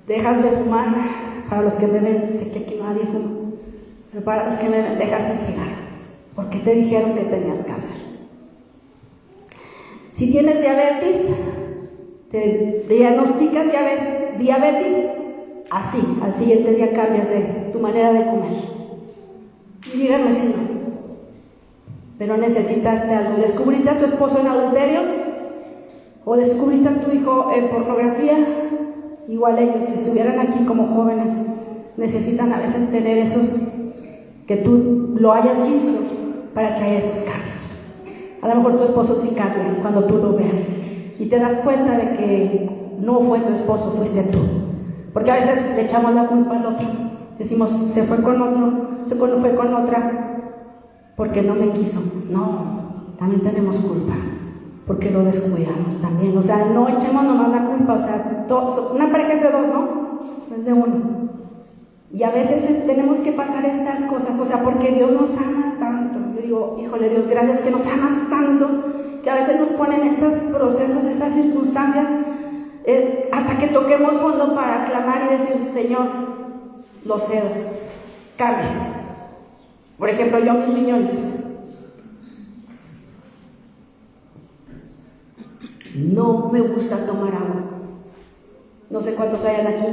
dejas 0.08 0.42
de 0.42 0.50
fumar, 0.50 1.46
para 1.48 1.62
los 1.62 1.76
que 1.76 1.86
me 1.86 2.00
ven, 2.00 2.32
sé 2.34 2.50
que 2.50 2.58
aquí 2.58 2.80
nadie 2.82 3.06
fuma, 3.06 3.52
pero 4.12 4.24
para 4.24 4.48
los 4.48 4.56
que 4.56 4.68
me 4.68 4.82
ven, 4.82 4.98
dejas 4.98 5.30
el 5.30 5.38
cigarro, 5.38 5.76
porque 6.36 6.58
te 6.58 6.74
dijeron 6.74 7.14
que 7.14 7.22
tenías 7.26 7.66
cáncer. 7.66 7.98
Si 10.10 10.32
tienes 10.32 10.60
diabetes, 10.60 11.28
te 12.32 12.84
diagnostican 12.90 13.72
diabetes, 14.40 15.06
así, 15.70 16.00
al 16.24 16.34
siguiente 16.34 16.74
día 16.74 16.94
cambias 16.94 17.30
de 17.30 17.70
tu 17.72 17.80
manera 17.80 18.12
de 18.12 18.26
comer. 18.26 18.54
Y 19.94 19.98
díganme 20.00 20.32
si 20.32 20.48
no. 20.48 20.65
Pero 22.18 22.38
necesitaste 22.38 23.14
algo. 23.14 23.42
¿Descubriste 23.42 23.90
a 23.90 24.00
tu 24.00 24.06
esposo 24.06 24.40
en 24.40 24.48
adulterio? 24.48 25.02
¿O 26.24 26.36
descubriste 26.36 26.90
a 26.90 27.02
tu 27.02 27.12
hijo 27.12 27.52
en 27.56 27.70
pornografía? 27.70 28.38
Igual 29.28 29.60
ellos, 29.60 29.86
si 29.88 29.94
estuvieran 29.94 30.40
aquí 30.40 30.66
como 30.66 30.88
jóvenes, 30.88 31.34
necesitan 31.98 32.54
a 32.54 32.60
veces 32.60 32.92
tener 32.92 33.18
esos, 33.18 33.44
que 34.48 34.58
tú 34.58 35.16
lo 35.20 35.34
hayas 35.34 35.68
visto 35.68 36.00
para 36.54 36.76
que 36.76 36.84
haya 36.84 36.98
esos 37.00 37.24
cambios. 37.24 37.56
A 38.42 38.48
lo 38.48 38.56
mejor 38.56 38.78
tu 38.78 38.84
esposo 38.84 39.16
sí 39.16 39.30
cambia 39.36 39.80
cuando 39.82 40.06
tú 40.06 40.18
lo 40.18 40.34
veas 40.34 40.70
y 41.18 41.26
te 41.26 41.40
das 41.40 41.54
cuenta 41.64 41.98
de 41.98 42.18
que 42.18 42.70
no 43.00 43.22
fue 43.22 43.40
tu 43.40 43.54
esposo, 43.54 43.94
fuiste 43.98 44.24
tú. 44.24 44.40
Porque 45.14 45.32
a 45.32 45.36
veces 45.36 45.76
le 45.76 45.82
echamos 45.84 46.14
la 46.14 46.28
culpa 46.28 46.58
al 46.58 46.66
otro. 46.66 46.88
Decimos, 47.40 47.72
se 47.72 48.04
fue 48.04 48.22
con 48.22 48.42
otro, 48.42 48.88
se 49.06 49.16
fue 49.16 49.56
con 49.56 49.74
otra, 49.74 50.25
porque 51.16 51.42
no 51.42 51.56
me 51.56 51.72
quiso. 51.72 52.02
No, 52.30 52.86
también 53.18 53.42
tenemos 53.42 53.78
culpa, 53.78 54.16
porque 54.86 55.12
lo 55.12 55.24
descuidamos 55.24 56.00
también. 56.02 56.38
O 56.38 56.44
sea, 56.44 56.66
no 56.66 56.88
echemos 56.90 57.24
nomás 57.24 57.50
la 57.50 57.66
culpa, 57.66 57.94
o 57.94 58.00
sea, 58.00 58.46
una 58.94 59.12
pareja 59.12 59.34
es 59.34 59.42
de 59.42 59.52
dos, 59.52 59.68
¿no? 59.68 60.56
Es 60.56 60.66
de 60.66 60.74
uno. 60.74 61.26
Y 62.12 62.24
a 62.24 62.32
veces 62.32 62.86
tenemos 62.86 63.18
que 63.18 63.32
pasar 63.32 63.66
estas 63.66 64.02
cosas, 64.10 64.40
o 64.40 64.46
sea, 64.46 64.64
porque 64.64 64.92
Dios 64.92 65.12
nos 65.12 65.38
ama 65.38 65.76
tanto. 65.80 66.20
Yo 66.36 66.42
digo, 66.42 66.78
híjole 66.82 67.10
Dios, 67.10 67.28
gracias 67.28 67.60
que 67.60 67.72
nos 67.72 67.86
amas 67.88 68.30
tanto, 68.30 68.70
que 69.22 69.30
a 69.30 69.36
veces 69.36 69.60
nos 69.60 69.70
ponen 69.70 70.08
estos 70.08 70.34
procesos, 70.54 71.04
estas 71.04 71.34
circunstancias, 71.34 72.08
eh, 72.86 73.30
hasta 73.34 73.58
que 73.58 73.68
toquemos 73.68 74.14
fondo 74.14 74.54
para 74.56 74.86
clamar 74.86 75.24
y 75.28 75.38
decir, 75.38 75.56
Señor, 75.74 76.08
lo 77.04 77.18
cedo, 77.18 77.50
cambia. 78.38 78.95
Por 79.98 80.10
ejemplo, 80.10 80.40
yo 80.40 80.54
mis 80.54 80.76
riñones. 80.76 81.14
No 85.96 86.50
me 86.52 86.60
gusta 86.60 87.06
tomar 87.06 87.34
agua. 87.34 87.64
No 88.90 89.02
sé 89.02 89.16
cuántos 89.16 89.46
hayan 89.46 89.68
aquí. 89.68 89.86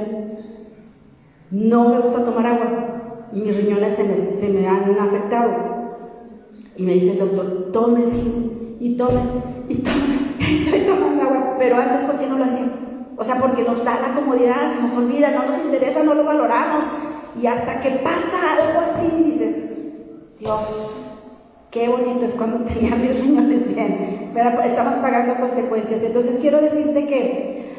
No 1.53 1.89
me 1.91 2.01
gusta 2.01 2.25
tomar 2.25 2.47
agua. 2.47 3.29
Y 3.33 3.41
mis 3.41 3.57
riñones 3.57 3.95
se 3.95 4.49
me, 4.49 4.67
han 4.67 4.99
afectado. 4.99 5.51
Y 6.77 6.83
me 6.83 6.95
dice 6.95 7.13
el 7.13 7.19
doctor, 7.19 7.71
tome 7.73 8.05
sí, 8.05 8.77
y 8.81 8.97
tome, 8.97 9.21
y 9.69 9.77
tome. 9.77 10.19
Estoy 10.41 10.81
tomando 10.81 11.23
agua. 11.23 11.55
Pero 11.59 11.77
antes, 11.77 12.01
¿por 12.01 12.19
qué 12.19 12.27
no 12.27 12.39
lo 12.39 12.45
hacía? 12.45 12.67
O 13.17 13.25
sea, 13.25 13.37
porque 13.37 13.63
nos 13.63 13.85
da 13.85 14.01
la 14.01 14.15
comodidad, 14.15 14.75
se 14.75 14.83
nos 14.83 14.97
olvida, 14.97 15.31
no 15.31 15.47
nos 15.47 15.65
interesa, 15.65 16.03
no 16.03 16.15
lo 16.15 16.25
valoramos. 16.25 16.85
Y 17.41 17.47
hasta 17.47 17.81
que 17.81 17.91
pasa 18.03 18.39
algo 18.59 18.81
así, 18.81 19.23
dices, 19.25 19.72
Dios, 20.43 20.61
qué 21.71 21.89
bonito 21.89 22.25
es 22.25 22.33
cuando 22.33 22.65
tenía 22.65 22.97
mis 22.97 23.17
riñones 23.23 23.73
bien. 23.73 24.33
Estamos 24.65 24.97
pagando 24.97 25.37
consecuencias. 25.37 26.03
Entonces 26.03 26.41
quiero 26.41 26.61
decirte 26.61 27.07
que 27.07 27.73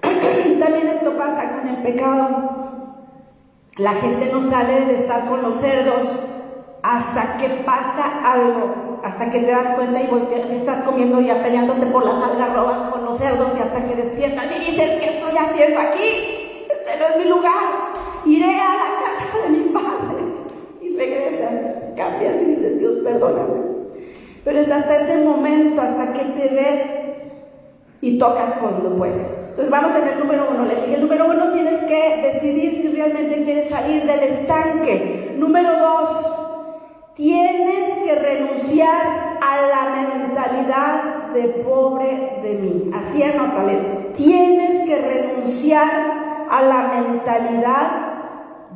también 0.58 0.88
esto 0.88 1.14
pasa 1.18 1.58
con 1.58 1.68
el 1.68 1.76
pecado. 1.82 3.04
La 3.76 3.92
gente 3.92 4.30
no 4.32 4.40
sale 4.40 4.86
de 4.86 4.94
estar 4.94 5.26
con 5.26 5.42
los 5.42 5.56
cerdos 5.56 6.04
hasta 6.82 7.36
que 7.36 7.50
pasa 7.66 8.32
algo, 8.32 9.00
hasta 9.04 9.28
que 9.28 9.40
te 9.40 9.50
das 9.50 9.76
cuenta 9.76 10.00
y 10.00 10.06
volteas, 10.06 10.48
estás 10.48 10.84
comiendo 10.84 11.20
y 11.20 11.26
peleándote 11.26 11.84
por 11.84 12.02
las 12.02 12.30
algarrobas 12.30 12.92
con 12.92 13.04
los 13.04 13.18
cerdos 13.18 13.52
y 13.58 13.60
hasta 13.60 13.86
que 13.86 13.94
despiertas 13.94 14.46
y 14.56 14.70
dices, 14.70 15.02
¿qué 15.02 15.18
estoy 15.18 15.36
haciendo 15.36 15.80
aquí? 15.80 16.64
Este 16.70 16.98
no 16.98 17.08
es 17.08 17.16
mi 17.18 17.24
lugar. 17.24 17.92
Iré 18.24 18.58
a 18.58 18.74
la 18.74 19.04
casa 19.04 19.38
de 19.42 19.48
mi. 19.50 19.65
Y 19.65 19.65
regresas, 20.96 21.74
cambias 21.96 22.42
y 22.42 22.44
dices, 22.46 22.78
Dios, 22.78 22.96
perdóname. 22.96 23.76
Pero 24.44 24.60
es 24.60 24.70
hasta 24.70 24.96
ese 24.96 25.24
momento, 25.24 25.80
hasta 25.80 26.12
que 26.12 26.24
te 26.40 26.54
ves 26.54 26.80
y 28.00 28.18
tocas 28.18 28.54
fondo, 28.54 28.94
pues. 28.96 29.16
Entonces 29.50 29.70
vamos 29.70 29.92
en 29.96 30.08
el 30.08 30.18
número 30.18 30.46
uno. 30.50 30.64
Le 30.64 30.74
dije, 30.74 30.94
el 30.94 31.00
número 31.00 31.26
uno 31.26 31.52
tienes 31.52 31.82
que 31.84 32.22
decidir 32.22 32.82
si 32.82 32.88
realmente 32.88 33.42
quieres 33.42 33.68
salir 33.68 34.04
del 34.04 34.20
estanque 34.20 35.34
Número 35.36 35.78
dos, 35.78 37.12
tienes 37.14 37.98
que 38.04 38.14
renunciar 38.14 39.38
a 39.40 39.66
la 39.66 40.02
mentalidad 40.02 41.32
de 41.34 41.48
pobre 41.62 42.40
de 42.42 42.54
mí. 42.54 42.90
Así 42.94 43.22
anótale. 43.22 44.12
Tienes 44.16 44.86
que 44.86 44.96
renunciar 44.96 46.46
a 46.50 46.62
la 46.62 47.00
mentalidad 47.00 47.90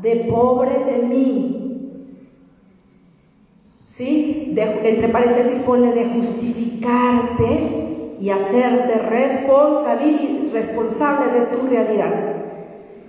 de 0.03 0.27
pobre 0.31 0.85
de 0.85 0.99
mí. 0.99 1.70
¿Sí? 3.91 4.55
entre 4.57 5.09
paréntesis 5.09 5.63
pone 5.63 5.93
de 5.93 6.05
justificarte 6.07 8.17
y 8.21 8.31
hacerte 8.31 8.99
responsable 10.53 11.33
de 11.33 11.47
tu 11.47 11.67
realidad. 11.67 12.13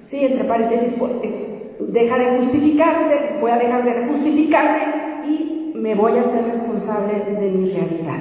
¿Sí? 0.04 0.26
Entre 0.26 0.44
paréntesis 0.44 0.94
pone, 0.94 1.52
deja 1.80 2.18
de 2.18 2.38
justificarte, 2.38 3.38
voy 3.40 3.52
a 3.52 3.58
dejar 3.58 3.84
de 3.84 4.08
justificarme 4.08 5.28
y 5.28 5.74
me 5.76 5.96
voy 5.96 6.18
a 6.18 6.24
ser 6.24 6.46
responsable 6.46 7.14
de 7.40 7.52
mi 7.52 7.72
realidad. 7.72 8.20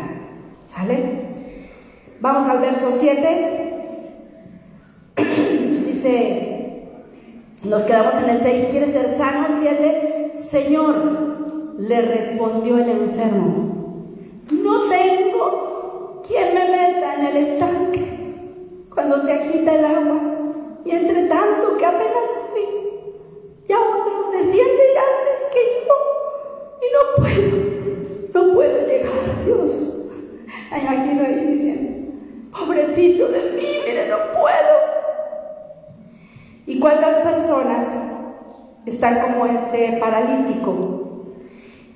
¿Sale? 0.67 1.31
Vamos 2.21 2.49
al 2.49 2.61
verso 2.61 2.93
7. 2.99 3.57
Dice, 5.87 6.85
nos 7.65 7.83
quedamos 7.83 8.15
en 8.23 8.31
el 8.31 8.41
6, 8.41 8.67
¿quieres 8.71 8.93
ser 8.93 9.11
sano? 9.17 9.49
7, 9.59 10.33
Señor, 10.37 11.30
le 11.81 12.03
respondió 12.03 12.77
el 12.77 12.91
enfermo, 12.91 14.05
no 14.53 14.81
tengo 14.91 16.21
quien 16.27 16.55
me 16.55 16.69
meta 16.69 17.15
en 17.15 17.25
el 17.25 17.37
estanque 17.39 18.35
cuando 18.93 19.19
se 19.21 19.33
agita 19.33 19.75
el 19.75 19.85
agua 19.87 20.21
y 20.85 20.91
entre 20.91 21.25
tanto 21.25 21.79
que 21.79 21.87
apenas 21.87 22.25
fui, 22.51 22.65
ya 23.67 23.79
otro 23.81 24.31
desciende 24.31 24.83
antes 24.99 25.47
que 25.55 25.61
yo 25.87 25.97
y 26.83 26.87
no 26.93 27.01
puedo, 27.17 28.47
no 28.47 28.55
puedo 28.55 28.87
llegar, 28.87 29.45
Dios. 29.47 29.73
Me 30.71 30.79
imagino 30.81 31.25
ahí 31.25 31.47
diciendo, 31.47 32.13
pobrecito 32.53 33.29
de 33.29 33.41
mí, 33.53 33.79
mire, 33.87 34.07
no 34.07 34.39
puedo. 34.39 34.77
¿Y 36.67 36.79
cuántas 36.79 37.17
personas 37.27 37.87
están 38.85 39.23
como 39.23 39.47
este 39.47 39.97
paralítico? 39.99 41.00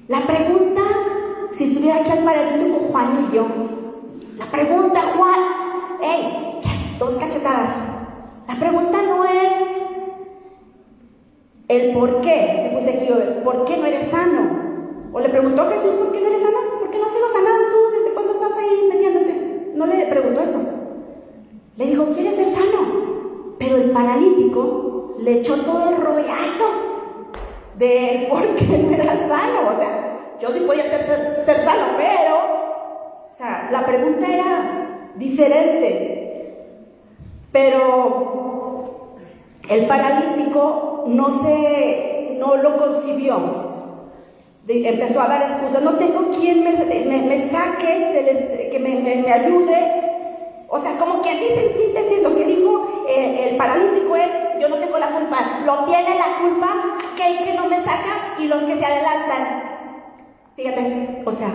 La 0.07 0.27
pregunta, 0.27 0.83
si 1.53 1.65
estuviera 1.65 2.01
aquí 2.01 2.11
el 2.11 2.25
paralítico 2.25 2.93
yo, 3.33 3.47
la 4.37 4.51
pregunta, 4.51 5.01
Juan, 5.17 5.41
hey, 6.03 6.61
dos 6.99 7.15
cachetadas. 7.15 7.71
La 8.47 8.55
pregunta 8.57 9.01
no 9.01 9.25
es 9.25 9.53
el 11.69 11.95
por 11.95 12.21
qué, 12.21 12.71
le 12.71 12.79
puse 12.79 12.91
aquí, 12.91 13.43
¿por 13.43 13.65
qué 13.65 13.79
no 13.79 13.87
eres 13.87 14.11
sano? 14.11 14.51
O 15.11 15.21
le 15.21 15.31
preguntó 15.31 15.65
Jesús, 15.71 15.95
¿por 15.95 16.13
qué 16.13 16.21
no 16.21 16.27
eres 16.27 16.43
sano? 16.43 16.59
¿Por 16.81 16.91
qué 16.91 16.99
no 16.99 17.07
has 17.07 17.13
sido 17.13 17.33
sanado 17.33 17.59
tú 17.73 17.97
desde 17.97 18.15
cuando 18.15 18.35
estás 18.35 18.59
ahí 18.59 18.89
metiéndote? 18.93 19.73
No 19.75 19.87
le 19.87 20.07
preguntó 20.07 20.41
eso. 20.43 20.61
Le 21.79 21.87
dijo, 21.87 22.05
¿quieres 22.15 22.37
ser 22.37 22.51
sano? 22.51 23.57
Pero 23.59 23.77
el 23.77 23.91
paralítico 23.91 25.15
le 25.19 25.39
echó 25.39 25.57
todo 25.63 25.89
el 25.89 25.97
rollazo 25.97 26.94
de 27.79 28.27
por 28.29 28.55
qué 28.57 28.67
no 28.79 28.95
era 28.95 29.17
sano. 29.29 29.71
O 29.73 29.79
sea, 29.79 30.37
yo 30.41 30.51
sí 30.51 30.61
podía 30.61 30.85
ser, 30.85 31.01
ser, 31.45 31.59
sano, 31.61 31.95
pero, 31.97 32.37
o 33.33 33.37
sea, 33.37 33.69
la 33.71 33.85
pregunta 33.87 34.27
era 34.27 35.11
diferente. 35.17 36.21
Pero 37.53 38.85
el 39.69 39.87
paralítico 39.87 41.05
no 41.07 41.43
se, 41.43 42.37
no 42.39 42.57
lo 42.57 42.77
concibió. 42.77 43.37
empezó 44.67 45.21
a 45.21 45.29
dar 45.29 45.43
excusas, 45.43 45.83
no 45.83 45.95
tengo 45.95 46.31
quien 46.31 46.65
me, 46.65 46.73
me, 46.73 47.39
saque, 47.39 48.69
que 48.73 48.79
me, 48.79 48.97
me, 48.97 49.33
ayude. 49.33 50.03
O 50.69 50.81
sea, 50.81 50.97
como 50.99 51.23
quien 51.23 51.39
dice 51.39 51.67
en 51.67 51.77
síntesis 51.77 52.23
lo 52.23 52.35
que 52.35 52.45
dijo 52.45 52.94
el 53.09 53.57
paralítico 53.57 54.17
es, 54.17 54.31
yo 54.61 54.69
no 54.69 54.77
tengo 54.77 54.99
la 54.99 55.11
culpa, 55.11 55.61
lo 55.65 55.85
tiene 55.85 56.17
la 56.17 56.39
culpa 56.41 56.69
aquel 57.13 57.45
que 57.45 57.55
no 57.55 57.67
me 57.67 57.81
saca 57.81 58.35
y 58.39 58.47
los 58.47 58.63
que 58.63 58.77
se 58.79 58.85
adelantan. 58.85 59.63
Fíjate, 60.57 61.23
o 61.25 61.33
sea, 61.33 61.51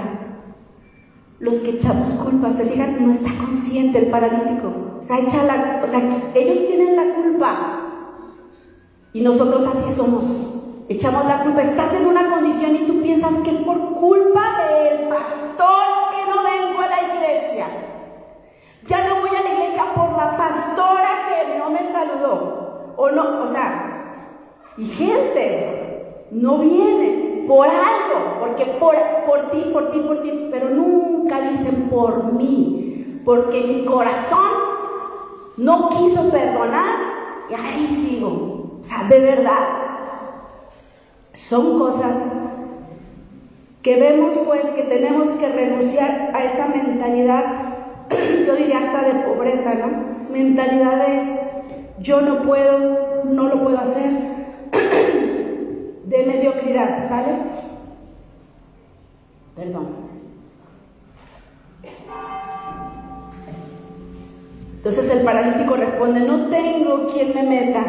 los 1.39 1.55
que 1.55 1.71
echamos 1.71 2.13
culpa, 2.15 2.51
se 2.51 2.65
fijan, 2.65 3.05
no 3.05 3.11
está 3.11 3.29
consciente 3.37 3.99
el 3.99 4.07
paralítico. 4.07 4.99
O 4.99 5.03
sea, 5.03 5.19
echa 5.19 5.43
la, 5.43 5.81
o 5.83 5.87
sea, 5.87 6.01
ellos 6.35 6.67
tienen 6.67 6.95
la 6.95 7.15
culpa 7.15 7.79
y 9.13 9.21
nosotros 9.21 9.65
así 9.65 9.93
somos. 9.95 10.25
Echamos 10.89 11.25
la 11.25 11.43
culpa, 11.43 11.61
estás 11.61 11.93
en 11.93 12.07
una 12.07 12.29
condición 12.29 12.75
y 12.75 12.87
tú 12.87 13.01
piensas 13.01 13.33
que 13.43 13.51
es 13.51 13.57
por 13.57 13.93
culpa 13.93 14.43
del 14.67 15.07
pastor 15.07 15.85
que 16.11 16.29
no 16.29 16.43
vengo 16.43 16.81
a 16.81 16.87
la 16.87 17.15
iglesia. 17.15 17.67
Ya 18.85 19.07
no 19.07 19.21
voy 19.21 19.29
a 19.29 19.43
la 19.43 19.53
iglesia 19.53 19.83
por 19.93 20.08
pastora 20.37 21.07
que 21.27 21.57
no 21.57 21.69
me 21.69 21.91
saludó. 21.91 22.93
O 22.97 23.09
no, 23.11 23.43
o 23.43 23.47
sea, 23.47 23.89
y 24.77 24.85
gente 24.85 26.27
no 26.31 26.59
viene 26.59 27.45
por 27.47 27.67
algo, 27.67 28.39
porque 28.39 28.65
por, 28.79 28.95
por 29.25 29.49
ti, 29.51 29.69
por 29.73 29.89
ti, 29.91 29.99
por 29.99 30.21
ti, 30.21 30.49
pero 30.51 30.69
nunca 30.69 31.41
dicen 31.41 31.89
por 31.89 32.33
mí, 32.33 33.21
porque 33.25 33.61
mi 33.61 33.85
corazón 33.85 34.47
no 35.57 35.89
quiso 35.89 36.29
perdonar 36.29 36.95
y 37.49 37.53
ahí 37.53 37.87
sigo. 37.87 38.79
O 38.81 38.85
sea, 38.85 39.03
de 39.09 39.19
verdad, 39.19 39.67
son 41.33 41.79
cosas 41.79 42.15
que 43.81 43.99
vemos 43.99 44.35
pues 44.45 44.65
que 44.67 44.83
tenemos 44.83 45.29
que 45.31 45.49
renunciar 45.49 46.31
a 46.33 46.43
esa 46.43 46.67
mentalidad, 46.67 47.45
yo 48.45 48.55
diría 48.55 48.79
hasta 48.79 49.01
de 49.03 49.23
pobreza, 49.25 49.73
¿no? 49.75 50.08
Mentalidad 50.31 51.07
de 51.07 51.39
yo 51.99 52.21
no 52.21 52.43
puedo, 52.43 53.23
no 53.25 53.47
lo 53.47 53.63
puedo 53.63 53.77
hacer, 53.77 54.11
de 56.05 56.25
mediocridad, 56.25 57.07
¿sale? 57.07 57.33
Perdón. 59.55 60.09
Entonces 64.77 65.11
el 65.11 65.23
paralítico 65.25 65.75
responde, 65.75 66.21
no 66.21 66.47
tengo 66.47 67.07
quien 67.07 67.35
me 67.35 67.43
meta. 67.43 67.83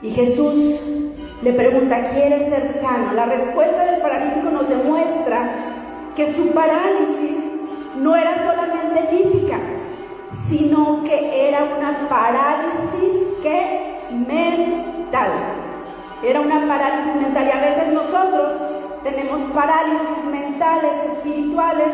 Y 0.00 0.10
Jesús 0.10 0.80
le 1.42 1.52
pregunta, 1.52 2.02
¿quieres 2.14 2.48
ser 2.48 2.66
sano? 2.80 3.12
La 3.12 3.26
respuesta 3.26 3.90
del 3.90 4.00
paralítico 4.00 4.50
nos 4.50 4.68
demuestra 4.68 5.50
que 6.16 6.32
su 6.32 6.48
parálisis 6.52 7.44
no 8.00 8.16
era 8.16 8.38
solamente 8.38 9.02
física, 9.08 9.58
sino 10.56 11.02
que 11.04 11.48
era 11.48 11.64
una 11.64 12.08
parálisis 12.08 13.34
que 13.42 13.98
mental. 14.12 15.30
Era 16.22 16.40
una 16.40 16.66
parálisis 16.66 17.14
mental 17.16 17.46
y 17.46 17.50
a 17.50 17.60
veces 17.60 17.92
nosotros 17.92 18.52
tenemos 19.02 19.40
parálisis 19.52 20.24
mentales, 20.30 20.92
espirituales, 21.12 21.92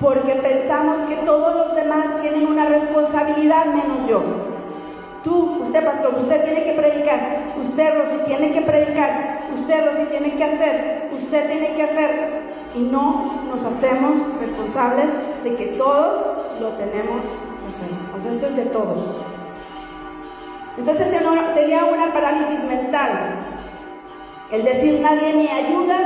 porque 0.00 0.32
pensamos 0.34 0.98
que 1.08 1.16
todos 1.16 1.54
los 1.54 1.76
demás 1.76 2.06
tienen 2.22 2.46
una 2.46 2.66
responsabilidad 2.66 3.66
menos 3.66 4.08
yo. 4.08 4.22
Tú, 5.24 5.62
usted 5.64 5.84
pastor, 5.84 6.14
usted 6.16 6.44
tiene 6.44 6.64
que 6.64 6.72
predicar, 6.72 7.20
usted 7.60 7.98
Rosy 7.98 8.24
tiene 8.26 8.52
que 8.52 8.62
predicar, 8.62 9.40
usted 9.54 9.84
Rosy 9.84 10.04
tiene 10.10 10.36
que 10.36 10.44
hacer, 10.44 11.10
usted 11.12 11.46
tiene 11.48 11.74
que 11.74 11.82
hacer. 11.82 12.48
Y 12.74 12.80
no 12.80 13.44
nos 13.50 13.64
hacemos 13.64 14.18
responsables 14.40 15.08
de 15.42 15.56
que 15.56 15.66
todos 15.78 16.38
lo 16.60 16.68
tenemos 16.70 17.22
hacer. 17.68 17.88
O 18.16 18.20
sea, 18.20 18.32
esto 18.32 18.46
es 18.46 18.56
de 18.56 18.64
todos. 18.66 18.98
Entonces 20.78 21.10
tenía 21.10 21.84
una 21.84 22.12
parálisis 22.12 22.62
mental. 22.64 23.10
El 24.50 24.64
decir 24.64 25.00
nadie 25.00 25.34
me 25.34 25.50
ayuda, 25.50 25.96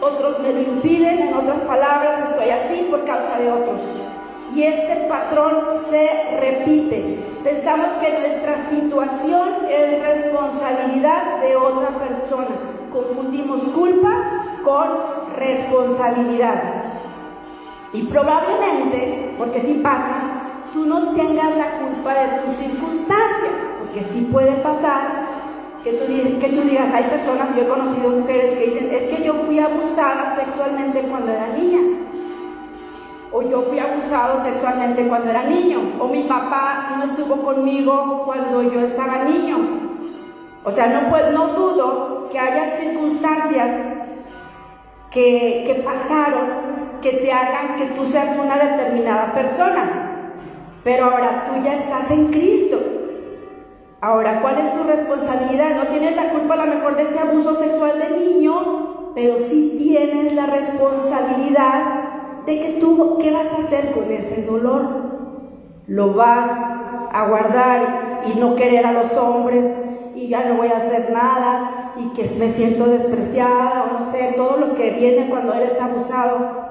otros 0.00 0.38
me 0.40 0.52
lo 0.52 0.60
impiden, 0.60 1.28
en 1.28 1.34
otras 1.34 1.58
palabras 1.58 2.30
estoy 2.30 2.50
así 2.50 2.86
por 2.90 3.04
causa 3.04 3.38
de 3.38 3.52
otros. 3.52 3.80
Y 4.54 4.62
este 4.62 5.06
patrón 5.08 5.66
se 5.90 6.08
repite. 6.40 7.18
Pensamos 7.42 7.90
que 8.00 8.18
nuestra 8.18 8.64
situación 8.70 9.66
es 9.68 10.00
responsabilidad 10.00 11.40
de 11.40 11.56
otra 11.56 11.88
persona. 11.98 12.48
Confundimos 12.92 13.62
culpa 13.74 14.12
con 14.64 14.88
responsabilidad. 15.36 16.84
Y 17.92 18.02
probablemente, 18.04 19.34
porque 19.36 19.60
si 19.60 19.74
pasa, 19.74 20.43
tú 20.74 20.84
no 20.84 21.14
tengas 21.14 21.56
la 21.56 21.78
culpa 21.78 22.12
de 22.12 22.42
tus 22.42 22.56
circunstancias. 22.56 23.52
Que 23.94 24.02
sí 24.02 24.28
puede 24.30 24.50
pasar 24.56 25.24
que 25.84 25.92
tú, 25.92 26.06
digas, 26.62 26.92
hay 26.92 27.04
personas, 27.04 27.54
yo 27.54 27.62
he 27.62 27.68
conocido 27.68 28.08
mujeres 28.08 28.58
que 28.58 28.66
dicen, 28.66 28.88
es 28.90 29.04
que 29.04 29.22
yo 29.22 29.34
fui 29.46 29.60
abusada 29.60 30.34
sexualmente 30.34 31.02
cuando 31.02 31.30
era 31.30 31.48
niña, 31.48 31.80
o 33.30 33.42
yo 33.42 33.62
fui 33.62 33.78
abusado 33.78 34.42
sexualmente 34.42 35.06
cuando 35.06 35.30
era 35.30 35.44
niño, 35.44 35.80
o 36.00 36.08
mi 36.08 36.22
papá 36.22 36.96
no 36.96 37.04
estuvo 37.04 37.36
conmigo 37.42 38.22
cuando 38.24 38.62
yo 38.62 38.80
estaba 38.80 39.24
niño. 39.24 39.58
O 40.64 40.72
sea, 40.72 40.86
no, 40.86 41.30
no 41.32 41.48
dudo 41.48 42.28
que 42.32 42.38
haya 42.38 42.78
circunstancias 42.78 43.98
que, 45.10 45.64
que 45.66 45.82
pasaron 45.84 46.64
que 47.02 47.12
te 47.12 47.30
hagan 47.30 47.76
que 47.76 47.84
tú 47.94 48.06
seas 48.06 48.38
una 48.38 48.56
determinada 48.56 49.34
persona. 49.34 50.03
Pero 50.84 51.06
ahora 51.06 51.46
tú 51.48 51.64
ya 51.64 51.76
estás 51.76 52.10
en 52.10 52.28
Cristo. 52.28 52.78
Ahora, 54.02 54.42
¿cuál 54.42 54.58
es 54.58 54.74
tu 54.74 54.84
responsabilidad? 54.84 55.76
No 55.76 55.88
tienes 55.88 56.14
la 56.14 56.28
culpa 56.28 56.54
a 56.54 56.66
lo 56.66 56.74
mejor 56.74 56.96
de 56.96 57.04
ese 57.04 57.18
abuso 57.18 57.54
sexual 57.54 57.98
de 57.98 58.18
niño, 58.18 59.12
pero 59.14 59.38
sí 59.38 59.76
tienes 59.78 60.34
la 60.34 60.44
responsabilidad 60.44 62.44
de 62.44 62.58
que 62.58 62.68
tú, 62.80 63.16
¿qué 63.18 63.30
vas 63.30 63.46
a 63.46 63.62
hacer 63.62 63.92
con 63.92 64.12
ese 64.12 64.44
dolor? 64.44 64.86
Lo 65.86 66.12
vas 66.12 66.50
a 67.12 67.28
guardar 67.28 68.24
y 68.26 68.38
no 68.38 68.54
querer 68.54 68.84
a 68.84 68.92
los 68.92 69.10
hombres 69.14 69.64
y 70.14 70.28
ya 70.28 70.44
no 70.44 70.56
voy 70.56 70.68
a 70.68 70.76
hacer 70.76 71.10
nada 71.10 71.94
y 71.96 72.10
que 72.10 72.28
me 72.38 72.50
siento 72.50 72.86
despreciada 72.86 73.84
o 73.84 74.00
no 74.00 74.12
sé, 74.12 74.34
todo 74.36 74.58
lo 74.58 74.74
que 74.74 74.90
viene 74.90 75.30
cuando 75.30 75.54
eres 75.54 75.80
abusado. 75.80 76.64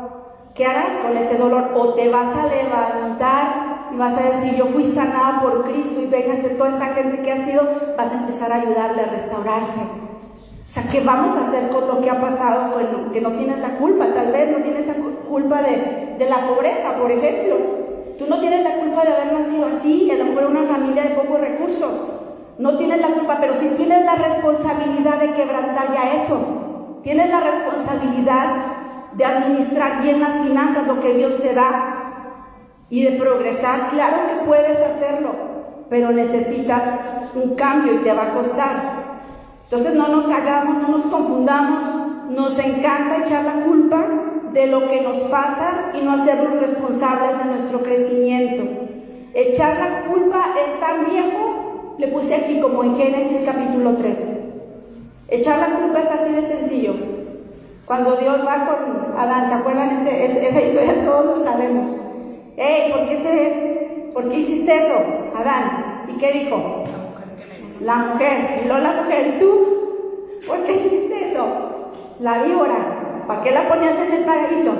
¿Qué 0.54 0.68
harás 0.68 1.00
con 1.02 1.18
ese 1.18 1.38
dolor? 1.38 1.72
O 1.76 1.96
te 1.96 2.10
vas 2.10 2.36
a 2.36 2.46
levantar 2.46 3.73
vas 3.98 4.18
a 4.18 4.30
decir, 4.30 4.56
yo 4.56 4.66
fui 4.66 4.86
sanada 4.86 5.42
por 5.42 5.64
Cristo 5.66 6.02
y 6.02 6.08
vénganse 6.08 6.50
toda 6.50 6.70
esa 6.72 6.88
gente 6.94 7.22
que 7.22 7.32
ha 7.32 7.46
sido, 7.46 7.64
vas 7.98 8.12
a 8.12 8.20
empezar 8.20 8.52
a 8.52 8.56
ayudarle 8.56 9.02
a 9.02 9.06
restaurarse. 9.08 9.82
O 9.82 10.70
sea, 10.70 10.84
¿qué 10.92 11.02
vamos 11.02 11.38
a 11.38 11.48
hacer 11.48 11.70
con 11.70 11.88
lo 11.88 12.02
que 12.02 12.10
ha 12.10 12.20
pasado? 12.20 12.76
Que 13.12 13.22
no 13.22 13.32
tienes 13.34 13.60
la 13.60 13.76
culpa, 13.78 14.08
tal 14.14 14.32
vez 14.32 14.52
no 14.52 14.64
tienes 14.64 14.88
la 14.88 14.96
culpa 15.30 15.62
de, 15.62 16.16
de 16.18 16.30
la 16.30 16.48
pobreza, 16.48 16.96
por 16.98 17.12
ejemplo. 17.12 17.58
Tú 18.18 18.26
no 18.28 18.40
tienes 18.40 18.64
la 18.64 18.76
culpa 18.78 19.04
de 19.04 19.14
haber 19.14 19.34
nacido 19.34 19.68
así, 19.68 20.10
a 20.10 20.16
lo 20.16 20.26
mejor 20.26 20.46
una 20.46 20.64
familia 20.64 21.04
de 21.04 21.10
pocos 21.12 21.40
recursos. 21.40 21.92
No 22.58 22.78
tienes 22.78 23.02
la 23.02 23.10
culpa, 23.10 23.38
pero 23.42 23.56
sí 23.60 23.72
tienes 23.78 24.06
la 24.06 24.16
responsabilidad 24.16 25.20
de 25.20 25.34
quebrantar 25.34 25.94
ya 25.94 26.24
eso. 26.24 27.00
Tienes 27.04 27.30
la 27.30 27.40
responsabilidad 27.40 28.56
de 29.14 29.26
administrar 29.26 30.02
bien 30.02 30.22
las 30.22 30.38
finanzas, 30.38 30.88
lo 30.88 31.00
que 31.00 31.14
Dios 31.14 31.38
te 31.42 31.54
da, 31.54 32.03
y 32.94 33.02
de 33.02 33.14
progresar. 33.14 33.90
Claro 33.90 34.28
que 34.28 34.46
puedes 34.46 34.78
hacerlo, 34.80 35.32
pero 35.90 36.12
necesitas 36.12 37.00
un 37.34 37.56
cambio 37.56 37.96
y 37.96 38.04
te 38.04 38.14
va 38.14 38.26
a 38.26 38.34
costar. 38.36 38.76
Entonces 39.64 39.96
no 39.96 40.10
nos 40.10 40.30
hagamos, 40.30 40.84
no 40.84 40.90
nos 40.90 41.02
confundamos, 41.08 42.30
nos 42.30 42.60
encanta 42.60 43.24
echar 43.26 43.46
la 43.46 43.66
culpa 43.66 44.06
de 44.54 44.68
lo 44.68 44.88
que 44.88 45.02
nos 45.02 45.18
pasa 45.22 45.90
y 45.96 46.04
no 46.04 46.12
hacernos 46.12 46.60
responsables 46.60 47.40
de 47.40 47.46
nuestro 47.46 47.82
crecimiento. 47.82 48.64
Echar 49.34 49.80
la 49.80 50.02
culpa 50.12 50.50
es 50.64 50.80
tan 50.80 51.06
viejo, 51.06 51.96
le 51.98 52.10
puse 52.10 52.36
aquí 52.36 52.60
como 52.60 52.84
en 52.84 52.96
Génesis 52.96 53.42
capítulo 53.44 53.96
3. 53.96 54.20
Echar 55.30 55.68
la 55.68 55.80
culpa 55.80 56.00
es 56.00 56.12
así 56.12 56.32
de 56.32 56.48
sencillo. 56.48 56.94
Cuando 57.88 58.18
Dios 58.18 58.46
va 58.46 58.68
con 58.68 59.20
Adán, 59.20 59.50
¿se 59.50 59.56
acuerdan 59.56 59.90
esa 59.90 60.62
historia? 60.62 61.04
Todos 61.06 61.40
lo 61.40 61.44
sabemos. 61.44 62.03
Hey, 62.56 62.92
¿por 62.94 63.08
qué, 63.08 63.16
te, 63.16 64.12
¿por 64.14 64.30
qué 64.30 64.36
hiciste 64.38 64.76
eso, 64.76 64.94
Adán? 65.36 66.06
¿Y 66.08 66.20
qué 66.20 66.32
dijo? 66.34 66.84
La 67.82 67.96
mujer. 67.96 68.62
Y 68.62 68.68
luego 68.68 68.84
la 68.84 69.02
mujer, 69.02 69.28
¿y 69.28 69.40
tú? 69.40 70.40
¿Por 70.46 70.64
qué 70.64 70.74
hiciste 70.74 71.32
eso? 71.32 71.48
La 72.20 72.44
víbora. 72.44 73.24
¿Para 73.26 73.42
qué 73.42 73.52
la 73.52 73.68
ponías 73.68 73.96
en 74.00 74.14
el 74.14 74.26
paraíso? 74.26 74.72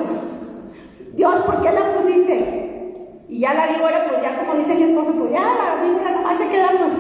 Dios, 1.14 1.42
¿por 1.42 1.64
qué 1.64 1.72
la 1.72 1.96
pusiste? 1.96 3.24
Y 3.28 3.40
ya 3.40 3.56
la 3.56 3.66
víbora, 3.66 4.06
pues 4.08 4.22
ya 4.22 4.38
como 4.38 4.60
dice 4.60 4.76
mi 4.76 4.84
esposo, 4.84 5.12
pues 5.18 5.32
ya 5.32 5.42
la 5.42 5.84
víbora 5.84 6.12
nomás 6.12 6.38
se 6.38 6.50
queda, 6.50 6.70
pues, 6.78 6.94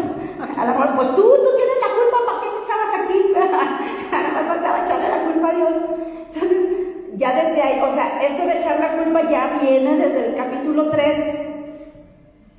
a 0.58 0.66
lo 0.66 0.72
mejor, 0.72 0.96
pues 0.96 1.08
tú, 1.10 1.22
tú 1.22 1.50
tienes 1.56 1.78
la 1.82 1.94
culpa, 1.94 2.18
¿para 2.26 2.42
qué 2.42 2.48
me 2.50 2.64
echabas 2.64 2.90
aquí? 2.98 4.10
Nada 4.12 4.32
más 4.34 4.48
faltaba 4.48 4.84
echarle 4.84 5.10
la 5.10 5.24
culpa 5.32 5.50
a 5.50 5.54
Dios. 5.54 5.74
Entonces, 6.34 6.84
ya 7.16 7.32
desde 7.36 7.62
ahí, 7.62 7.80
o 7.80 7.92
sea, 7.94 8.24
esto 8.24 8.46
de 8.46 8.58
echar 8.58 8.80
la 8.80 8.98
culpa 8.98 9.30
ya 9.30 9.60
viene 9.62 9.98
desde 9.98 10.28
el 10.28 10.33
capítulo 10.74 10.90
3. 10.90 11.40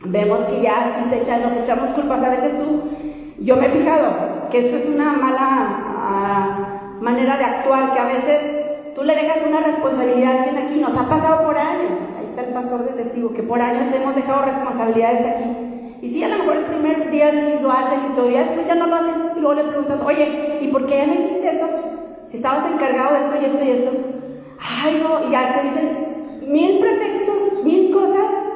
Vemos 0.04 0.40
que 0.44 0.62
ya 0.62 0.96
si 0.96 1.10
se 1.10 1.22
echan, 1.22 1.42
nos 1.42 1.56
echamos 1.56 1.90
culpas. 1.90 2.22
A 2.22 2.30
veces 2.30 2.52
tú, 2.58 2.82
yo 3.40 3.56
me 3.56 3.66
he 3.66 3.70
fijado 3.70 4.48
que 4.50 4.58
esto 4.58 4.76
es 4.76 4.86
una 4.86 5.12
mala 5.14 6.98
uh, 7.00 7.02
manera 7.02 7.36
de 7.36 7.44
actuar, 7.44 7.92
que 7.92 7.98
a 7.98 8.06
veces 8.06 8.94
tú 8.94 9.02
le 9.02 9.16
dejas 9.16 9.38
una 9.48 9.60
responsabilidad 9.60 10.32
a 10.32 10.42
alguien 10.44 10.64
aquí. 10.64 10.80
Nos 10.80 10.96
ha 10.96 11.08
pasado 11.08 11.44
por 11.44 11.58
años, 11.58 11.98
ahí 12.18 12.26
está 12.26 12.42
el 12.42 12.54
pastor 12.54 12.84
de 12.84 13.02
testigo, 13.02 13.32
que 13.32 13.42
por 13.42 13.60
años 13.60 13.92
hemos 13.92 14.14
dejado 14.14 14.44
responsabilidades 14.44 15.20
aquí. 15.20 15.98
Y 16.02 16.10
sí, 16.10 16.22
a 16.22 16.28
lo 16.28 16.38
mejor 16.38 16.56
el 16.58 16.64
primer 16.66 17.10
día 17.10 17.32
sí 17.32 17.58
lo 17.62 17.72
hacen 17.72 17.98
y 18.12 18.14
todavía 18.14 18.40
después 18.40 18.66
ya 18.66 18.76
no 18.76 18.86
lo 18.86 18.96
hacen. 18.96 19.14
Y 19.36 19.40
luego 19.40 19.54
le 19.54 19.64
preguntas, 19.64 20.00
oye, 20.04 20.58
¿y 20.60 20.68
por 20.68 20.86
qué 20.86 20.98
ya 20.98 21.06
no 21.06 21.14
hiciste 21.14 21.50
eso? 21.50 21.68
Si 22.28 22.36
estabas 22.36 22.70
encargado 22.70 23.14
de 23.14 23.20
esto 23.20 23.36
y 23.40 23.44
esto 23.44 23.64
y 23.64 23.70
esto. 23.70 23.90
Ay, 24.60 25.02
no, 25.02 25.26
y 25.26 25.32
ya 25.32 25.54
te 25.56 25.68
dicen 25.68 26.04
mil 26.46 26.78
pretextos, 26.78 27.23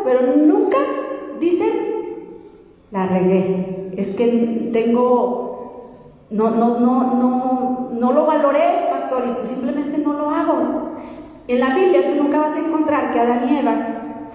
pero 0.04 0.36
nunca 0.36 0.78
dicen, 1.40 1.70
la 2.90 3.06
regué. 3.06 3.92
Es 3.96 4.08
que 4.14 4.70
tengo, 4.72 5.90
no, 6.30 6.50
no, 6.50 6.78
no, 6.78 7.14
no, 7.14 7.90
no 7.92 8.12
lo 8.12 8.26
valoré, 8.26 8.88
pastor, 8.90 9.24
y 9.44 9.46
simplemente 9.46 9.98
no 9.98 10.12
lo 10.12 10.30
hago. 10.30 10.88
En 11.48 11.60
la 11.60 11.74
Biblia 11.74 12.06
tú 12.06 12.22
nunca 12.22 12.40
vas 12.40 12.54
a 12.54 12.58
encontrar 12.58 13.10
que 13.10 13.20
Adán 13.20 13.48
y 13.48 13.58
Eva 13.58 13.74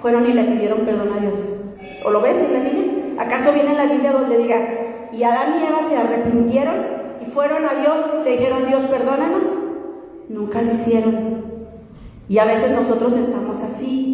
fueron 0.01 0.30
y 0.30 0.34
le 0.34 0.43
pidieron 0.43 0.80
perdón 0.80 1.14
a 1.14 1.20
Dios. 1.20 1.36
¿O 2.05 2.09
lo 2.09 2.22
ves 2.22 2.38
en 2.38 2.53
la 2.53 2.59
Biblia? 2.59 2.93
¿Acaso 3.18 3.53
viene 3.53 3.72
en 3.72 3.78
la 3.78 3.86
Biblia 3.86 4.11
donde 4.11 4.38
diga, 4.38 4.57
y 5.11 5.24
Adán 5.24 5.59
y 5.59 5.66
Eva 5.66 5.88
se 5.88 5.95
arrepintieron 5.95 6.76
y 7.22 7.30
fueron 7.30 7.66
a 7.66 7.76
Dios 7.76 7.95
le 8.24 8.32
dijeron, 8.32 8.68
Dios, 8.68 8.84
perdónanos? 8.84 9.43
Nunca 10.30 10.61
lo 10.61 10.72
hicieron. 10.72 11.43
Y 12.28 12.38
a 12.38 12.45
veces 12.45 12.72
nosotros 12.72 13.14
estamos 13.14 13.61
así. 13.61 14.12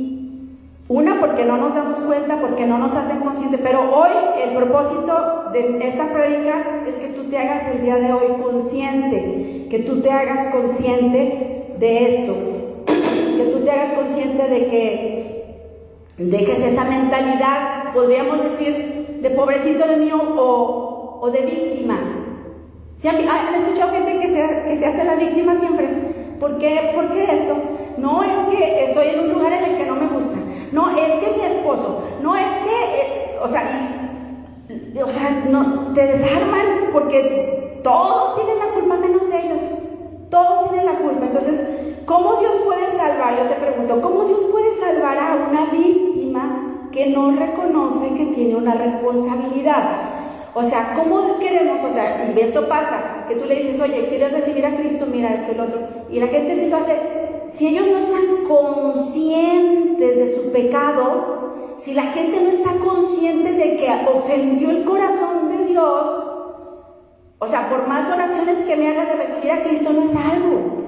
Una, 0.89 1.19
porque 1.19 1.45
no 1.45 1.57
nos 1.57 1.75
damos 1.75 1.99
cuenta, 1.99 2.41
porque 2.41 2.65
no 2.65 2.79
nos 2.79 2.91
hacen 2.93 3.19
conscientes. 3.19 3.59
Pero 3.63 3.95
hoy 3.95 4.09
el 4.43 4.55
propósito 4.55 5.51
de 5.53 5.87
esta 5.87 6.11
prédica 6.11 6.81
es 6.87 6.95
que 6.95 7.09
tú 7.09 7.25
te 7.29 7.37
hagas 7.37 7.67
el 7.67 7.83
día 7.83 7.97
de 7.97 8.11
hoy 8.11 8.41
consciente, 8.41 9.67
que 9.69 9.79
tú 9.85 10.01
te 10.01 10.09
hagas 10.09 10.51
consciente 10.51 11.75
de 11.77 12.05
esto, 12.05 12.35
que 12.87 13.51
tú 13.53 13.63
te 13.63 13.69
hagas 13.69 13.93
consciente 13.99 14.47
de 14.47 14.65
que 14.65 15.19
dejes 16.17 16.59
esa 16.59 16.83
mentalidad, 16.85 17.93
podríamos 17.93 18.41
decir, 18.43 19.19
de 19.21 19.29
pobrecito 19.29 19.87
de 19.87 19.97
mío 19.97 20.19
o, 20.37 21.19
o 21.21 21.29
de 21.29 21.41
víctima. 21.41 21.99
¿Sí 22.97 23.07
han, 23.07 23.17
escuchado 23.55 23.91
gente 23.91 24.19
que 24.19 24.27
se, 24.27 24.63
que 24.67 24.75
se 24.75 24.85
hace 24.87 25.03
la 25.03 25.13
víctima 25.13 25.53
siempre? 25.59 25.87
¿Por 26.39 26.57
qué, 26.57 26.93
¿Por 26.95 27.13
qué 27.13 27.25
esto? 27.25 27.55
No 27.99 28.23
es 28.23 28.31
que 28.49 28.85
estoy 28.85 29.07
en 29.07 29.19
un 29.19 29.33
lugar 29.33 29.53
en 29.53 29.63
el 29.63 29.77
que 29.77 29.85
no 29.85 29.95
me 29.95 30.07
gusta. 30.07 30.37
No 30.71 30.89
es 30.91 31.13
que 31.13 31.37
mi 31.37 31.43
esposo. 31.43 32.03
No 32.21 32.35
es 32.35 32.47
que, 32.63 33.01
eh, 33.01 33.39
o 33.41 33.47
sea, 33.47 33.63
o 35.03 35.09
sea, 35.09 35.43
no, 35.49 35.93
te 35.93 36.07
desarman 36.07 36.89
porque 36.91 37.79
todos 37.83 38.35
tienen 38.35 38.59
la 38.59 38.73
culpa 38.73 38.97
menos 38.97 39.23
ellos. 39.23 39.59
Todos 40.29 40.69
tienen 40.69 40.85
la 40.85 40.99
culpa. 40.99 41.25
Entonces, 41.25 41.67
¿cómo 42.05 42.35
Dios 42.37 42.55
puede 42.65 42.87
salvar? 42.87 43.37
Yo 43.37 43.49
te 43.49 43.55
pregunto, 43.55 44.01
¿cómo 44.01 44.25
Dios 44.25 44.39
puede 44.51 44.73
salvar 44.75 45.17
a 45.17 45.47
una 45.49 45.71
víctima 45.71 46.87
que 46.91 47.07
no 47.07 47.31
reconoce 47.31 48.13
que 48.15 48.25
tiene 48.27 48.55
una 48.55 48.75
responsabilidad? 48.75 50.19
O 50.53 50.63
sea, 50.63 50.93
¿cómo 50.95 51.39
queremos? 51.39 51.79
O 51.83 51.93
sea, 51.93 52.31
y 52.35 52.39
esto 52.39 52.67
pasa, 52.67 53.25
que 53.27 53.35
tú 53.35 53.45
le 53.45 53.55
dices, 53.55 53.79
oye, 53.79 54.07
¿quieres 54.07 54.31
recibir 54.31 54.65
a 54.65 54.75
Cristo? 54.75 55.05
Mira 55.11 55.33
esto 55.33 55.51
y 55.51 55.55
lo 55.55 55.63
otro. 55.63 55.79
Y 56.11 56.19
la 56.19 56.27
gente 56.27 56.55
sí 56.55 56.69
lo 56.69 56.77
hace. 56.77 57.18
Si 57.55 57.67
ellos 57.67 57.87
no 57.91 57.97
están 57.97 58.43
conscientes 58.47 60.17
de 60.17 60.35
su 60.35 60.51
pecado, 60.51 61.75
si 61.79 61.93
la 61.93 62.03
gente 62.03 62.41
no 62.41 62.49
está 62.49 62.71
consciente 62.85 63.53
de 63.53 63.75
que 63.75 63.89
ofendió 64.13 64.69
el 64.69 64.83
corazón 64.85 65.49
de 65.49 65.65
Dios, 65.65 66.29
o 67.39 67.47
sea, 67.47 67.69
por 67.69 67.87
más 67.87 68.11
oraciones 68.11 68.59
que 68.65 68.75
me 68.75 68.89
haga 68.89 69.05
de 69.05 69.13
recibir 69.13 69.51
a 69.51 69.63
Cristo, 69.63 69.93
no 69.93 70.03
es 70.03 70.15
algo. 70.15 70.79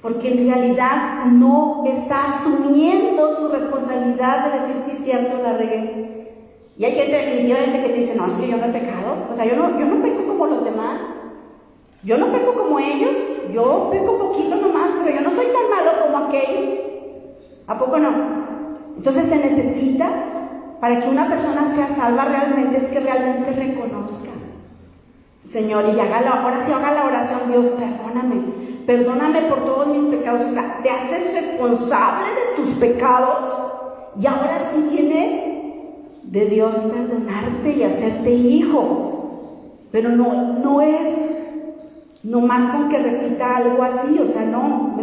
Porque 0.00 0.32
en 0.32 0.48
realidad 0.48 1.26
no 1.26 1.84
está 1.86 2.24
asumiendo 2.24 3.36
su 3.36 3.48
responsabilidad 3.48 4.46
de 4.46 4.60
decir, 4.60 4.76
sí, 4.86 5.02
cierto, 5.04 5.42
la 5.42 5.54
regué. 5.54 6.00
Y 6.78 6.84
hay 6.84 6.92
gente 6.92 7.12
definitivamente 7.12 7.82
que 7.82 7.88
te 7.88 7.98
dice, 7.98 8.14
no, 8.14 8.26
es 8.26 8.32
que 8.34 8.48
yo 8.48 8.56
no 8.56 8.66
he 8.66 8.72
pecado. 8.72 9.26
O 9.30 9.36
sea, 9.36 9.44
yo 9.44 9.56
no, 9.56 9.78
yo 9.78 9.84
no 9.84 10.02
peco 10.02 10.26
como 10.26 10.46
los 10.46 10.64
demás. 10.64 11.00
Yo 12.02 12.16
no 12.16 12.32
peco 12.32 12.54
como 12.54 12.78
ellos. 12.78 13.16
Yo 13.52 13.88
peco 13.90 14.18
poquito 14.18 14.56
nomás, 14.56 14.90
pero 15.04 15.16
yo 15.16 15.22
no 15.22 15.34
soy 15.34 15.46
tan 15.46 15.70
malo 15.70 16.02
como 16.02 16.26
aquellos. 16.26 16.78
¿A 17.66 17.78
poco 17.78 17.98
no? 17.98 18.10
Entonces 18.96 19.26
se 19.26 19.36
necesita, 19.36 20.10
para 20.80 21.00
que 21.00 21.08
una 21.08 21.28
persona 21.28 21.66
sea 21.66 21.88
salva 21.88 22.24
realmente, 22.24 22.78
es 22.78 22.84
que 22.84 23.00
realmente 23.00 23.52
reconozca. 23.52 24.30
Señor, 25.44 25.84
y 25.94 25.98
haga 25.98 26.20
la, 26.20 26.30
ahora 26.42 26.64
sí 26.64 26.72
haga 26.72 26.92
la 26.92 27.06
oración, 27.06 27.40
Dios, 27.48 27.66
perdóname. 27.66 28.60
Perdóname 28.86 29.42
por 29.42 29.64
todos 29.64 29.88
mis 29.88 30.04
pecados. 30.04 30.42
O 30.42 30.52
sea, 30.52 30.80
te 30.82 30.90
haces 30.90 31.34
responsable 31.34 32.28
de 32.28 32.56
tus 32.56 32.68
pecados. 32.76 33.46
Y 34.20 34.26
ahora 34.26 34.58
sí 34.60 34.88
viene 34.90 36.04
de 36.22 36.46
Dios 36.46 36.74
perdonarte 36.74 37.72
y 37.72 37.82
hacerte 37.82 38.30
hijo. 38.30 39.10
Pero 39.90 40.10
no, 40.10 40.58
no 40.58 40.80
es 40.80 41.39
no 42.22 42.40
más 42.40 42.72
con 42.72 42.88
que 42.88 42.98
repita 42.98 43.56
algo 43.56 43.82
así, 43.82 44.18
o 44.18 44.26
sea, 44.26 44.42
no, 44.42 44.94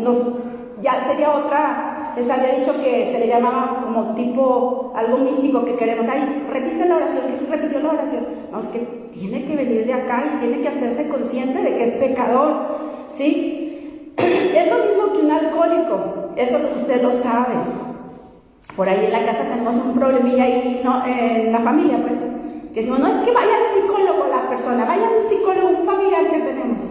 ya 0.81 1.03
sería 1.07 1.31
otra, 1.31 2.13
les 2.15 2.29
había 2.29 2.59
dicho 2.59 2.71
que 2.83 3.11
se 3.11 3.19
le 3.19 3.27
llamaba 3.27 3.81
como 3.83 4.13
tipo 4.13 4.93
algo 4.95 5.17
místico 5.17 5.65
que 5.65 5.75
queremos, 5.75 6.05
ay, 6.07 6.45
repite 6.51 6.87
la 6.87 6.97
oración, 6.97 7.23
repitió 7.49 7.79
la 7.79 7.89
oración, 7.89 8.25
no, 8.51 8.59
es 8.59 8.67
que 8.67 8.79
tiene 9.13 9.45
que 9.45 9.55
venir 9.55 9.85
de 9.85 9.93
acá 9.93 10.23
y 10.35 10.39
tiene 10.39 10.61
que 10.61 10.67
hacerse 10.67 11.09
consciente 11.09 11.61
de 11.61 11.77
que 11.77 11.83
es 11.83 11.95
pecador, 11.95 12.53
¿sí? 13.13 14.13
Es 14.17 14.67
lo 14.71 14.77
mismo 14.85 15.13
que 15.13 15.25
un 15.25 15.31
alcohólico, 15.31 16.33
eso 16.35 16.57
usted 16.75 17.01
lo 17.01 17.11
sabe. 17.11 17.53
Por 18.75 18.87
ahí 18.87 19.05
en 19.05 19.11
la 19.11 19.25
casa 19.25 19.43
tenemos 19.43 19.75
un 19.75 19.93
problemilla 19.93 20.43
ahí, 20.43 20.81
no, 20.83 21.03
en 21.05 21.51
la 21.51 21.59
familia, 21.59 21.97
pues, 21.97 22.13
que 22.73 22.81
decimos, 22.81 22.99
no 22.99 23.07
es 23.07 23.25
que 23.25 23.31
vaya 23.31 23.55
al 23.55 23.81
psicólogo 23.81 24.16
persona, 24.57 24.85
vaya 24.85 25.07
al 25.07 25.23
psicólogo 25.23 25.67
un 25.69 25.85
familiar 25.85 26.29
que 26.29 26.39
tenemos. 26.39 26.81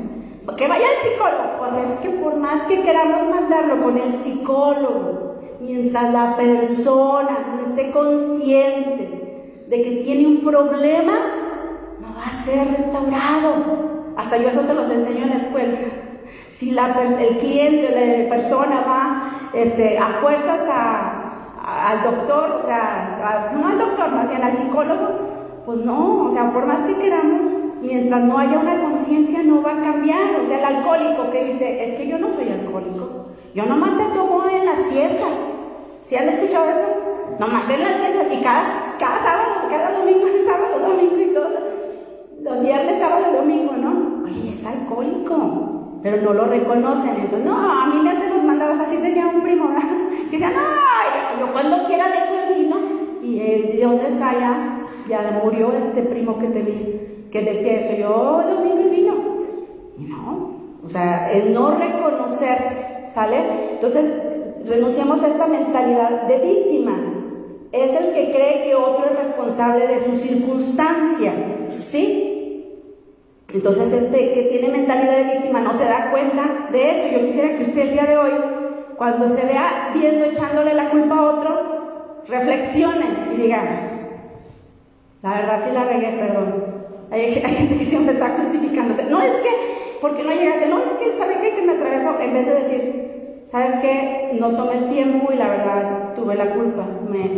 Que 0.57 0.69
vaya 0.69 0.87
al 0.87 1.11
psicólogo, 1.11 1.59
pues 1.59 1.73
es 1.85 1.99
que 2.01 2.09
por 2.21 2.37
más 2.37 2.63
que 2.63 2.81
queramos 2.81 3.29
mandarlo 3.29 3.83
con 3.83 3.99
el 3.99 4.13
psicólogo, 4.21 5.35
mientras 5.61 6.13
la 6.13 6.37
persona 6.37 7.57
no 7.57 7.63
esté 7.63 7.91
consciente 7.91 9.65
de 9.67 9.83
que 9.83 9.91
tiene 10.05 10.27
un 10.29 10.45
problema, 10.45 11.13
no 12.01 12.15
va 12.17 12.27
a 12.27 12.45
ser 12.45 12.69
restaurado. 12.69 14.15
Hasta 14.17 14.39
yo 14.39 14.49
eso 14.49 14.63
se 14.63 14.73
los 14.73 14.89
enseño 14.89 15.25
en 15.25 15.31
la 15.31 15.37
escuela. 15.37 15.79
Si 16.49 16.71
la, 16.71 16.87
el 17.21 17.39
cliente, 17.39 17.91
la 17.91 18.35
persona 18.35 18.81
va 18.81 19.51
este, 19.53 19.99
a 19.99 20.07
fuerzas 20.23 20.61
al 21.63 22.03
doctor, 22.03 22.61
o 22.63 22.67
sea, 22.67 23.53
no 23.55 23.69
al 23.69 23.79
doctor, 23.79 24.11
más 24.11 24.29
bien 24.31 24.43
al 24.43 24.57
psicólogo, 24.57 25.36
pues 25.67 25.79
no, 25.85 26.27
o 26.27 26.31
sea, 26.31 26.53
por 26.53 26.65
más 26.65 26.87
que 26.87 26.95
queramos, 26.95 27.51
mientras 27.83 28.23
no 28.23 28.39
haya 28.39 28.57
una 28.57 28.81
conciencia 28.83 29.43
no 29.43 29.63
va 29.63 29.73
a 29.73 29.83
cambiar. 29.83 30.41
O 30.41 30.47
sea, 30.47 30.59
el 30.61 30.77
alcohólico 30.77 31.29
que 31.33 31.45
dice, 31.47 31.83
es 31.83 31.99
que 31.99 32.07
yo 32.07 32.19
no 32.19 32.33
soy 32.33 32.49
alcohólico, 32.49 33.27
yo 33.53 33.67
nomás 33.67 33.99
te 33.99 34.05
tomo 34.15 34.45
en 34.49 34.65
las 34.65 34.79
fiestas. 34.87 35.29
¿Sí 36.05 36.15
han 36.15 36.29
escuchado 36.29 36.71
eso? 36.71 37.37
Nomás 37.41 37.69
en 37.69 37.83
las 37.83 37.97
fiestas 37.97 38.27
y 38.33 38.43
cada, 38.43 38.95
cada 38.97 39.19
sábado, 39.19 39.69
cada 39.69 39.99
domingo, 39.99 40.27
sábado, 40.47 40.89
domingo 40.89 41.17
y 41.19 41.35
todo. 41.35 41.51
Los 42.43 42.63
viernes, 42.63 43.01
sábado 43.01 43.33
domingo, 43.33 43.73
¿no? 43.73 44.25
Oye, 44.25 44.53
es 44.53 44.65
alcohólico, 44.65 45.99
pero 46.01 46.23
no 46.23 46.33
lo 46.33 46.45
reconocen. 46.45 47.17
Entonces, 47.17 47.45
no, 47.45 47.57
a 47.59 47.87
mí 47.87 48.01
me 48.03 48.11
hacen 48.11 48.31
los 48.31 48.45
mandados. 48.45 48.79
Así 48.79 48.99
tenía 48.99 49.27
un 49.27 49.43
primo, 49.43 49.67
¿verdad? 49.67 49.83
Que 50.31 50.39
decía, 50.39 50.51
no, 50.51 51.41
yo, 51.41 51.53
cuando 51.53 51.85
quiera 51.85 52.07
dejo 52.09 52.35
el. 52.35 52.47
¿Y 53.23 53.41
eh, 53.41 53.73
de 53.77 53.85
dónde 53.85 54.09
está 54.09 54.33
ya? 54.33 54.87
Ya 55.09 55.41
murió 55.43 55.73
este 55.73 56.03
primo 56.03 56.39
que 56.39 56.47
te 56.49 56.61
vi, 56.61 57.29
que 57.31 57.43
decía 57.43 57.81
eso. 57.81 57.97
Yo 57.97 58.43
domingo 58.49 58.91
vino. 58.91 59.15
Y 59.99 60.05
no, 60.05 60.51
o 60.85 60.89
sea, 60.89 61.33
el 61.33 61.53
no 61.53 61.77
reconocer, 61.77 63.05
¿sale? 63.09 63.73
Entonces, 63.73 64.13
renunciamos 64.69 65.23
a 65.23 65.29
esta 65.29 65.47
mentalidad 65.47 66.23
de 66.23 66.39
víctima. 66.39 67.13
Es 67.73 67.95
el 67.95 68.13
que 68.15 68.33
cree 68.33 68.65
que 68.65 68.75
otro 68.75 69.07
es 69.07 69.19
responsable 69.19 69.87
de 69.87 70.01
su 70.01 70.19
circunstancia, 70.19 71.33
¿sí? 71.81 72.27
Entonces, 73.53 73.93
este 73.93 74.33
que 74.33 74.43
tiene 74.51 74.69
mentalidad 74.69 75.17
de 75.17 75.35
víctima 75.35 75.61
no 75.61 75.73
se 75.73 75.85
da 75.85 76.11
cuenta 76.11 76.69
de 76.73 76.91
esto. 76.91 77.17
Yo 77.17 77.27
quisiera 77.27 77.57
que 77.57 77.65
usted 77.65 77.83
el 77.83 77.93
día 77.93 78.05
de 78.05 78.19
hoy, 78.19 78.33
cuando 78.97 79.29
se 79.29 79.47
vea 79.47 79.93
viendo 79.95 80.27
echándole 80.27 80.75
la 80.75 80.91
culpa 80.91 81.17
a 81.17 81.31
otro, 81.31 81.76
reflexione 82.29 83.07
y 83.33 83.43
diga, 83.43 83.63
la 85.23 85.31
verdad 85.31 85.61
sí 85.65 85.71
la 85.73 85.85
regué, 85.85 86.13
perdón. 86.13 86.65
Hay, 87.11 87.35
gente 87.35 87.79
que 87.79 87.85
siempre 87.85 88.15
está 88.15 88.37
justificándose. 88.37 89.05
No 89.05 89.23
es 89.23 89.35
que, 89.37 89.51
porque 90.01 90.23
no 90.23 90.33
llegaste, 90.33 90.67
no 90.67 90.79
es 90.79 90.91
que, 90.99 91.17
¿sabe 91.17 91.39
qué? 91.41 91.53
Se 91.53 91.63
me 91.63 91.73
atravesó, 91.73 92.21
en 92.21 92.35
vez 92.35 92.47
de 92.47 92.55
decir, 92.55 93.43
¿sabes 93.47 93.81
qué? 93.81 94.37
No 94.39 94.51
tomé 94.57 94.79
el 94.79 94.89
tiempo 94.91 95.33
y 95.33 95.37
la 95.37 95.49
verdad 95.49 96.15
tuve 96.15 96.35
la 96.35 96.53
culpa. 96.53 96.87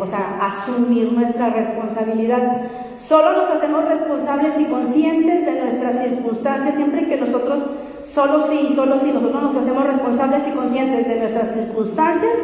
o 0.00 0.06
sea, 0.06 0.38
asumir 0.40 1.12
nuestra 1.12 1.50
responsabilidad. 1.50 2.62
Solo 2.96 3.32
nos 3.32 3.50
hacemos 3.50 3.84
responsables 3.84 4.58
y 4.58 4.64
conscientes 4.64 5.44
de 5.44 5.60
nuestras 5.60 6.02
circunstancias 6.02 6.74
siempre 6.74 7.06
que 7.06 7.16
nosotros, 7.16 7.70
solo 8.02 8.42
sí, 8.48 8.72
solo 8.74 8.98
sí, 8.98 9.10
nosotros 9.12 9.42
nos 9.42 9.56
hacemos 9.56 9.84
responsables 9.84 10.42
y 10.48 10.50
conscientes 10.52 11.08
de 11.08 11.16
nuestras 11.16 11.52
circunstancias, 11.52 12.38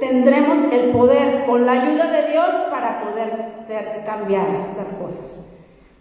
tendremos 0.00 0.58
el 0.72 0.90
poder, 0.90 1.44
con 1.44 1.64
la 1.64 1.72
ayuda 1.72 2.10
de 2.10 2.32
Dios, 2.32 2.48
para 2.70 3.00
poder 3.00 3.52
ser 3.66 4.02
cambiadas 4.04 4.66
las 4.76 4.88
cosas, 4.94 5.44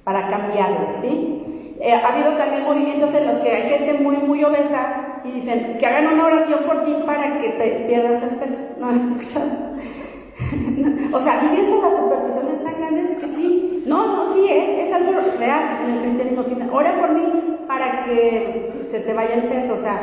para 0.03 0.27
cambiarlas, 0.27 1.01
¿sí? 1.01 1.75
Eh, 1.81 1.93
ha 1.93 2.07
habido 2.07 2.33
también 2.33 2.65
movimientos 2.65 3.13
en 3.13 3.27
los 3.27 3.37
que 3.37 3.51
hay 3.51 3.69
gente 3.69 4.03
muy, 4.03 4.17
muy 4.17 4.43
obesa 4.43 5.21
y 5.23 5.31
dicen 5.31 5.77
que 5.79 5.85
hagan 5.85 6.13
una 6.13 6.25
oración 6.25 6.59
por 6.65 6.83
ti 6.83 6.93
para 7.05 7.39
que 7.39 7.49
te 7.49 7.85
pierdas 7.87 8.23
el 8.23 8.31
peso. 8.31 8.57
¿No 8.79 8.87
han 8.89 9.07
escuchado? 9.07 9.45
o 11.13 11.19
sea, 11.19 11.39
fíjense 11.39 11.81
las 11.81 11.99
supersticiones 11.99 12.63
tan 12.63 12.79
grandes 12.79 13.17
que 13.19 13.27
sí. 13.27 13.83
No, 13.85 14.07
no, 14.07 14.33
sí, 14.33 14.45
¿eh? 14.49 14.83
es 14.83 14.93
algo 14.93 15.13
real 15.37 15.79
en 15.83 15.91
el 15.91 16.01
cristianismo. 16.01 16.45
Ora 16.73 16.99
por 16.99 17.11
mí 17.13 17.57
para 17.67 18.03
que 18.03 18.71
se 18.89 18.99
te 18.99 19.13
vaya 19.13 19.35
el 19.35 19.43
peso. 19.43 19.73
O 19.73 19.81
sea, 19.81 19.99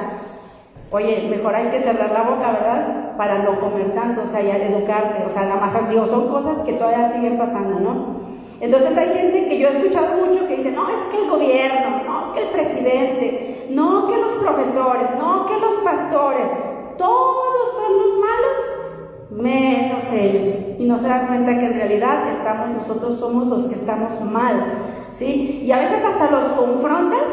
oye, 0.90 1.26
mejor 1.28 1.54
hay 1.54 1.68
que 1.68 1.80
cerrar 1.80 2.12
la 2.12 2.22
boca, 2.22 2.52
¿verdad? 2.52 3.16
Para 3.16 3.38
no 3.38 3.58
comer 3.60 3.94
tanto, 3.94 4.22
o 4.22 4.26
sea, 4.26 4.40
y 4.40 4.50
educarte. 4.50 5.24
O 5.26 5.30
sea, 5.30 5.46
la 5.46 5.56
más, 5.56 5.88
digo, 5.88 6.06
son 6.06 6.28
cosas 6.28 6.58
que 6.64 6.74
todavía 6.74 7.12
siguen 7.12 7.38
pasando, 7.38 7.80
¿no? 7.80 8.26
Entonces 8.60 8.96
hay 8.96 9.08
gente 9.08 9.48
que 9.48 9.58
yo 9.58 9.68
he 9.68 9.70
escuchado 9.70 10.24
mucho 10.24 10.46
que 10.46 10.56
dice, 10.56 10.72
no, 10.72 10.88
es 10.88 10.96
que 11.10 11.22
el 11.22 11.30
gobierno, 11.30 12.02
no, 12.06 12.32
que 12.32 12.42
el 12.42 12.48
presidente, 12.50 13.66
no, 13.70 14.08
que 14.08 14.16
los 14.16 14.32
profesores, 14.32 15.08
no, 15.18 15.46
que 15.46 15.58
los 15.58 15.74
pastores, 15.76 16.48
todos 16.96 17.74
son 17.74 17.98
los 17.98 18.18
malos, 18.18 19.42
menos 19.42 20.04
ellos. 20.12 20.54
Y 20.78 20.86
no 20.86 20.98
se 20.98 21.08
dan 21.08 21.26
cuenta 21.26 21.58
que 21.58 21.66
en 21.66 21.74
realidad 21.74 22.30
estamos, 22.30 22.70
nosotros 22.70 23.18
somos 23.18 23.46
los 23.46 23.64
que 23.64 23.74
estamos 23.74 24.18
mal, 24.22 24.78
¿sí? 25.10 25.62
Y 25.64 25.72
a 25.72 25.80
veces 25.80 26.02
hasta 26.02 26.30
los 26.30 26.44
confrontas 26.52 27.24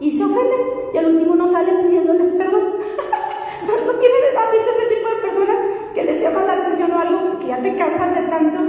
y 0.00 0.10
se 0.10 0.24
ofenden 0.24 0.60
y 0.92 0.98
al 0.98 1.06
último 1.06 1.34
no 1.36 1.50
salen 1.50 1.82
pidiéndoles 1.82 2.28
perdón. 2.32 2.62
¿No 3.86 3.92
tienen, 3.94 4.36
han 4.36 4.52
visto 4.52 4.70
ese 4.78 4.94
tipo 4.94 5.08
de 5.08 5.22
personas 5.22 5.56
que 5.94 6.04
les 6.04 6.20
llama 6.20 6.44
la 6.44 6.52
atención 6.52 6.92
o 6.92 6.98
algo 6.98 7.20
porque 7.30 7.48
ya 7.48 7.58
te 7.58 7.76
cansas 7.76 8.14
de 8.14 8.22
tanto 8.28 8.60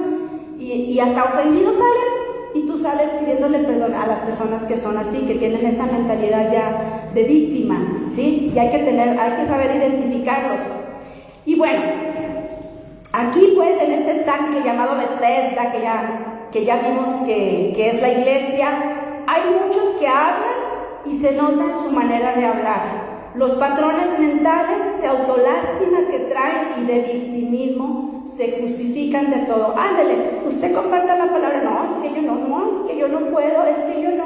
y, 0.60 1.00
hasta 1.00 1.24
ofendidos 1.24 1.76
salen 1.76 2.28
y 2.54 2.68
tú 2.68 2.78
sales 2.78 3.10
pidiéndole 3.20 3.60
perdón 3.60 3.94
a 3.94 4.08
las 4.08 4.20
personas 4.20 4.64
que 4.64 4.78
son 4.78 4.98
así, 4.98 5.20
que 5.28 5.36
tienen 5.36 5.66
esa 5.66 5.86
mentalidad 5.86 6.52
ya 6.52 7.10
de 7.14 7.24
víctima, 7.24 8.08
¿sí? 8.12 8.52
Y 8.54 8.60
hay 8.60 8.70
que 8.70 8.80
tener, 8.80 9.20
hay 9.20 9.32
que 9.34 9.48
saber 9.48 9.76
identificarlos. 9.76 10.62
Y 11.46 11.56
bueno, 11.56 11.82
aquí 13.14 13.54
pues 13.56 13.80
en 13.82 13.92
este 13.92 14.12
estanque 14.20 14.62
llamado 14.64 14.98
Bethesda, 14.98 15.72
que 15.72 15.82
ya, 15.82 16.48
que 16.52 16.66
ya 16.66 16.78
vimos 16.78 17.26
que, 17.26 17.74
que 17.76 17.90
es 17.90 18.02
la 18.02 18.10
iglesia, 18.10 18.70
hay 19.28 19.42
muchos 19.62 19.84
que 20.00 20.08
hablan 20.08 20.57
y 21.10 21.18
se 21.18 21.34
nota 21.34 21.64
en 21.64 21.84
su 21.84 21.92
manera 21.92 22.36
de 22.36 22.46
hablar. 22.46 23.32
Los 23.36 23.52
patrones 23.54 24.20
mentales 24.20 25.00
de 25.00 25.08
autolástima 25.08 26.08
que 26.10 26.20
traen 26.32 26.84
y 26.84 26.86
de 26.88 27.02
victimismo 27.02 28.24
se 28.36 28.62
justifican 28.62 29.30
de 29.30 29.38
todo. 29.46 29.76
Ándele, 29.78 30.42
usted 30.48 30.74
comparta 30.74 31.18
la 31.18 31.32
palabra, 31.32 31.62
no, 31.64 31.84
es 31.86 32.02
que 32.02 32.22
yo 32.22 32.22
no, 32.24 32.36
no, 32.48 32.72
es 32.72 32.92
que 32.92 32.98
yo 32.98 33.08
no 33.08 33.32
puedo, 33.32 33.64
es 33.66 33.78
que 33.78 34.02
yo 34.02 34.12
no. 34.12 34.26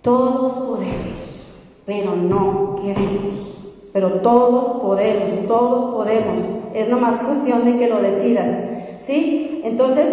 Todos 0.00 0.52
podemos, 0.52 1.46
pero 1.86 2.14
no 2.16 2.76
queremos. 2.76 3.52
Pero 3.92 4.20
todos 4.20 4.80
podemos, 4.80 5.46
todos 5.46 5.94
podemos. 5.94 6.38
Es 6.72 6.88
nomás 6.88 7.22
cuestión 7.22 7.64
de 7.66 7.78
que 7.78 7.88
lo 7.88 8.00
decidas. 8.00 8.48
¿Sí? 9.00 9.60
Entonces, 9.64 10.08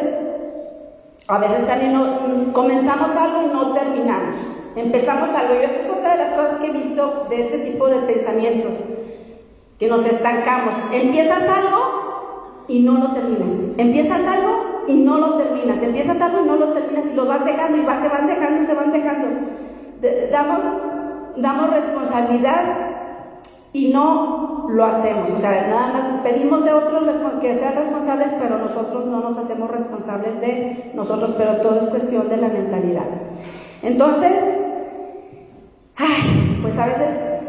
a 1.27 1.39
veces 1.39 1.65
también 1.65 1.93
no, 1.93 2.51
comenzamos 2.51 3.15
algo 3.15 3.43
y 3.43 3.53
no 3.53 3.73
terminamos. 3.73 4.35
Empezamos 4.75 5.29
algo. 5.29 5.55
Y 5.55 5.65
esa 5.65 5.81
es 5.81 5.89
otra 5.89 6.11
de 6.11 6.17
las 6.17 6.33
cosas 6.33 6.59
que 6.59 6.67
he 6.67 6.71
visto 6.71 7.27
de 7.29 7.41
este 7.41 7.57
tipo 7.59 7.87
de 7.87 7.97
pensamientos, 7.99 8.73
que 9.79 9.87
nos 9.87 10.05
estancamos. 10.05 10.75
Empiezas 10.91 11.43
algo 11.47 12.65
y 12.67 12.79
no 12.81 12.97
lo 12.97 13.13
terminas. 13.13 13.77
Empiezas 13.77 14.25
algo 14.25 14.83
y 14.87 14.93
no 14.95 15.17
lo 15.17 15.37
terminas. 15.37 15.81
Empiezas 15.81 16.21
algo 16.21 16.43
y 16.43 16.47
no 16.47 16.55
lo 16.55 16.73
terminas 16.73 17.05
y 17.11 17.15
lo 17.15 17.25
vas 17.25 17.45
dejando 17.45 17.77
y 17.77 17.81
se 17.81 18.07
van 18.07 18.27
dejando 18.27 18.63
y 18.63 18.65
se 18.65 18.73
van 18.73 18.91
dejando. 18.91 19.27
damos, 20.31 20.63
damos 21.37 21.69
responsabilidad 21.71 22.89
y 23.73 23.93
no 23.93 24.67
lo 24.69 24.85
hacemos. 24.85 25.31
O 25.31 25.37
sea, 25.37 25.67
nada 25.67 25.93
más 25.93 26.21
pedimos 26.23 26.63
de 26.63 26.73
otros 26.73 26.99
que 27.39 27.55
sean 27.55 27.75
responsables, 27.75 28.31
pero 28.39 28.57
nosotros 28.57 29.05
no 29.05 29.19
nos 29.21 29.37
hacemos 29.37 29.69
responsables 29.71 30.39
de 30.41 30.91
nosotros, 30.93 31.33
pero 31.37 31.57
todo 31.57 31.79
es 31.79 31.85
cuestión 31.85 32.29
de 32.29 32.37
la 32.37 32.49
mentalidad. 32.49 33.05
Entonces, 33.81 34.43
ay, 35.95 36.59
pues 36.61 36.77
a 36.77 36.85
veces 36.85 37.47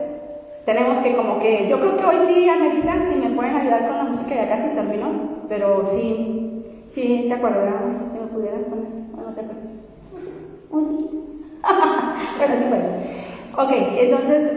tenemos 0.64 0.98
que 0.98 1.16
como 1.16 1.38
que, 1.40 1.68
yo 1.68 1.80
creo 1.80 1.96
que 1.96 2.04
hoy 2.04 2.16
sí 2.26 2.48
ameritan, 2.48 3.08
si 3.08 3.16
me 3.16 3.30
pueden 3.30 3.56
ayudar 3.56 3.88
con 3.88 3.96
la 3.96 4.04
música, 4.04 4.34
ya 4.34 4.48
casi 4.48 4.68
terminó, 4.74 5.10
pero 5.48 5.84
sí, 5.86 6.64
sí, 6.88 7.26
te 7.28 7.34
acuerdas, 7.34 7.74
si 8.12 8.20
me 8.20 8.26
pudieran 8.26 8.64
poner, 8.64 8.86
bueno, 9.12 9.32
te 9.34 9.40
acuerdas. 9.40 9.70
bueno, 12.38 12.54
sí, 12.56 12.64
pues. 12.68 12.82
Ok, 13.56 13.72
entonces, 13.98 14.52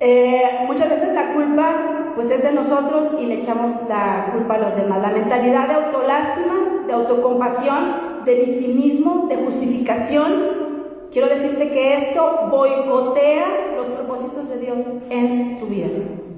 eh, 0.00 0.64
muchas 0.66 0.88
veces 0.88 1.12
la 1.12 1.34
culpa 1.34 1.98
pues 2.14 2.30
es 2.30 2.42
de 2.42 2.52
nosotros 2.52 3.12
y 3.20 3.26
le 3.26 3.42
echamos 3.42 3.72
la 3.88 4.30
culpa 4.32 4.54
a 4.54 4.58
los 4.58 4.76
demás. 4.76 5.00
La 5.02 5.10
mentalidad 5.10 5.68
de 5.68 5.74
autolástima, 5.74 6.84
de 6.86 6.92
autocompasión, 6.92 8.24
de 8.24 8.34
victimismo, 8.34 9.26
de 9.28 9.36
justificación. 9.36 10.67
Quiero 11.12 11.28
decirte 11.28 11.70
que 11.70 11.94
esto 11.94 12.48
boicotea 12.50 13.46
los 13.76 13.86
propósitos 13.88 14.48
de 14.50 14.58
Dios 14.58 14.78
en 15.10 15.58
tu 15.58 15.66
vida. 15.66 15.88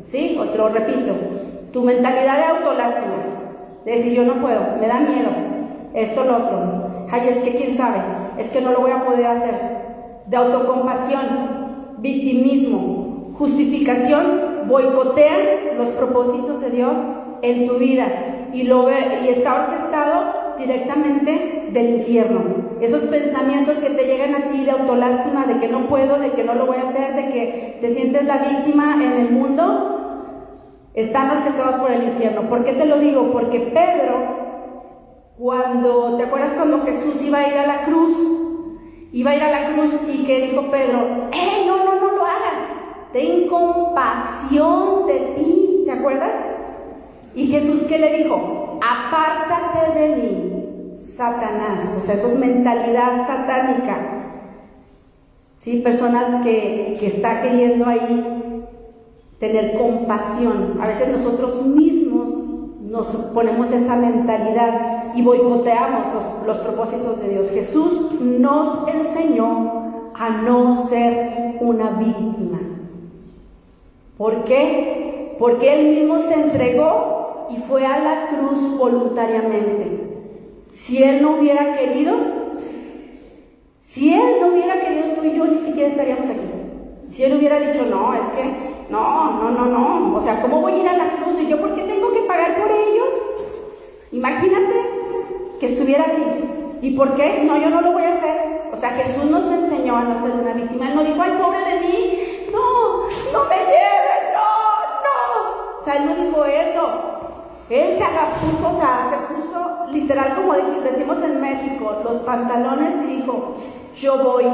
¿Sí? 0.04 0.38
Otro 0.40 0.68
repito. 0.68 1.12
Tu 1.72 1.82
mentalidad 1.82 2.38
de 2.38 2.44
autolástima, 2.44 3.14
de 3.84 3.92
decir 3.92 4.12
yo 4.14 4.24
no 4.24 4.34
puedo, 4.34 4.60
me 4.80 4.88
da 4.88 4.98
miedo, 4.98 5.30
esto, 5.94 6.24
lo 6.24 6.36
otro. 6.36 7.06
Ay, 7.10 7.28
es 7.28 7.36
que 7.38 7.54
quién 7.54 7.76
sabe, 7.76 8.00
es 8.38 8.48
que 8.50 8.60
no 8.60 8.72
lo 8.72 8.80
voy 8.80 8.90
a 8.90 9.04
poder 9.04 9.26
hacer. 9.26 9.54
De 10.26 10.36
autocompasión, 10.36 11.96
victimismo, 11.98 13.32
justificación, 13.34 14.66
boicotean 14.68 15.76
los 15.78 15.88
propósitos 15.90 16.60
de 16.60 16.70
Dios 16.70 16.92
en 17.42 17.66
tu 17.68 17.74
vida 17.74 18.48
y, 18.52 18.64
lo 18.64 18.88
y 18.90 19.28
está 19.28 19.64
orquestado 19.64 20.56
directamente 20.58 21.68
del 21.72 21.90
infierno. 21.96 22.69
Esos 22.80 23.02
pensamientos 23.02 23.76
que 23.78 23.90
te 23.90 24.04
llegan 24.04 24.34
a 24.34 24.50
ti 24.50 24.64
de 24.64 24.70
autolástima, 24.70 25.46
de 25.46 25.58
que 25.58 25.68
no 25.68 25.86
puedo, 25.86 26.18
de 26.18 26.30
que 26.30 26.44
no 26.44 26.54
lo 26.54 26.66
voy 26.66 26.78
a 26.78 26.88
hacer, 26.88 27.14
de 27.14 27.30
que 27.30 27.78
te 27.80 27.88
sientes 27.94 28.24
la 28.24 28.38
víctima 28.38 28.94
en 28.94 29.12
el 29.12 29.30
mundo, 29.30 29.90
están 30.94 31.30
orquestados 31.30 31.76
por 31.76 31.90
el 31.92 32.04
infierno. 32.04 32.42
¿Por 32.48 32.64
qué 32.64 32.72
te 32.72 32.86
lo 32.86 32.98
digo? 32.98 33.32
Porque 33.32 33.60
Pedro, 33.60 34.40
cuando, 35.38 36.16
¿te 36.16 36.24
acuerdas 36.24 36.54
cuando 36.54 36.82
Jesús 36.82 37.22
iba 37.22 37.38
a 37.38 37.48
ir 37.48 37.54
a 37.54 37.66
la 37.66 37.84
cruz? 37.84 38.16
Iba 39.12 39.32
a 39.32 39.36
ir 39.36 39.42
a 39.42 39.50
la 39.50 39.72
cruz 39.74 39.92
y 40.08 40.24
que 40.24 40.46
dijo 40.46 40.70
Pedro, 40.70 41.28
¡eh, 41.32 41.64
no, 41.66 41.84
no, 41.84 42.00
no 42.00 42.12
lo 42.12 42.24
hagas! 42.24 42.80
Ten 43.12 43.48
compasión 43.48 45.06
de 45.06 45.18
ti, 45.36 45.82
¿te 45.84 45.92
acuerdas? 45.92 46.56
Y 47.34 47.46
Jesús, 47.48 47.82
¿qué 47.88 47.98
le 47.98 48.22
dijo? 48.22 48.78
Apártate 48.80 50.00
de 50.00 50.16
mí, 50.16 50.49
Satanás. 51.20 51.98
O 51.98 52.06
sea, 52.06 52.14
eso 52.14 52.28
es 52.28 52.38
mentalidad 52.38 53.26
satánica. 53.26 53.98
Sí, 55.58 55.80
personas 55.80 56.42
que, 56.42 56.96
que 56.98 57.08
está 57.08 57.42
queriendo 57.42 57.84
ahí 57.84 58.64
tener 59.38 59.76
compasión. 59.76 60.78
A 60.80 60.86
veces 60.86 61.08
nosotros 61.08 61.66
mismos 61.66 62.32
nos 62.84 63.06
ponemos 63.34 63.70
esa 63.70 63.96
mentalidad 63.96 65.12
y 65.14 65.20
boicoteamos 65.20 66.14
los, 66.14 66.46
los, 66.46 66.58
propósitos 66.60 67.20
de 67.20 67.28
Dios. 67.28 67.50
Jesús 67.50 68.18
nos 68.18 68.88
enseñó 68.88 70.12
a 70.14 70.30
no 70.42 70.86
ser 70.86 71.58
una 71.60 71.90
víctima. 71.90 72.60
¿Por 74.16 74.44
qué? 74.44 75.36
Porque 75.38 75.70
Él 75.70 75.98
mismo 75.98 76.18
se 76.20 76.32
entregó 76.32 77.48
y 77.50 77.58
fue 77.58 77.84
a 77.84 77.98
la 77.98 78.28
cruz 78.28 78.78
voluntariamente. 78.78 80.09
Si 80.80 81.02
Él 81.02 81.20
no 81.20 81.36
hubiera 81.36 81.76
querido, 81.76 82.16
si 83.80 84.14
Él 84.14 84.38
no 84.40 84.48
hubiera 84.48 84.80
querido, 84.80 85.14
tú 85.14 85.24
y 85.24 85.36
yo 85.36 85.44
ni 85.44 85.58
siquiera 85.58 85.90
estaríamos 85.90 86.28
aquí. 86.30 86.40
Si 87.10 87.22
Él 87.22 87.36
hubiera 87.36 87.60
dicho, 87.60 87.84
no, 87.84 88.14
es 88.14 88.26
que 88.30 88.44
no, 88.88 89.32
no, 89.32 89.50
no, 89.50 89.66
no. 89.66 90.16
O 90.16 90.22
sea, 90.22 90.40
¿cómo 90.40 90.62
voy 90.62 90.72
a 90.72 90.76
ir 90.78 90.88
a 90.88 90.96
la 90.96 91.16
cruz? 91.16 91.38
¿Y 91.38 91.48
yo 91.48 91.60
por 91.60 91.74
qué 91.74 91.82
tengo 91.82 92.10
que 92.12 92.22
pagar 92.22 92.58
por 92.58 92.70
ellos? 92.70 93.08
Imagínate 94.10 94.74
que 95.60 95.66
estuviera 95.66 96.04
así. 96.04 96.24
¿Y 96.80 96.96
por 96.96 97.14
qué? 97.14 97.42
No, 97.44 97.60
yo 97.60 97.68
no 97.68 97.82
lo 97.82 97.92
voy 97.92 98.04
a 98.04 98.14
hacer. 98.14 98.70
O 98.72 98.76
sea, 98.76 98.88
Jesús 98.90 99.30
nos 99.30 99.52
enseñó 99.52 99.96
a 99.96 100.04
no 100.04 100.22
ser 100.22 100.30
una 100.30 100.54
víctima. 100.54 100.88
Él 100.88 100.94
no 100.96 101.04
dijo, 101.04 101.20
ay, 101.20 101.32
pobre 101.38 101.58
de 101.58 101.80
mí. 101.80 102.18
No, 102.50 103.02
no 103.34 103.48
me 103.50 103.56
lleven, 103.56 104.32
no, 104.32 104.50
no. 105.04 105.78
O 105.78 105.84
sea, 105.84 105.96
él 105.96 106.06
no 106.06 106.24
dijo 106.24 106.42
eso. 106.46 107.09
Él 107.70 107.94
se 107.94 108.04
puso, 108.04 108.68
o 108.68 108.80
sea, 108.80 109.06
se 109.10 109.32
puso 109.32 109.86
literal 109.92 110.34
como 110.34 110.54
decimos 110.54 111.22
en 111.22 111.40
México, 111.40 112.00
los 112.02 112.16
pantalones 112.16 112.96
y 113.04 113.18
dijo, 113.18 113.58
yo 113.94 114.18
voy 114.18 114.46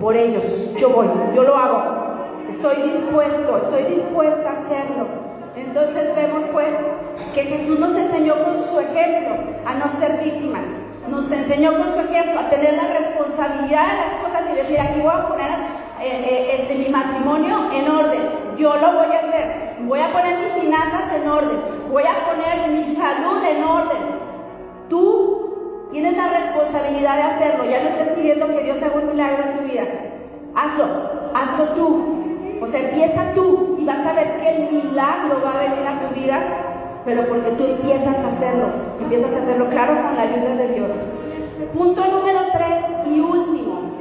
por 0.00 0.16
ellos, 0.16 0.44
yo 0.76 0.90
voy, 0.90 1.08
yo 1.34 1.42
lo 1.42 1.56
hago. 1.56 1.82
Estoy 2.48 2.82
dispuesto, 2.82 3.56
estoy 3.56 3.94
dispuesta 3.96 4.48
a 4.48 4.52
hacerlo. 4.52 5.06
Entonces 5.56 6.14
vemos 6.14 6.44
pues 6.52 6.72
que 7.34 7.42
Jesús 7.42 7.80
nos 7.80 7.96
enseñó 7.96 8.34
con 8.44 8.56
su 8.56 8.78
ejemplo 8.78 9.34
a 9.66 9.74
no 9.74 9.88
ser 9.98 10.22
víctimas. 10.22 10.64
Nos 11.08 11.32
enseñó 11.32 11.76
con 11.76 11.92
su 11.92 12.00
ejemplo 12.00 12.38
a 12.38 12.48
tener 12.48 12.74
la 12.74 12.86
responsabilidad 12.86 13.90
de 13.90 13.96
las 13.96 14.14
cosas 14.22 14.42
y 14.52 14.56
decir, 14.56 14.80
aquí 14.80 15.00
voy 15.00 15.10
a 15.12 15.26
poner 15.26 15.50
eh, 16.02 16.24
eh, 16.28 16.56
este, 16.58 16.74
mi 16.74 16.88
matrimonio 16.88 17.70
en 17.72 17.88
orden. 17.88 18.22
Yo 18.56 18.76
lo 18.76 18.92
voy 18.92 19.14
a 19.14 19.18
hacer. 19.18 19.76
Voy 19.80 20.00
a 20.00 20.12
poner 20.12 20.38
mis 20.38 20.52
finanzas 20.52 21.12
en 21.14 21.28
orden. 21.28 21.58
Voy 21.90 22.02
a 22.02 22.26
poner 22.28 22.68
mi 22.70 22.84
salud 22.86 23.42
en 23.44 23.64
orden. 23.64 23.98
Tú 24.88 25.88
tienes 25.92 26.16
la 26.16 26.28
responsabilidad 26.28 27.16
de 27.16 27.22
hacerlo. 27.22 27.64
Ya 27.64 27.82
no 27.82 27.88
estés 27.88 28.08
pidiendo 28.10 28.48
que 28.48 28.64
Dios 28.64 28.82
haga 28.82 28.96
un 28.96 29.08
milagro 29.08 29.44
en 29.44 29.58
tu 29.58 29.72
vida. 29.72 29.84
Hazlo, 30.54 30.84
hazlo 31.34 31.64
tú. 31.74 32.22
O 32.62 32.66
sea, 32.66 32.80
empieza 32.80 33.32
tú 33.34 33.76
y 33.78 33.84
vas 33.84 34.06
a 34.06 34.12
ver 34.12 34.36
que 34.36 34.48
el 34.48 34.72
milagro 34.72 35.42
va 35.44 35.54
a 35.54 35.68
venir 35.68 35.86
a 35.86 36.00
tu 36.00 36.14
vida, 36.14 36.40
pero 37.04 37.26
porque 37.26 37.50
tú 37.52 37.64
empiezas 37.64 38.16
a 38.18 38.28
hacerlo, 38.28 38.68
empiezas 39.00 39.34
a 39.34 39.38
hacerlo 39.38 39.68
claro 39.68 40.00
con 40.00 40.14
la 40.14 40.22
ayuda 40.22 40.54
de 40.54 40.68
Dios. 40.68 40.90
Punto 41.76 42.04
número 42.06 42.40
tres 42.52 42.84
y 43.06 43.18
último, 43.18 43.91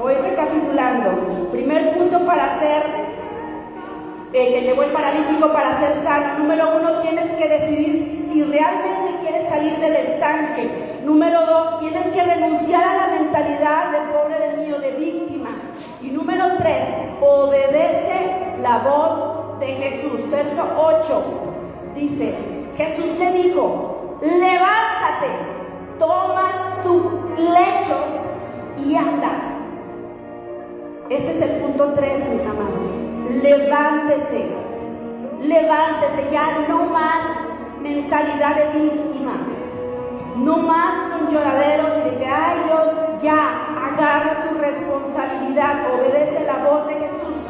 voy 0.00 0.14
recapitulando. 0.14 1.48
Primer 1.52 1.96
punto 1.96 2.26
para 2.26 2.58
ser, 2.58 2.82
eh, 4.32 4.54
que 4.54 4.60
llevó 4.62 4.82
el 4.82 4.90
paralítico 4.90 5.52
para 5.52 5.78
ser 5.80 6.02
sano. 6.02 6.38
Número 6.38 6.76
uno, 6.76 7.00
tienes 7.02 7.30
que 7.32 7.48
decidir 7.48 7.96
si 8.30 8.42
realmente 8.42 9.20
quieres 9.22 9.48
salir 9.48 9.78
del 9.78 9.96
estanque. 9.96 10.68
Número 11.04 11.46
dos, 11.46 11.80
tienes 11.80 12.06
que 12.08 12.22
renunciar 12.22 12.82
a 12.82 13.06
la 13.06 13.18
mentalidad 13.18 13.92
de 13.92 14.12
pobre 14.12 14.38
del 14.38 14.58
mío, 14.66 14.78
de 14.78 14.92
víctima. 14.92 15.50
Y 16.00 16.10
número 16.10 16.56
tres, 16.58 16.86
obedece 17.20 18.56
la 18.62 18.78
voz 18.78 19.58
de 19.60 19.66
Jesús. 19.66 20.30
Verso 20.30 20.62
8 20.78 21.24
dice, 21.94 22.34
Jesús 22.76 23.18
le 23.18 23.32
dijo, 23.32 24.18
levántate, 24.22 25.28
toma 25.98 26.80
tu 26.82 27.34
lecho 27.36 27.96
y 28.78 28.94
anda. 28.94 29.59
Ese 31.10 31.32
es 31.32 31.42
el 31.42 31.50
punto 31.56 31.92
3, 31.96 32.28
mis 32.28 32.42
amados. 32.42 33.42
Levántese, 33.42 34.46
levántese, 35.42 36.30
ya 36.30 36.66
no 36.68 36.84
más 36.84 37.24
mentalidad 37.82 38.54
de 38.54 38.78
víctima, 38.78 39.32
no 40.36 40.58
más 40.58 41.10
con 41.10 41.34
lloraderos 41.34 41.94
y 41.98 42.10
de 42.10 42.16
que, 42.16 42.26
ay, 42.26 42.58
yo 42.68 43.18
ya, 43.24 43.90
agarra 43.90 44.48
tu 44.48 44.58
responsabilidad, 44.58 45.92
obedece 45.92 46.44
la 46.46 46.64
voz 46.64 46.86
de 46.86 46.94
Jesús. 46.94 47.40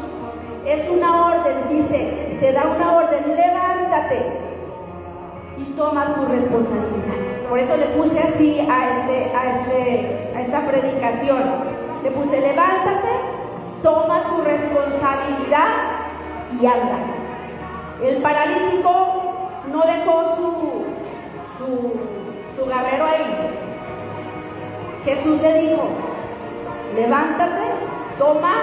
Es 0.65 0.89
una 0.89 1.27
orden, 1.27 1.69
dice, 1.69 2.37
te 2.39 2.53
da 2.53 2.63
una 2.65 2.97
orden, 2.97 3.35
levántate 3.35 4.25
y 5.59 5.65
toma 5.73 6.15
tu 6.15 6.25
responsabilidad. 6.25 7.47
Por 7.47 7.59
eso 7.59 7.77
le 7.77 7.85
puse 7.89 8.19
así 8.21 8.59
a, 8.59 8.97
este, 8.97 9.35
a, 9.35 9.59
este, 9.59 10.31
a 10.35 10.41
esta 10.41 10.61
predicación. 10.61 11.43
Le 12.03 12.09
puse, 12.09 12.41
levántate, 12.41 13.40
toma 13.81 14.23
tu 14.29 14.41
responsabilidad 14.41 15.67
y 16.59 16.65
anda. 16.65 16.99
El 18.03 18.21
paralítico 18.21 19.49
no 19.71 19.81
dejó 19.81 20.35
su, 20.35 20.85
su, 21.57 22.65
guerrero 22.65 23.05
ahí. 23.05 23.49
Jesús 25.03 25.41
le 25.41 25.61
dijo, 25.61 25.89
levántate, 26.95 27.63
toma 28.17 28.53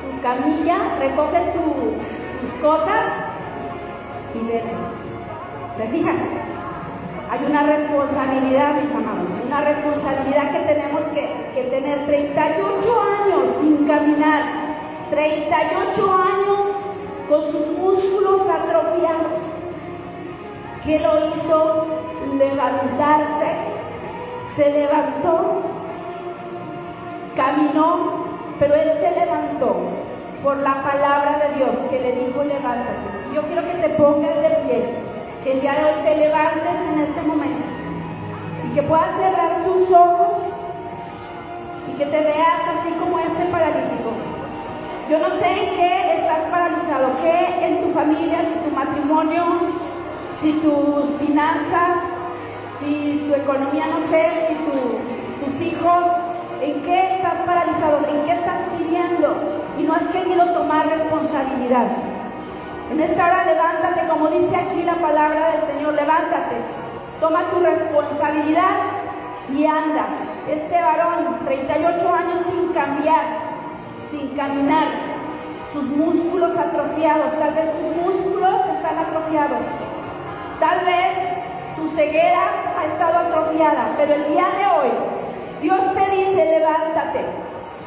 tu 0.00 0.22
camilla, 0.22 0.78
recoge 1.00 1.52
tus 1.52 2.62
cosas 2.62 3.12
y 4.34 4.46
vete. 4.46 4.72
¿Te 5.76 5.88
fijas? 5.88 6.16
Una 7.48 7.62
responsabilidad, 7.62 8.74
mis 8.80 8.90
amados, 8.90 9.30
una 9.46 9.60
responsabilidad 9.62 10.52
que 10.52 10.58
tenemos 10.60 11.02
que, 11.14 11.28
que 11.54 11.62
tener 11.70 12.06
38 12.06 13.00
años 13.00 13.40
sin 13.60 13.86
caminar, 13.86 14.42
38 15.10 16.14
años 16.14 16.58
con 17.28 17.42
sus 17.50 17.78
músculos 17.78 18.42
atrofiados. 18.42 19.32
¿Qué 20.84 20.98
lo 21.00 21.34
hizo 21.34 21.86
levantarse? 22.36 23.52
Se 24.54 24.70
levantó 24.70 25.62
caminó, 27.38 28.24
pero 28.58 28.74
él 28.74 28.90
se 28.98 29.12
levantó 29.12 29.76
por 30.42 30.56
la 30.56 30.82
palabra 30.82 31.38
de 31.38 31.54
Dios 31.54 31.70
que 31.88 32.00
le 32.00 32.12
dijo 32.12 32.42
levántate. 32.42 33.08
Yo 33.32 33.42
quiero 33.42 33.62
que 33.62 33.74
te 33.74 33.88
pongas 33.90 34.34
de 34.42 34.48
pie, 34.66 35.07
que 35.42 35.52
el 35.52 35.60
día 35.60 35.74
de 35.74 35.84
hoy 35.84 36.02
te 36.04 36.16
levantes 36.16 36.80
en 36.92 37.00
este 37.00 37.22
momento 37.22 37.64
y 38.66 38.74
que 38.74 38.82
puedas 38.82 39.16
cerrar 39.16 39.64
tus 39.64 39.90
ojos 39.90 40.38
y 41.88 41.96
que 41.96 42.06
te 42.06 42.18
veas 42.18 42.60
así 42.76 42.90
como 42.98 43.18
este 43.18 43.44
paralítico. 43.46 44.10
Yo 45.10 45.18
no 45.20 45.30
sé 45.30 45.46
en 45.46 45.76
qué 45.76 46.16
estás 46.16 46.40
paralizado, 46.50 47.10
qué 47.22 47.66
en 47.66 47.82
tu 47.82 47.92
familia, 47.92 48.40
si 48.40 48.68
tu 48.68 48.74
matrimonio, 48.74 49.44
si 50.40 50.52
tus 50.60 51.16
finanzas, 51.18 51.96
si 52.78 53.24
tu 53.26 53.34
economía, 53.34 53.86
no 53.86 54.00
sé, 54.08 54.28
si 54.48 54.54
tus 55.44 55.62
hijos, 55.62 56.06
en 56.60 56.82
qué 56.82 57.14
estás 57.16 57.40
paralizado, 57.46 57.98
en 58.06 58.24
qué 58.26 58.32
estás 58.32 58.60
pidiendo 58.76 59.34
y 59.78 59.82
no 59.84 59.94
has 59.94 60.02
querido 60.08 60.52
tomar 60.52 60.88
responsabilidad. 60.88 62.07
En 62.90 63.00
esta 63.00 63.26
hora 63.26 63.44
levántate, 63.44 64.08
como 64.08 64.28
dice 64.28 64.56
aquí 64.56 64.82
la 64.82 64.94
palabra 64.94 65.52
del 65.52 65.60
Señor, 65.66 65.94
levántate, 65.94 66.56
toma 67.20 67.50
tu 67.50 67.60
responsabilidad 67.60 68.76
y 69.54 69.66
anda. 69.66 70.06
Este 70.48 70.80
varón, 70.80 71.40
38 71.44 72.14
años 72.14 72.40
sin 72.50 72.72
cambiar, 72.72 73.24
sin 74.10 74.28
caminar, 74.36 74.86
sus 75.72 75.84
músculos 75.84 76.56
atrofiados, 76.56 77.38
tal 77.38 77.54
vez 77.54 77.66
tus 77.74 77.96
músculos 78.04 78.66
están 78.74 78.98
atrofiados, 78.98 79.60
tal 80.58 80.84
vez 80.86 81.18
tu 81.76 81.88
ceguera 81.88 82.74
ha 82.80 82.86
estado 82.86 83.18
atrofiada, 83.18 83.92
pero 83.98 84.14
el 84.14 84.28
día 84.32 84.46
de 84.56 84.66
hoy 84.66 84.90
Dios 85.60 85.80
te 85.92 86.16
dice, 86.16 86.44
levántate, 86.58 87.20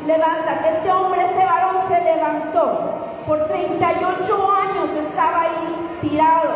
levántate. 0.06 0.70
Este 0.70 0.92
hombre, 0.92 1.22
este 1.24 1.46
varón 1.46 1.78
se 1.88 2.02
levantó. 2.02 3.11
Por 3.28 3.48
38 3.48 4.52
años 4.52 4.90
estaba 5.08 5.42
ahí 5.42 5.98
tirado 6.02 6.52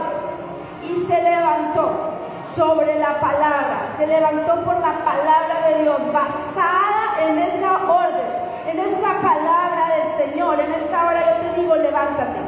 y 0.84 1.05
se 1.05 1.22
levantó 1.22 2.16
sobre 2.55 2.97
la 2.99 3.20
palabra, 3.20 3.89
se 3.97 4.07
levantó 4.07 4.63
por 4.63 4.80
la 4.80 5.03
palabra 5.03 5.68
de 5.68 5.84
Dios, 5.84 5.97
basada 6.11 7.22
en 7.22 7.38
esa 7.38 7.74
orden, 7.88 8.26
en 8.68 8.80
esa 8.80 9.22
palabra 9.22 9.95
del 9.95 10.30
Señor. 10.30 10.59
En 10.59 10.72
esta 10.74 11.07
hora 11.07 11.22
yo 11.43 11.49
te 11.49 11.61
digo, 11.61 11.76
levántate, 11.76 12.39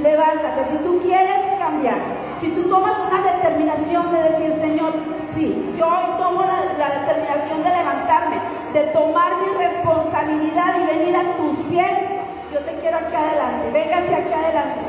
levántate. 0.00 0.70
Si 0.70 0.78
tú 0.78 1.00
quieres 1.00 1.58
cambiar, 1.58 1.98
si 2.40 2.50
tú 2.50 2.62
tomas 2.68 2.96
una 3.08 3.22
determinación 3.22 4.10
de 4.12 4.22
decir, 4.22 4.54
Señor, 4.54 4.92
sí, 5.34 5.74
yo 5.78 5.86
hoy 5.86 6.18
tomo 6.18 6.42
la, 6.42 6.64
la 6.78 7.00
determinación 7.00 7.62
de 7.62 7.70
levantarme, 7.70 8.36
de 8.72 8.80
tomar 8.86 9.32
mi 9.36 9.54
responsabilidad 9.58 10.80
y 10.80 10.98
venir 10.98 11.16
a 11.16 11.36
tus 11.36 11.56
pies, 11.66 12.21
yo 12.52 12.60
te 12.60 12.72
quiero 12.80 12.98
aquí 12.98 13.14
adelante, 13.14 13.70
véngase 13.72 14.14
aquí 14.14 14.32
adelante, 14.32 14.80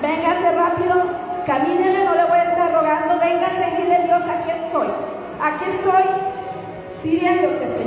véngase 0.00 0.50
rápido 0.56 1.30
Camínele, 1.46 2.04
no 2.04 2.14
le 2.14 2.24
voy 2.26 2.38
a 2.38 2.44
estar 2.44 2.72
rogando, 2.72 3.18
venga 3.18 3.46
a 3.46 3.50
seguirle 3.50 4.04
Dios, 4.04 4.22
aquí 4.22 4.50
estoy. 4.50 4.88
Aquí 5.42 5.64
estoy 5.68 6.04
pidiéndote, 7.02 7.66
Señor. 7.66 7.80